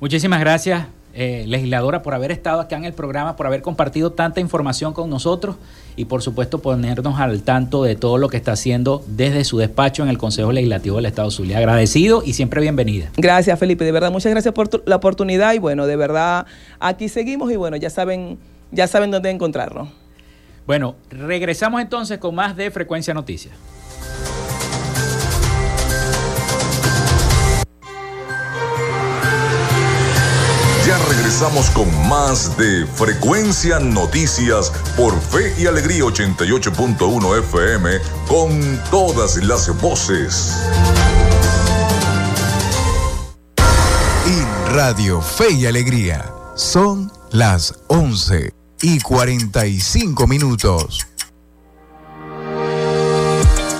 Muchísimas 0.00 0.40
gracias, 0.40 0.86
eh, 1.12 1.44
legisladora, 1.48 2.02
por 2.02 2.14
haber 2.14 2.30
estado 2.30 2.60
acá 2.60 2.76
en 2.76 2.84
el 2.84 2.92
programa, 2.92 3.36
por 3.36 3.46
haber 3.46 3.62
compartido 3.62 4.12
tanta 4.12 4.40
información 4.40 4.92
con 4.92 5.10
nosotros 5.10 5.56
y 5.96 6.04
por 6.04 6.22
supuesto 6.22 6.60
ponernos 6.60 7.18
al 7.18 7.42
tanto 7.42 7.82
de 7.82 7.96
todo 7.96 8.16
lo 8.16 8.28
que 8.28 8.36
está 8.36 8.52
haciendo 8.52 9.02
desde 9.08 9.44
su 9.44 9.58
despacho 9.58 10.02
en 10.02 10.08
el 10.08 10.18
Consejo 10.18 10.52
Legislativo 10.52 10.96
del 10.96 11.06
Estado 11.06 11.30
Zulia. 11.30 11.58
Agradecido 11.58 12.22
y 12.24 12.34
siempre 12.34 12.60
bienvenida. 12.60 13.10
Gracias, 13.16 13.58
Felipe. 13.58 13.84
De 13.84 13.92
verdad, 13.92 14.12
muchas 14.12 14.30
gracias 14.30 14.54
por 14.54 14.88
la 14.88 14.96
oportunidad 14.96 15.52
y 15.54 15.58
bueno, 15.58 15.86
de 15.86 15.96
verdad, 15.96 16.46
aquí 16.78 17.08
seguimos 17.08 17.50
y 17.50 17.56
bueno, 17.56 17.76
ya 17.76 17.90
saben, 17.90 18.38
ya 18.70 18.86
saben 18.86 19.10
dónde 19.10 19.30
encontrarnos. 19.30 19.88
Bueno, 20.66 20.94
regresamos 21.10 21.80
entonces 21.80 22.18
con 22.18 22.34
más 22.34 22.56
de 22.56 22.70
Frecuencia 22.70 23.12
Noticias. 23.14 23.54
Regresamos 31.30 31.70
con 31.70 32.08
más 32.08 32.56
de 32.56 32.84
Frecuencia 32.86 33.78
Noticias 33.78 34.72
por 34.96 35.16
Fe 35.20 35.54
y 35.56 35.66
Alegría 35.66 36.02
88.1 36.02 37.38
FM 37.38 38.00
con 38.26 38.80
todas 38.90 39.36
las 39.36 39.80
voces. 39.80 40.56
En 44.26 44.74
Radio 44.74 45.20
Fe 45.20 45.52
y 45.52 45.66
Alegría 45.66 46.28
son 46.56 47.12
las 47.30 47.76
11 47.86 48.52
y 48.82 48.98
45 48.98 50.26
minutos. 50.26 51.06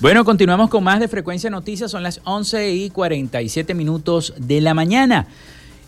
Bueno, 0.00 0.24
continuamos 0.24 0.70
con 0.70 0.82
más 0.82 0.98
de 0.98 1.08
Frecuencia 1.08 1.50
Noticias, 1.50 1.90
son 1.90 2.02
las 2.02 2.22
11 2.24 2.72
y 2.72 2.88
47 2.88 3.74
minutos 3.74 4.32
de 4.38 4.62
la 4.62 4.72
mañana. 4.72 5.26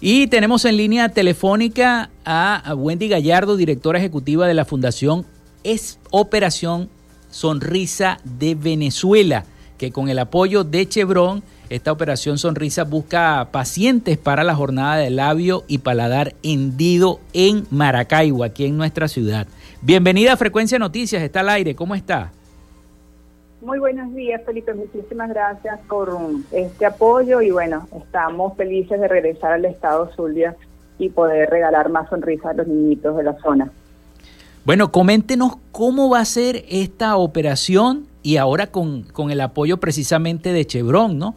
Y 0.02 0.26
tenemos 0.26 0.66
en 0.66 0.76
línea 0.76 1.08
telefónica 1.08 2.10
a 2.26 2.74
Wendy 2.76 3.08
Gallardo, 3.08 3.56
directora 3.56 3.98
ejecutiva 3.98 4.46
de 4.46 4.52
la 4.52 4.66
Fundación 4.66 5.24
es 5.64 5.98
Operación 6.10 6.90
Sonrisa 7.30 8.18
de 8.24 8.54
Venezuela, 8.54 9.46
que 9.78 9.92
con 9.92 10.10
el 10.10 10.18
apoyo 10.18 10.62
de 10.62 10.86
Chevron, 10.86 11.42
esta 11.70 11.90
operación 11.90 12.36
Sonrisa 12.36 12.84
busca 12.84 13.48
pacientes 13.50 14.18
para 14.18 14.44
la 14.44 14.54
jornada 14.54 14.96
de 14.96 15.08
labio 15.08 15.64
y 15.68 15.78
paladar 15.78 16.34
hendido 16.42 17.18
en 17.32 17.66
Maracaibo, 17.70 18.44
aquí 18.44 18.66
en 18.66 18.76
nuestra 18.76 19.08
ciudad. 19.08 19.46
Bienvenida 19.80 20.34
a 20.34 20.36
Frecuencia 20.36 20.78
Noticias, 20.78 21.22
está 21.22 21.40
al 21.40 21.48
aire, 21.48 21.74
¿cómo 21.74 21.94
está? 21.94 22.30
Muy 23.62 23.78
buenos 23.78 24.12
días, 24.12 24.42
Felipe. 24.44 24.74
Muchísimas 24.74 25.28
gracias 25.28 25.78
por 25.88 26.18
este 26.50 26.84
apoyo 26.84 27.40
y 27.40 27.52
bueno, 27.52 27.86
estamos 27.96 28.56
felices 28.56 29.00
de 29.00 29.06
regresar 29.06 29.52
al 29.52 29.64
estado 29.64 30.10
Zulia 30.16 30.56
y 30.98 31.10
poder 31.10 31.48
regalar 31.48 31.88
más 31.88 32.10
sonrisas 32.10 32.46
a 32.46 32.54
los 32.54 32.66
niñitos 32.66 33.16
de 33.16 33.22
la 33.22 33.38
zona. 33.38 33.70
Bueno, 34.64 34.90
coméntenos 34.90 35.58
cómo 35.70 36.10
va 36.10 36.18
a 36.18 36.24
ser 36.24 36.64
esta 36.68 37.16
operación 37.16 38.08
y 38.24 38.36
ahora 38.36 38.66
con, 38.66 39.04
con 39.04 39.30
el 39.30 39.40
apoyo 39.40 39.76
precisamente 39.76 40.52
de 40.52 40.66
Chevron, 40.66 41.16
¿no? 41.16 41.36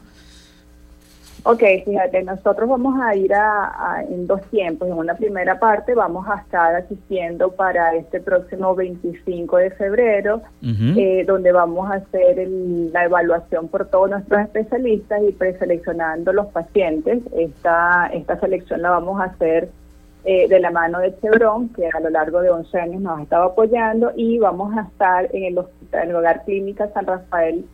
Ok, 1.48 1.62
fíjate, 1.86 2.24
nosotros 2.24 2.68
vamos 2.68 3.00
a 3.00 3.16
ir 3.16 3.32
a, 3.36 4.04
en 4.10 4.26
dos 4.26 4.42
tiempos. 4.50 4.88
En 4.88 4.96
una 4.96 5.14
primera 5.14 5.60
parte 5.60 5.94
vamos 5.94 6.28
a 6.28 6.38
estar 6.42 6.76
asistiendo 6.76 7.52
para 7.52 7.94
este 7.94 8.20
próximo 8.20 8.74
25 8.74 9.58
de 9.58 9.70
febrero, 9.70 10.42
eh, 10.64 11.24
donde 11.28 11.52
vamos 11.52 11.92
a 11.92 11.98
hacer 11.98 12.48
la 12.48 13.06
evaluación 13.06 13.68
por 13.68 13.86
todos 13.90 14.10
nuestros 14.10 14.42
especialistas 14.42 15.22
y 15.22 15.34
preseleccionando 15.34 16.34
los 16.34 16.48
pacientes. 16.48 17.22
Esta, 17.38 18.10
esta 18.12 18.40
selección 18.40 18.82
la 18.82 18.90
vamos 18.90 19.22
a 19.22 19.26
hacer 19.26 19.70
eh, 20.24 20.48
de 20.48 20.60
la 20.60 20.72
mano 20.72 20.98
de 20.98 21.16
Chevron, 21.20 21.70
que 21.70 21.88
a 21.88 22.00
lo 22.00 22.10
largo 22.10 22.42
de 22.42 22.50
11 22.50 22.80
años 22.80 23.02
nos 23.04 23.20
ha 23.20 23.22
estado 23.22 23.44
apoyando, 23.44 24.12
y 24.16 24.40
vamos 24.40 24.76
a 24.76 24.82
estar 24.82 25.30
en 25.32 25.44
el, 25.44 25.60
hospital, 25.60 26.06
en 26.06 26.10
el 26.10 26.16
Hogar 26.16 26.44
Clínica 26.44 26.90
San 26.92 27.06
Rafael 27.06 27.66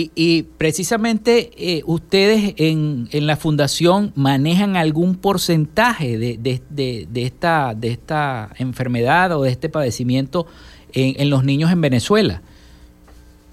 Y, 0.00 0.44
precisamente 0.58 1.50
eh, 1.56 1.82
ustedes 1.84 2.54
en, 2.58 3.08
en, 3.10 3.26
la 3.26 3.34
fundación 3.34 4.12
manejan 4.14 4.76
algún 4.76 5.16
porcentaje 5.16 6.16
de, 6.18 6.38
de, 6.38 7.22
esta, 7.24 7.74
de 7.74 7.88
esta 7.88 8.50
enfermedad 8.58 9.32
o 9.32 9.42
de 9.42 9.50
este 9.50 9.68
padecimiento 9.68 10.46
en, 10.92 11.30
los 11.30 11.42
niños 11.42 11.72
en 11.72 11.80
Venezuela. 11.80 12.42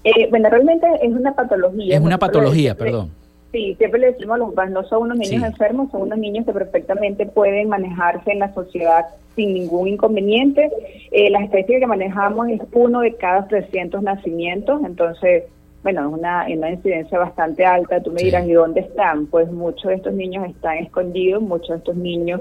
Eh, 0.04 0.28
bueno, 0.30 0.48
realmente 0.48 0.86
es 1.02 1.10
una 1.10 1.34
patología. 1.34 1.96
Es 1.96 2.00
una 2.00 2.16
patología, 2.18 2.76
perdón. 2.76 3.10
Sí, 3.50 3.74
siempre 3.76 3.98
le 3.98 4.12
decimos 4.12 4.36
a 4.36 4.38
los 4.38 4.50
papás, 4.50 4.70
no 4.70 4.84
son 4.84 5.02
unos 5.02 5.18
niños 5.18 5.42
enfermos, 5.42 5.90
son 5.90 6.02
unos 6.02 6.18
niños 6.18 6.46
que 6.46 6.52
perfectamente 6.52 7.26
pueden 7.26 7.70
manejarse 7.70 8.30
en 8.30 8.38
la 8.38 8.54
sociedad 8.54 9.06
sin 9.34 9.52
ningún 9.52 9.88
inconveniente. 9.88 10.70
Eh, 11.10 11.28
la 11.30 11.42
estadística 11.42 11.80
que 11.80 11.86
manejamos 11.88 12.48
es 12.50 12.60
uno 12.72 13.00
de 13.00 13.14
cada 13.16 13.48
300 13.48 14.00
nacimientos, 14.02 14.80
entonces 14.84 15.44
bueno, 15.86 16.08
es 16.08 16.18
una, 16.18 16.46
una 16.48 16.70
incidencia 16.72 17.16
bastante 17.16 17.64
alta. 17.64 18.02
Tú 18.02 18.10
me 18.10 18.22
dirás, 18.22 18.44
¿y 18.44 18.54
dónde 18.54 18.80
están? 18.80 19.26
Pues 19.26 19.48
muchos 19.52 19.84
de 19.84 19.94
estos 19.94 20.14
niños 20.14 20.44
están 20.48 20.78
escondidos, 20.78 21.40
muchos 21.40 21.68
de 21.68 21.76
estos 21.76 21.94
niños 21.94 22.40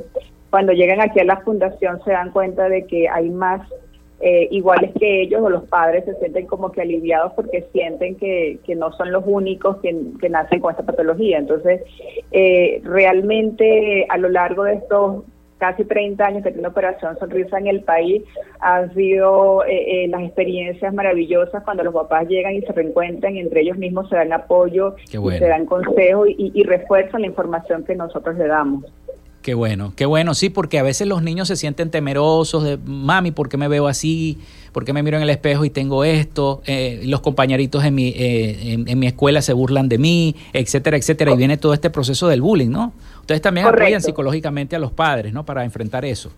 cuando 0.49 0.73
llegan 0.73 0.99
aquí 0.99 1.19
a 1.19 1.25
la 1.25 1.41
fundación 1.41 2.03
se 2.03 2.11
dan 2.11 2.31
cuenta 2.31 2.69
de 2.69 2.87
que 2.87 3.07
hay 3.07 3.29
más 3.29 3.69
eh, 4.19 4.47
iguales 4.49 4.89
que 4.99 5.21
ellos 5.21 5.41
o 5.43 5.49
los 5.49 5.65
padres 5.65 6.05
se 6.05 6.15
sienten 6.15 6.47
como 6.47 6.71
que 6.71 6.81
aliviados 6.81 7.33
porque 7.33 7.67
sienten 7.71 8.15
que, 8.15 8.57
que 8.65 8.73
no 8.73 8.91
son 8.93 9.11
los 9.11 9.23
únicos 9.27 9.77
que, 9.77 9.95
que 10.19 10.29
nacen 10.29 10.59
con 10.59 10.71
esta 10.71 10.83
patología. 10.83 11.37
Entonces, 11.37 11.83
eh, 12.31 12.81
realmente 12.83 14.07
a 14.09 14.17
lo 14.17 14.29
largo 14.29 14.63
de 14.63 14.73
estos 14.73 15.23
casi 15.57 15.85
30 15.85 16.25
años 16.25 16.43
que 16.43 16.51
tiene 16.51 16.67
Operación 16.67 17.17
Sonrisa 17.17 17.57
en 17.57 17.67
el 17.67 17.81
país, 17.81 18.23
han 18.59 18.93
sido 18.93 19.63
eh, 19.65 20.05
eh, 20.05 20.07
las 20.07 20.21
experiencias 20.23 20.93
maravillosas 20.93 21.63
cuando 21.63 21.83
los 21.83 21.93
papás 21.93 22.27
llegan 22.27 22.55
y 22.55 22.61
se 22.61 22.71
reencuentran 22.73 23.35
y 23.35 23.39
entre 23.39 23.61
ellos 23.61 23.77
mismos 23.77 24.09
se 24.09 24.15
dan 24.15 24.33
apoyo, 24.33 24.95
se 25.09 25.47
dan 25.47 25.65
consejo 25.65 26.27
y, 26.27 26.51
y 26.53 26.63
refuerzan 26.63 27.21
la 27.21 27.27
información 27.27 27.83
que 27.85 27.95
nosotros 27.95 28.35
le 28.37 28.47
damos. 28.47 28.85
Qué 29.45 29.53
bueno, 29.53 29.93
qué 29.95 30.07
bueno, 30.07 30.33
sí, 30.33 30.49
porque 30.49 30.79
a 30.79 30.83
veces 30.83 31.07
los 31.07 31.21
niños 31.21 31.47
se 31.47 31.55
sienten 31.55 31.91
temerosos 31.91 32.63
de, 32.63 32.79
mami, 32.83 33.29
¿por 33.29 33.47
qué 33.47 33.57
me 33.57 33.67
veo 33.67 33.85
así? 33.85 34.39
¿Por 34.75 34.83
qué 34.83 34.91
me 34.91 35.03
miro 35.03 35.15
en 35.15 35.23
el 35.23 35.29
espejo 35.29 35.63
y 35.63 35.69
tengo 35.69 36.03
esto? 36.03 36.61
Eh, 36.67 36.99
los 37.05 37.21
compañeritos 37.21 37.85
en 37.85 37.95
mi, 37.95 38.09
eh, 38.09 38.83
en, 38.85 38.99
mi 38.99 39.07
escuela 39.07 39.41
se 39.41 39.53
burlan 39.53 39.87
de 39.87 39.97
mí, 39.97 40.35
etcétera, 40.51 40.97
etcétera. 40.97 41.31
Y 41.31 41.37
viene 41.37 41.55
todo 41.55 41.73
este 41.73 41.89
proceso 41.89 42.27
del 42.27 42.41
bullying, 42.41 42.71
¿no? 42.71 42.91
Ustedes 43.21 43.41
también 43.41 43.67
apoyan 43.67 44.01
psicológicamente 44.01 44.75
a 44.75 44.79
los 44.79 44.91
padres, 44.91 45.31
¿no? 45.31 45.45
Para 45.45 45.63
enfrentar 45.63 46.03
eso. 46.03 46.29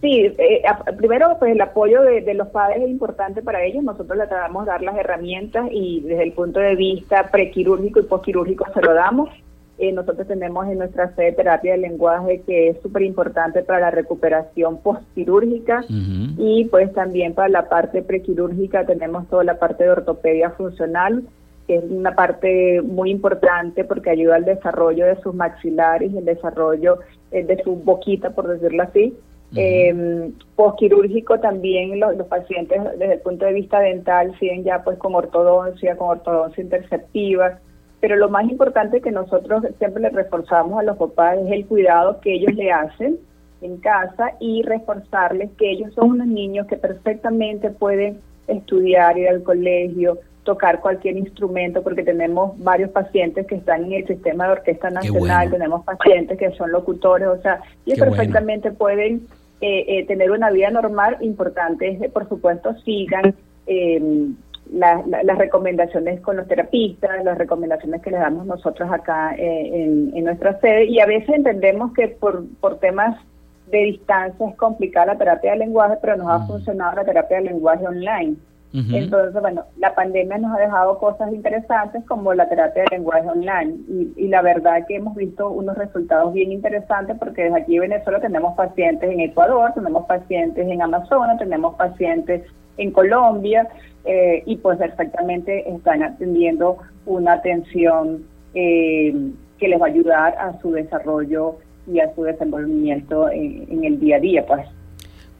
Sí, 0.00 0.34
eh, 0.36 0.62
primero, 0.96 1.36
pues 1.38 1.52
el 1.52 1.60
apoyo 1.60 2.02
de, 2.02 2.22
de, 2.22 2.34
los 2.34 2.48
padres 2.48 2.82
es 2.82 2.90
importante 2.90 3.40
para 3.40 3.62
ellos. 3.62 3.84
Nosotros 3.84 4.18
les 4.18 4.28
tratamos 4.28 4.64
de 4.64 4.72
dar 4.72 4.82
las 4.82 4.96
herramientas 4.96 5.68
y 5.70 6.00
desde 6.00 6.24
el 6.24 6.32
punto 6.32 6.58
de 6.58 6.74
vista 6.74 7.30
prequirúrgico 7.30 8.00
y 8.00 8.02
postquirúrgico 8.02 8.66
se 8.74 8.82
lo 8.82 8.94
damos. 8.94 9.30
Eh, 9.76 9.90
nosotros 9.90 10.28
tenemos 10.28 10.68
en 10.68 10.78
nuestra 10.78 11.12
sede 11.16 11.32
terapia 11.32 11.72
del 11.72 11.80
lenguaje 11.80 12.42
que 12.46 12.68
es 12.68 12.80
súper 12.80 13.02
importante 13.02 13.62
para 13.62 13.80
la 13.80 13.90
recuperación 13.90 14.78
postquirúrgica 14.78 15.84
y 15.88 16.66
pues 16.70 16.92
también 16.92 17.34
para 17.34 17.48
la 17.48 17.68
parte 17.68 18.02
prequirúrgica 18.02 18.86
tenemos 18.86 19.28
toda 19.28 19.42
la 19.42 19.58
parte 19.58 19.82
de 19.82 19.90
ortopedia 19.90 20.50
funcional 20.50 21.24
que 21.66 21.76
es 21.76 21.84
una 21.90 22.14
parte 22.14 22.82
muy 22.82 23.10
importante 23.10 23.84
porque 23.84 24.10
ayuda 24.10 24.36
al 24.36 24.44
desarrollo 24.44 25.06
de 25.06 25.20
sus 25.22 25.34
maxilares 25.34 26.12
y 26.12 26.18
el 26.18 26.24
desarrollo 26.24 27.00
eh, 27.32 27.42
de 27.42 27.62
su 27.62 27.76
boquita, 27.76 28.30
por 28.30 28.46
decirlo 28.48 28.82
así. 28.82 29.16
Eh, 29.56 30.32
postquirúrgico 30.56 31.38
también 31.38 32.00
los, 32.00 32.16
los, 32.16 32.26
pacientes 32.26 32.82
desde 32.98 33.14
el 33.14 33.20
punto 33.20 33.46
de 33.46 33.52
vista 33.52 33.78
dental 33.78 34.36
siguen 34.40 34.64
ya 34.64 34.82
pues 34.82 34.98
con 34.98 35.14
ortodoncia, 35.14 35.96
con 35.96 36.08
ortodoncia 36.08 36.62
interceptiva, 36.62 37.60
pero 38.00 38.16
lo 38.16 38.28
más 38.28 38.48
importante 38.50 39.00
que 39.00 39.10
nosotros 39.10 39.64
siempre 39.78 40.02
le 40.02 40.10
reforzamos 40.10 40.78
a 40.78 40.82
los 40.82 40.96
papás 40.96 41.38
es 41.38 41.52
el 41.52 41.66
cuidado 41.66 42.20
que 42.20 42.34
ellos 42.34 42.54
le 42.54 42.70
hacen 42.70 43.18
en 43.62 43.78
casa 43.78 44.32
y 44.40 44.62
reforzarles 44.62 45.50
que 45.58 45.70
ellos 45.70 45.94
son 45.94 46.10
unos 46.10 46.26
niños 46.26 46.66
que 46.66 46.76
perfectamente 46.76 47.70
pueden 47.70 48.20
estudiar, 48.46 49.16
ir 49.16 49.28
al 49.28 49.42
colegio, 49.42 50.18
tocar 50.44 50.80
cualquier 50.80 51.16
instrumento, 51.16 51.82
porque 51.82 52.02
tenemos 52.02 52.52
varios 52.62 52.90
pacientes 52.90 53.46
que 53.46 53.56
están 53.56 53.84
en 53.86 53.92
el 53.94 54.06
sistema 54.06 54.44
de 54.44 54.52
orquesta 54.52 54.90
nacional, 54.90 55.50
tenemos 55.50 55.84
pacientes 55.84 56.38
que 56.38 56.50
son 56.52 56.70
locutores, 56.70 57.28
o 57.28 57.40
sea, 57.40 57.60
y 57.86 57.94
perfectamente 57.94 58.70
pueden 58.70 59.26
eh, 59.60 59.84
eh, 59.88 60.06
tener 60.06 60.30
una 60.30 60.50
vida 60.50 60.70
normal. 60.70 61.16
Importante 61.22 61.98
es, 62.00 62.12
por 62.12 62.28
supuesto, 62.28 62.74
sigan 62.84 63.34
eh, 63.66 64.28
las 64.72 65.38
recomendaciones 65.38 66.20
con 66.20 66.36
los 66.36 66.48
terapistas, 66.48 67.24
las 67.24 67.38
recomendaciones 67.38 68.02
que 68.02 68.10
les 68.10 68.20
damos 68.20 68.46
nosotros 68.46 68.90
acá 68.90 69.34
en, 69.36 70.16
en, 70.16 70.24
nuestra 70.24 70.58
sede, 70.60 70.86
y 70.86 71.00
a 71.00 71.06
veces 71.06 71.28
entendemos 71.28 71.92
que 71.92 72.08
por, 72.08 72.44
por 72.60 72.78
temas 72.78 73.16
de 73.70 73.78
distancia 73.78 74.48
es 74.48 74.56
complicada 74.56 75.06
la 75.06 75.18
terapia 75.18 75.52
de 75.52 75.58
lenguaje, 75.58 75.96
pero 76.00 76.16
nos 76.16 76.28
ha 76.28 76.38
mm. 76.38 76.46
funcionado 76.46 76.96
la 76.96 77.04
terapia 77.04 77.38
de 77.38 77.44
lenguaje 77.44 77.86
online. 77.86 78.36
Entonces, 78.74 79.40
bueno, 79.40 79.62
la 79.78 79.94
pandemia 79.94 80.36
nos 80.36 80.56
ha 80.56 80.60
dejado 80.60 80.98
cosas 80.98 81.32
interesantes 81.32 82.02
como 82.06 82.34
la 82.34 82.48
terapia 82.48 82.82
de 82.82 82.96
lenguaje 82.96 83.28
online 83.28 83.76
y, 84.16 84.26
la 84.26 84.42
verdad 84.42 84.84
que 84.88 84.96
hemos 84.96 85.14
visto 85.14 85.48
unos 85.48 85.78
resultados 85.78 86.32
bien 86.32 86.50
interesantes 86.50 87.16
porque 87.16 87.44
desde 87.44 87.60
aquí 87.60 87.76
en 87.76 87.82
Venezuela 87.82 88.18
tenemos 88.18 88.56
pacientes 88.56 89.08
en 89.08 89.20
Ecuador, 89.20 89.70
tenemos 89.74 90.06
pacientes 90.06 90.66
en 90.66 90.82
Amazonas, 90.82 91.38
tenemos 91.38 91.76
pacientes 91.76 92.42
en 92.76 92.90
Colombia 92.90 93.68
eh, 94.04 94.42
y 94.46 94.56
pues 94.56 94.78
perfectamente 94.78 95.68
están 95.70 96.02
atendiendo 96.02 96.78
una 97.06 97.34
atención 97.34 98.24
eh, 98.54 99.14
que 99.58 99.68
les 99.68 99.80
va 99.80 99.86
a 99.86 99.88
ayudar 99.88 100.34
a 100.38 100.60
su 100.60 100.72
desarrollo 100.72 101.56
y 101.92 102.00
a 102.00 102.14
su 102.14 102.22
desenvolvimiento 102.22 103.28
en, 103.30 103.66
en 103.70 103.84
el 103.84 104.00
día 104.00 104.16
a 104.16 104.20
día, 104.20 104.46
pues. 104.46 104.66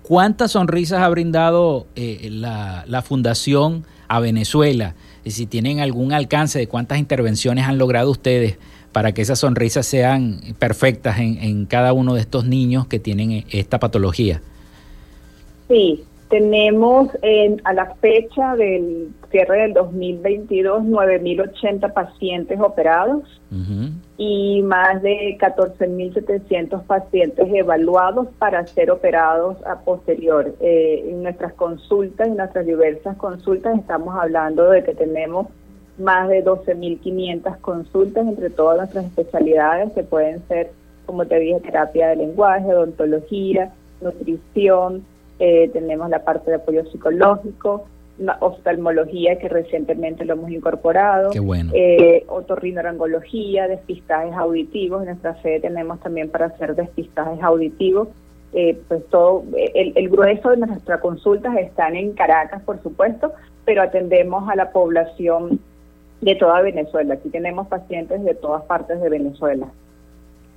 ¿Cuántas 0.04 0.52
sonrisas 0.52 1.00
ha 1.00 1.08
brindado 1.08 1.86
eh, 1.96 2.28
la, 2.30 3.02
fundación 3.02 3.86
a 4.06 4.20
Venezuela? 4.20 4.94
Y 5.24 5.30
si 5.30 5.46
tienen 5.46 5.80
algún 5.80 6.12
alcance 6.12 6.58
de 6.58 6.68
cuántas 6.68 6.98
intervenciones 6.98 7.66
han 7.66 7.78
logrado 7.78 8.10
ustedes 8.10 8.58
para 8.92 9.12
que 9.12 9.22
esas 9.22 9.38
sonrisas 9.38 9.86
sean 9.86 10.40
perfectas 10.58 11.20
en, 11.20 11.38
en 11.38 11.64
cada 11.64 11.94
uno 11.94 12.12
de 12.12 12.20
estos 12.20 12.44
niños 12.44 12.86
que 12.86 12.98
tienen 12.98 13.30
eh, 13.32 13.44
esta 13.52 13.80
patología. 13.80 14.42
Sí, 15.68 16.04
tenemos 16.34 17.10
en, 17.22 17.62
a 17.62 17.72
la 17.72 17.94
fecha 17.94 18.56
del 18.56 19.12
cierre 19.30 19.62
del 19.62 19.74
2022 19.74 20.82
9.080 20.82 21.92
pacientes 21.92 22.58
operados 22.58 23.40
y 24.16 24.60
más 24.62 25.00
de 25.02 25.38
14.700 25.38 26.82
pacientes 26.86 27.48
evaluados 27.54 28.26
para 28.40 28.66
ser 28.66 28.90
operados 28.90 29.64
a 29.64 29.78
posterior. 29.82 30.52
Eh, 30.58 31.04
en 31.08 31.22
nuestras 31.22 31.52
consultas, 31.52 32.26
en 32.26 32.36
nuestras 32.36 32.66
diversas 32.66 33.16
consultas, 33.16 33.78
estamos 33.78 34.12
hablando 34.20 34.70
de 34.70 34.82
que 34.82 34.92
tenemos 34.92 35.46
más 35.98 36.28
de 36.28 36.44
12.500 36.44 37.60
consultas 37.60 38.26
entre 38.26 38.50
todas 38.50 38.78
nuestras 38.78 39.04
especialidades 39.04 39.92
que 39.92 40.02
pueden 40.02 40.42
ser, 40.48 40.72
como 41.06 41.26
te 41.26 41.38
dije, 41.38 41.60
terapia 41.60 42.08
de 42.08 42.16
lenguaje, 42.16 42.74
odontología, 42.74 43.72
nutrición, 44.00 45.04
eh, 45.38 45.68
tenemos 45.72 46.08
la 46.10 46.24
parte 46.24 46.50
de 46.50 46.56
apoyo 46.56 46.84
psicológico, 46.86 47.86
la 48.18 48.36
oftalmología 48.40 49.38
que 49.38 49.48
recientemente 49.48 50.24
lo 50.24 50.34
hemos 50.34 50.50
incorporado, 50.50 51.30
Qué 51.30 51.40
bueno. 51.40 51.72
eh, 51.74 52.24
otorrinorangología, 52.28 53.66
despistajes 53.66 54.32
auditivos, 54.34 55.02
en 55.02 55.08
nuestra 55.08 55.40
sede 55.42 55.60
tenemos 55.60 55.98
también 56.00 56.30
para 56.30 56.46
hacer 56.46 56.76
despistajes 56.76 57.42
auditivos, 57.42 58.08
eh, 58.52 58.78
pues 58.86 59.04
todo, 59.10 59.42
el, 59.74 59.92
el 59.96 60.08
grueso 60.08 60.50
de 60.50 60.58
nuestras 60.58 61.00
consultas 61.00 61.56
están 61.56 61.96
en 61.96 62.12
Caracas, 62.12 62.62
por 62.62 62.80
supuesto, 62.82 63.32
pero 63.64 63.82
atendemos 63.82 64.48
a 64.48 64.54
la 64.54 64.70
población 64.70 65.58
de 66.20 66.36
toda 66.36 66.62
Venezuela. 66.62 67.14
Aquí 67.14 67.30
tenemos 67.30 67.66
pacientes 67.66 68.22
de 68.22 68.34
todas 68.34 68.62
partes 68.64 69.00
de 69.00 69.08
Venezuela. 69.08 69.66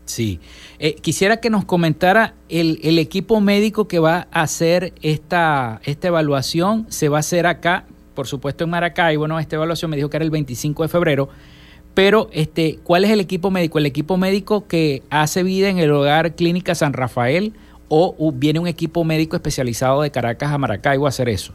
Sí. 0.07 0.39
Eh, 0.79 0.95
quisiera 0.95 1.37
que 1.37 1.49
nos 1.49 1.65
comentara 1.65 2.33
el, 2.49 2.79
el, 2.81 2.97
equipo 2.97 3.41
médico 3.41 3.87
que 3.87 3.99
va 3.99 4.27
a 4.31 4.41
hacer 4.41 4.93
esta, 5.01 5.81
esta 5.83 6.07
evaluación. 6.07 6.85
Se 6.89 7.09
va 7.09 7.17
a 7.17 7.19
hacer 7.19 7.45
acá, 7.45 7.85
por 8.15 8.25
supuesto 8.25 8.63
en 8.63 8.69
Maracay. 8.69 9.17
Bueno, 9.17 9.37
esta 9.37 9.57
evaluación 9.57 9.91
me 9.91 9.97
dijo 9.97 10.09
que 10.09 10.17
era 10.17 10.23
el 10.23 10.31
25 10.31 10.83
de 10.83 10.89
febrero. 10.89 11.29
Pero, 11.93 12.29
este, 12.31 12.79
¿cuál 12.83 13.03
es 13.03 13.11
el 13.11 13.19
equipo 13.19 13.51
médico? 13.51 13.79
¿El 13.79 13.85
equipo 13.85 14.17
médico 14.17 14.65
que 14.67 15.03
hace 15.09 15.43
vida 15.43 15.67
en 15.67 15.77
el 15.77 15.91
hogar 15.91 16.35
Clínica 16.35 16.73
San 16.73 16.93
Rafael 16.93 17.53
o 17.89 18.31
viene 18.33 18.59
un 18.59 18.67
equipo 18.67 19.03
médico 19.03 19.35
especializado 19.35 20.01
de 20.01 20.11
Caracas 20.11 20.51
a 20.51 20.57
Maracaibo 20.57 21.05
a 21.05 21.09
hacer 21.09 21.27
eso? 21.27 21.53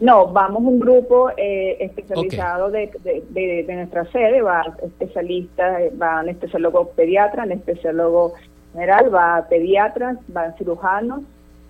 No, 0.00 0.26
vamos 0.26 0.62
un 0.62 0.80
grupo 0.80 1.30
eh, 1.36 1.76
especializado 1.80 2.70
de, 2.70 2.90
de, 3.30 3.74
nuestra 3.74 4.04
sede, 4.10 4.42
va 4.42 4.64
especialistas, 4.82 5.82
va 6.00 6.18
anestesiólogo 6.18 6.90
pediatra, 6.90 7.44
anestesiólogo 7.44 8.34
general, 8.72 9.14
va 9.14 9.46
pediatras, 9.48 10.18
van 10.28 10.56
cirujanos 10.56 11.22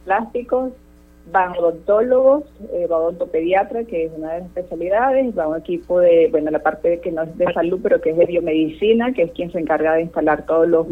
plásticos, 0.05 0.72
van 1.31 1.53
odontólogos, 1.57 2.45
eh, 2.72 2.87
va 2.87 2.99
odontopediatra, 2.99 3.85
que 3.85 4.07
es 4.07 4.12
una 4.16 4.33
de 4.33 4.39
las 4.41 4.49
especialidades, 4.49 5.39
va 5.39 5.49
un 5.49 5.59
equipo 5.59 6.01
de, 6.01 6.29
bueno, 6.31 6.51
la 6.51 6.59
parte 6.61 7.01
que 7.01 7.12
no 7.12 7.22
es 7.22 7.37
de 7.37 7.53
salud, 7.53 7.81
pero 7.83 8.01
que 8.01 8.11
es 8.11 8.16
de 8.16 8.27
biomedicina, 8.27 9.12
que 9.12 9.22
es 9.22 9.33
quien 9.33 9.53
se 9.53 9.59
encarga 9.59 9.95
de 9.95 10.03
instalar 10.03 10.45
todos 10.47 10.68
los 10.68 10.87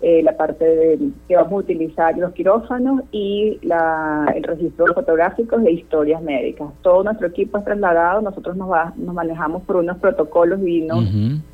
eh, 0.00 0.22
la 0.22 0.36
parte 0.36 0.64
de, 0.64 1.10
que 1.26 1.34
vamos 1.34 1.52
a 1.52 1.56
utilizar 1.56 2.16
los 2.16 2.32
quirófanos 2.32 3.02
y 3.10 3.58
la, 3.62 4.32
el 4.32 4.44
registro 4.44 4.86
fotográfico 4.94 5.58
de 5.58 5.72
historias 5.72 6.22
médicas. 6.22 6.68
Todo 6.82 7.02
nuestro 7.02 7.26
equipo 7.26 7.58
es 7.58 7.64
trasladado, 7.64 8.20
nosotros 8.20 8.56
nos, 8.56 8.68
nos 8.96 9.14
manejamos 9.14 9.64
por 9.64 9.76
unos 9.76 9.98
protocolos 9.98 10.60
y 10.64 10.82
unos 10.82 11.04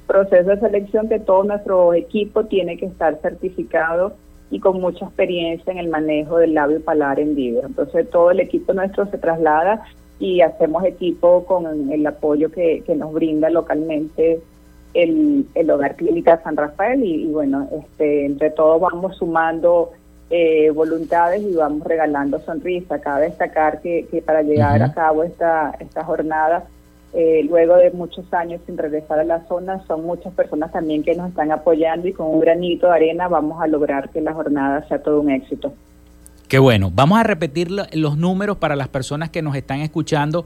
procesos 0.07 0.47
de 0.47 0.61
selección 0.61 1.09
que 1.09 1.20
todo 1.20 1.45
nuestro 1.45 1.95
equipo 1.95 2.45
tiene 2.45 2.76
que 2.76 2.84
estar 2.84 3.18
certificado 3.22 4.12
y 4.51 4.61
con 4.61 4.78
mucha 4.78 5.07
experiencia 5.07 5.72
en 5.72 5.78
el 5.78 5.88
manejo 5.88 6.36
del 6.36 6.53
labio 6.53 6.84
palar 6.84 7.18
en 7.18 7.34
vivo. 7.34 7.62
Entonces 7.64 8.11
todo 8.11 8.30
el 8.30 8.40
equipo 8.40 8.74
nuestro 8.74 9.07
se 9.07 9.16
traslada 9.16 9.84
y 10.18 10.42
hacemos 10.42 10.84
equipo 10.84 11.45
con 11.47 11.90
el 11.90 12.07
apoyo 12.07 12.51
que, 12.51 12.82
que 12.86 12.95
nos 12.95 13.12
brinda 13.14 13.49
localmente 13.49 14.42
el, 14.95 15.47
el 15.55 15.70
Hogar 15.70 15.97
Clínica 15.97 16.40
San 16.42 16.57
Rafael 16.57 17.05
y, 17.05 17.26
bueno, 17.26 17.68
este, 17.72 18.26
entre 18.26 18.51
todos 18.51 18.80
vamos 18.80 19.16
sumando 19.16 19.92
eh, 20.30 20.70
voluntades 20.70 21.42
y 21.42 21.55
vamos 21.55 21.86
regalando 21.86 22.38
sonrisas. 22.40 23.01
Cabe 23.01 23.26
destacar 23.26 23.80
que, 23.82 24.07
que 24.11 24.22
para 24.22 24.42
llegar 24.42 24.82
a 24.82 24.95
cabo 24.95 25.24
esta, 25.24 25.74
esta 25.80 26.05
jornada, 26.05 26.64
eh, 27.12 27.45
luego 27.49 27.76
de 27.76 27.90
muchos 27.90 28.32
años 28.32 28.61
sin 28.66 28.78
regresar 28.78 29.18
a 29.18 29.24
la 29.24 29.47
zona, 29.47 29.84
son 29.86 30.05
muchas 30.05 30.32
personas 30.32 30.72
también 30.72 31.03
que 31.03 31.14
nos 31.14 31.28
están 31.28 31.53
apoyando 31.53 32.09
y 32.09 32.12
con 32.12 32.28
un 32.28 32.40
granito 32.40 32.86
de 32.86 32.95
arena 32.95 33.28
vamos 33.28 33.61
a 33.62 33.66
lograr 33.66 34.09
que 34.11 34.20
la 34.20 34.32
jornada 34.32 34.86
sea 34.88 35.03
todo 35.03 35.20
un 35.20 35.30
éxito. 35.30 35.74
Qué 36.49 36.59
bueno. 36.59 36.90
Vamos 36.92 37.18
a 37.18 37.22
repetir 37.22 37.68
los 37.70 38.16
números 38.16 38.59
para 38.59 38.76
las 38.76 38.88
personas 38.88 39.30
que 39.30 39.42
nos 39.42 39.57
están 39.57 39.80
escuchando 39.80 40.45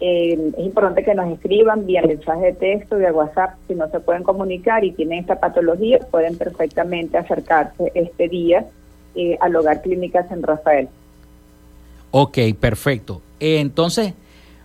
Eh, 0.00 0.52
es 0.56 0.64
importante 0.64 1.04
que 1.04 1.14
nos 1.14 1.30
escriban 1.30 1.84
vía 1.84 2.02
mensaje 2.02 2.46
de 2.46 2.52
texto, 2.54 2.96
vía 2.96 3.12
WhatsApp, 3.12 3.56
si 3.68 3.74
no 3.74 3.88
se 3.90 4.00
pueden 4.00 4.22
comunicar 4.22 4.82
y 4.82 4.92
tienen 4.92 5.18
esta 5.18 5.38
patología, 5.38 5.98
pueden 6.10 6.38
perfectamente 6.38 7.18
acercarse 7.18 7.92
este 7.94 8.28
día 8.28 8.66
eh, 9.14 9.36
al 9.40 9.54
Hogar 9.56 9.82
Clínica 9.82 10.26
San 10.28 10.42
Rafael. 10.42 10.88
Ok, 12.12 12.38
perfecto. 12.58 13.20
entonces, 13.38 14.14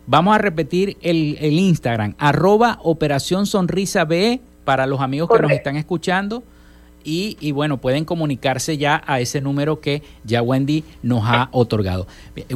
vamos 0.07 0.36
a 0.36 0.38
repetir 0.38 0.97
el, 1.01 1.38
el, 1.41 1.59
Instagram, 1.59 2.15
arroba 2.17 2.79
Operación 2.81 3.45
Sonrisa 3.45 4.05
B 4.05 4.39
para 4.63 4.88
los 4.88 5.01
amigos 5.01 5.29
que 5.29 5.41
nos 5.41 5.51
están 5.51 5.75
escuchando 5.75 6.43
y, 7.06 7.51
bueno, 7.51 7.78
pueden 7.78 8.03
comunicarse 8.03 8.78
ya 8.78 9.03
a 9.06 9.20
ese 9.20 9.39
número 9.39 9.80
que 9.80 10.01
ya 10.24 10.41
Wendy 10.41 10.84
nos 11.03 11.24
ha 11.26 11.49
otorgado. 11.51 12.08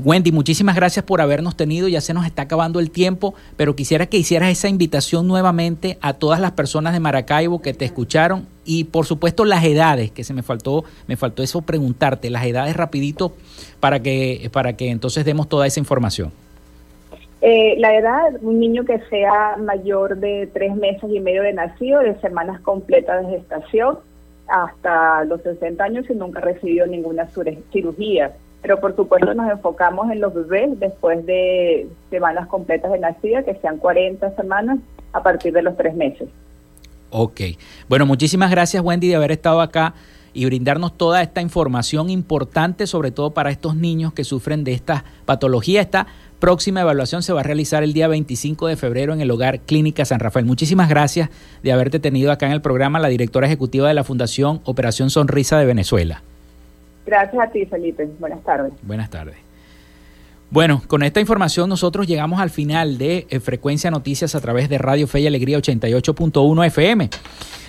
Wendy, 0.03 0.31
muchísimas 0.31 0.75
gracias 0.75 1.05
por 1.05 1.21
habernos 1.21 1.55
tenido, 1.55 1.87
ya 1.87 2.01
se 2.01 2.13
nos 2.13 2.25
está 2.25 2.41
acabando 2.41 2.79
el 2.79 2.89
tiempo, 2.89 3.35
pero 3.55 3.75
quisiera 3.75 4.07
que 4.07 4.17
hicieras 4.17 4.49
esa 4.49 4.67
invitación 4.67 5.27
nuevamente 5.27 5.99
a 6.01 6.13
todas 6.13 6.39
las 6.39 6.51
personas 6.53 6.93
de 6.93 6.99
Maracaibo 6.99 7.61
que 7.61 7.73
te 7.73 7.85
escucharon 7.85 8.47
y 8.65 8.85
por 8.85 9.05
supuesto 9.05 9.45
las 9.45 9.63
edades, 9.63 10.11
que 10.11 10.23
se 10.23 10.33
me 10.33 10.41
faltó, 10.41 10.83
me 11.07 11.15
faltó 11.15 11.43
eso 11.43 11.61
preguntarte, 11.61 12.29
las 12.29 12.45
edades 12.45 12.75
rapidito 12.75 13.33
para 13.79 14.01
que, 14.01 14.49
para 14.51 14.73
que 14.73 14.89
entonces 14.89 15.25
demos 15.25 15.47
toda 15.47 15.67
esa 15.67 15.79
información. 15.79 16.31
Eh, 17.41 17.75
la 17.77 17.95
edad, 17.95 18.33
un 18.41 18.59
niño 18.59 18.83
que 18.83 18.99
sea 19.09 19.55
mayor 19.57 20.17
de 20.17 20.49
tres 20.53 20.75
meses 20.75 21.09
y 21.09 21.21
medio 21.21 21.41
de 21.41 21.53
nacido, 21.53 22.01
de 22.01 22.19
semanas 22.19 22.59
completas 22.61 23.25
de 23.25 23.37
gestación, 23.37 23.99
hasta 24.49 25.23
los 25.25 25.41
60 25.41 25.83
años 25.83 26.05
y 26.09 26.13
nunca 26.13 26.39
ha 26.39 26.43
recibido 26.43 26.87
ninguna 26.87 27.27
cirugía. 27.71 28.33
Pero 28.61 28.79
por 28.79 28.95
supuesto 28.95 29.33
nos 29.33 29.49
enfocamos 29.49 30.11
en 30.11 30.19
los 30.19 30.33
bebés 30.33 30.79
después 30.79 31.25
de 31.25 31.87
semanas 32.09 32.47
completas 32.47 32.91
de 32.91 32.99
nacida, 32.99 33.43
que 33.43 33.55
sean 33.55 33.77
40 33.77 34.35
semanas 34.35 34.79
a 35.13 35.23
partir 35.23 35.53
de 35.53 35.61
los 35.61 35.77
tres 35.77 35.95
meses. 35.95 36.27
Ok. 37.11 37.41
Bueno, 37.87 38.05
muchísimas 38.05 38.51
gracias 38.51 38.83
Wendy 38.83 39.07
de 39.07 39.15
haber 39.15 39.31
estado 39.31 39.61
acá 39.61 39.93
y 40.33 40.45
brindarnos 40.45 40.97
toda 40.97 41.21
esta 41.21 41.41
información 41.41 42.09
importante, 42.09 42.85
sobre 42.85 43.11
todo 43.11 43.31
para 43.31 43.49
estos 43.49 43.75
niños 43.75 44.13
que 44.13 44.23
sufren 44.23 44.63
de 44.63 44.73
esta 44.73 45.03
patología. 45.25 45.81
Esta 45.81 46.07
próxima 46.39 46.81
evaluación 46.81 47.21
se 47.21 47.33
va 47.33 47.41
a 47.41 47.43
realizar 47.43 47.83
el 47.83 47.93
día 47.93 48.07
25 48.07 48.67
de 48.67 48.75
febrero 48.75 49.13
en 49.13 49.21
el 49.21 49.29
Hogar 49.31 49.59
Clínica 49.59 50.05
San 50.05 50.19
Rafael. 50.19 50.45
Muchísimas 50.45 50.89
gracias 50.89 51.29
de 51.63 51.71
haberte 51.71 51.99
tenido 51.99 52.31
acá 52.31 52.45
en 52.45 52.53
el 52.53 52.61
programa, 52.61 52.99
la 52.99 53.09
directora 53.09 53.47
ejecutiva 53.47 53.87
de 53.87 53.93
la 53.93 54.03
Fundación 54.03 54.61
Operación 54.65 55.09
Sonrisa 55.09 55.59
de 55.59 55.65
Venezuela. 55.65 56.21
Gracias 57.05 57.41
a 57.41 57.51
ti, 57.51 57.65
Felipe. 57.65 58.07
Buenas 58.19 58.43
tardes. 58.43 58.73
Buenas 58.83 59.09
tardes. 59.09 59.48
Bueno, 60.51 60.81
con 60.87 61.03
esta 61.03 61.19
información 61.19 61.69
nosotros 61.69 62.07
llegamos 62.07 62.39
al 62.39 62.49
final 62.49 62.97
de 62.97 63.27
eh, 63.29 63.39
Frecuencia 63.39 63.91
Noticias 63.91 64.33
a 64.33 64.41
través 64.41 64.67
de 64.67 64.79
Radio 64.79 65.05
Fe 65.05 65.21
y 65.21 65.27
Alegría 65.27 65.59
88.1 65.59 66.65
FM. 66.65 67.09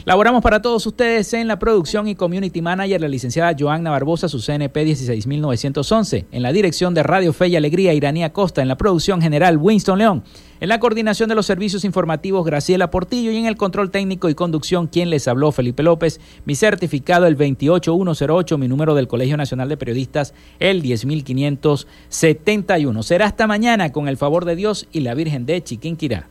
Laboramos 0.06 0.42
para 0.42 0.62
todos 0.62 0.86
ustedes 0.86 1.34
en 1.34 1.46
la 1.46 1.58
producción 1.58 2.08
y 2.08 2.14
community 2.14 2.62
manager 2.62 3.02
la 3.02 3.08
licenciada 3.08 3.54
Joanna 3.58 3.90
Barbosa, 3.90 4.30
su 4.30 4.40
CNP 4.40 4.82
16911. 4.86 6.26
En 6.32 6.42
la 6.42 6.52
dirección 6.52 6.94
de 6.94 7.02
Radio 7.02 7.34
Fe 7.34 7.48
y 7.48 7.56
Alegría, 7.56 7.92
Iranía 7.92 8.32
Costa. 8.32 8.62
En 8.62 8.68
la 8.68 8.78
producción 8.78 9.20
general, 9.20 9.58
Winston 9.58 9.98
León. 9.98 10.24
En 10.60 10.68
la 10.68 10.78
coordinación 10.78 11.28
de 11.30 11.34
los 11.34 11.46
servicios 11.46 11.86
informativos, 11.86 12.44
Graciela 12.44 12.90
Portillo. 12.90 13.32
Y 13.32 13.38
en 13.38 13.46
el 13.46 13.56
control 13.56 13.90
técnico 13.90 14.28
y 14.28 14.34
conducción, 14.34 14.88
quien 14.88 15.08
les 15.08 15.26
habló, 15.26 15.52
Felipe 15.52 15.82
López. 15.82 16.20
Mi 16.44 16.54
certificado, 16.54 17.26
el 17.26 17.34
28108. 17.34 18.58
Mi 18.58 18.68
número 18.68 18.94
del 18.94 19.08
Colegio 19.08 19.38
Nacional 19.38 19.70
de 19.70 19.78
Periodistas, 19.78 20.34
el 20.58 20.82
10571. 20.82 23.02
Será 23.02 23.24
hasta 23.24 23.46
mañana, 23.46 23.90
con 23.90 24.06
el 24.06 24.18
favor 24.18 24.44
de 24.44 24.54
Dios 24.54 24.86
y 24.92 25.00
la 25.00 25.14
Virgen 25.14 25.46
de 25.46 25.64
Chiquinquirá. 25.64 26.28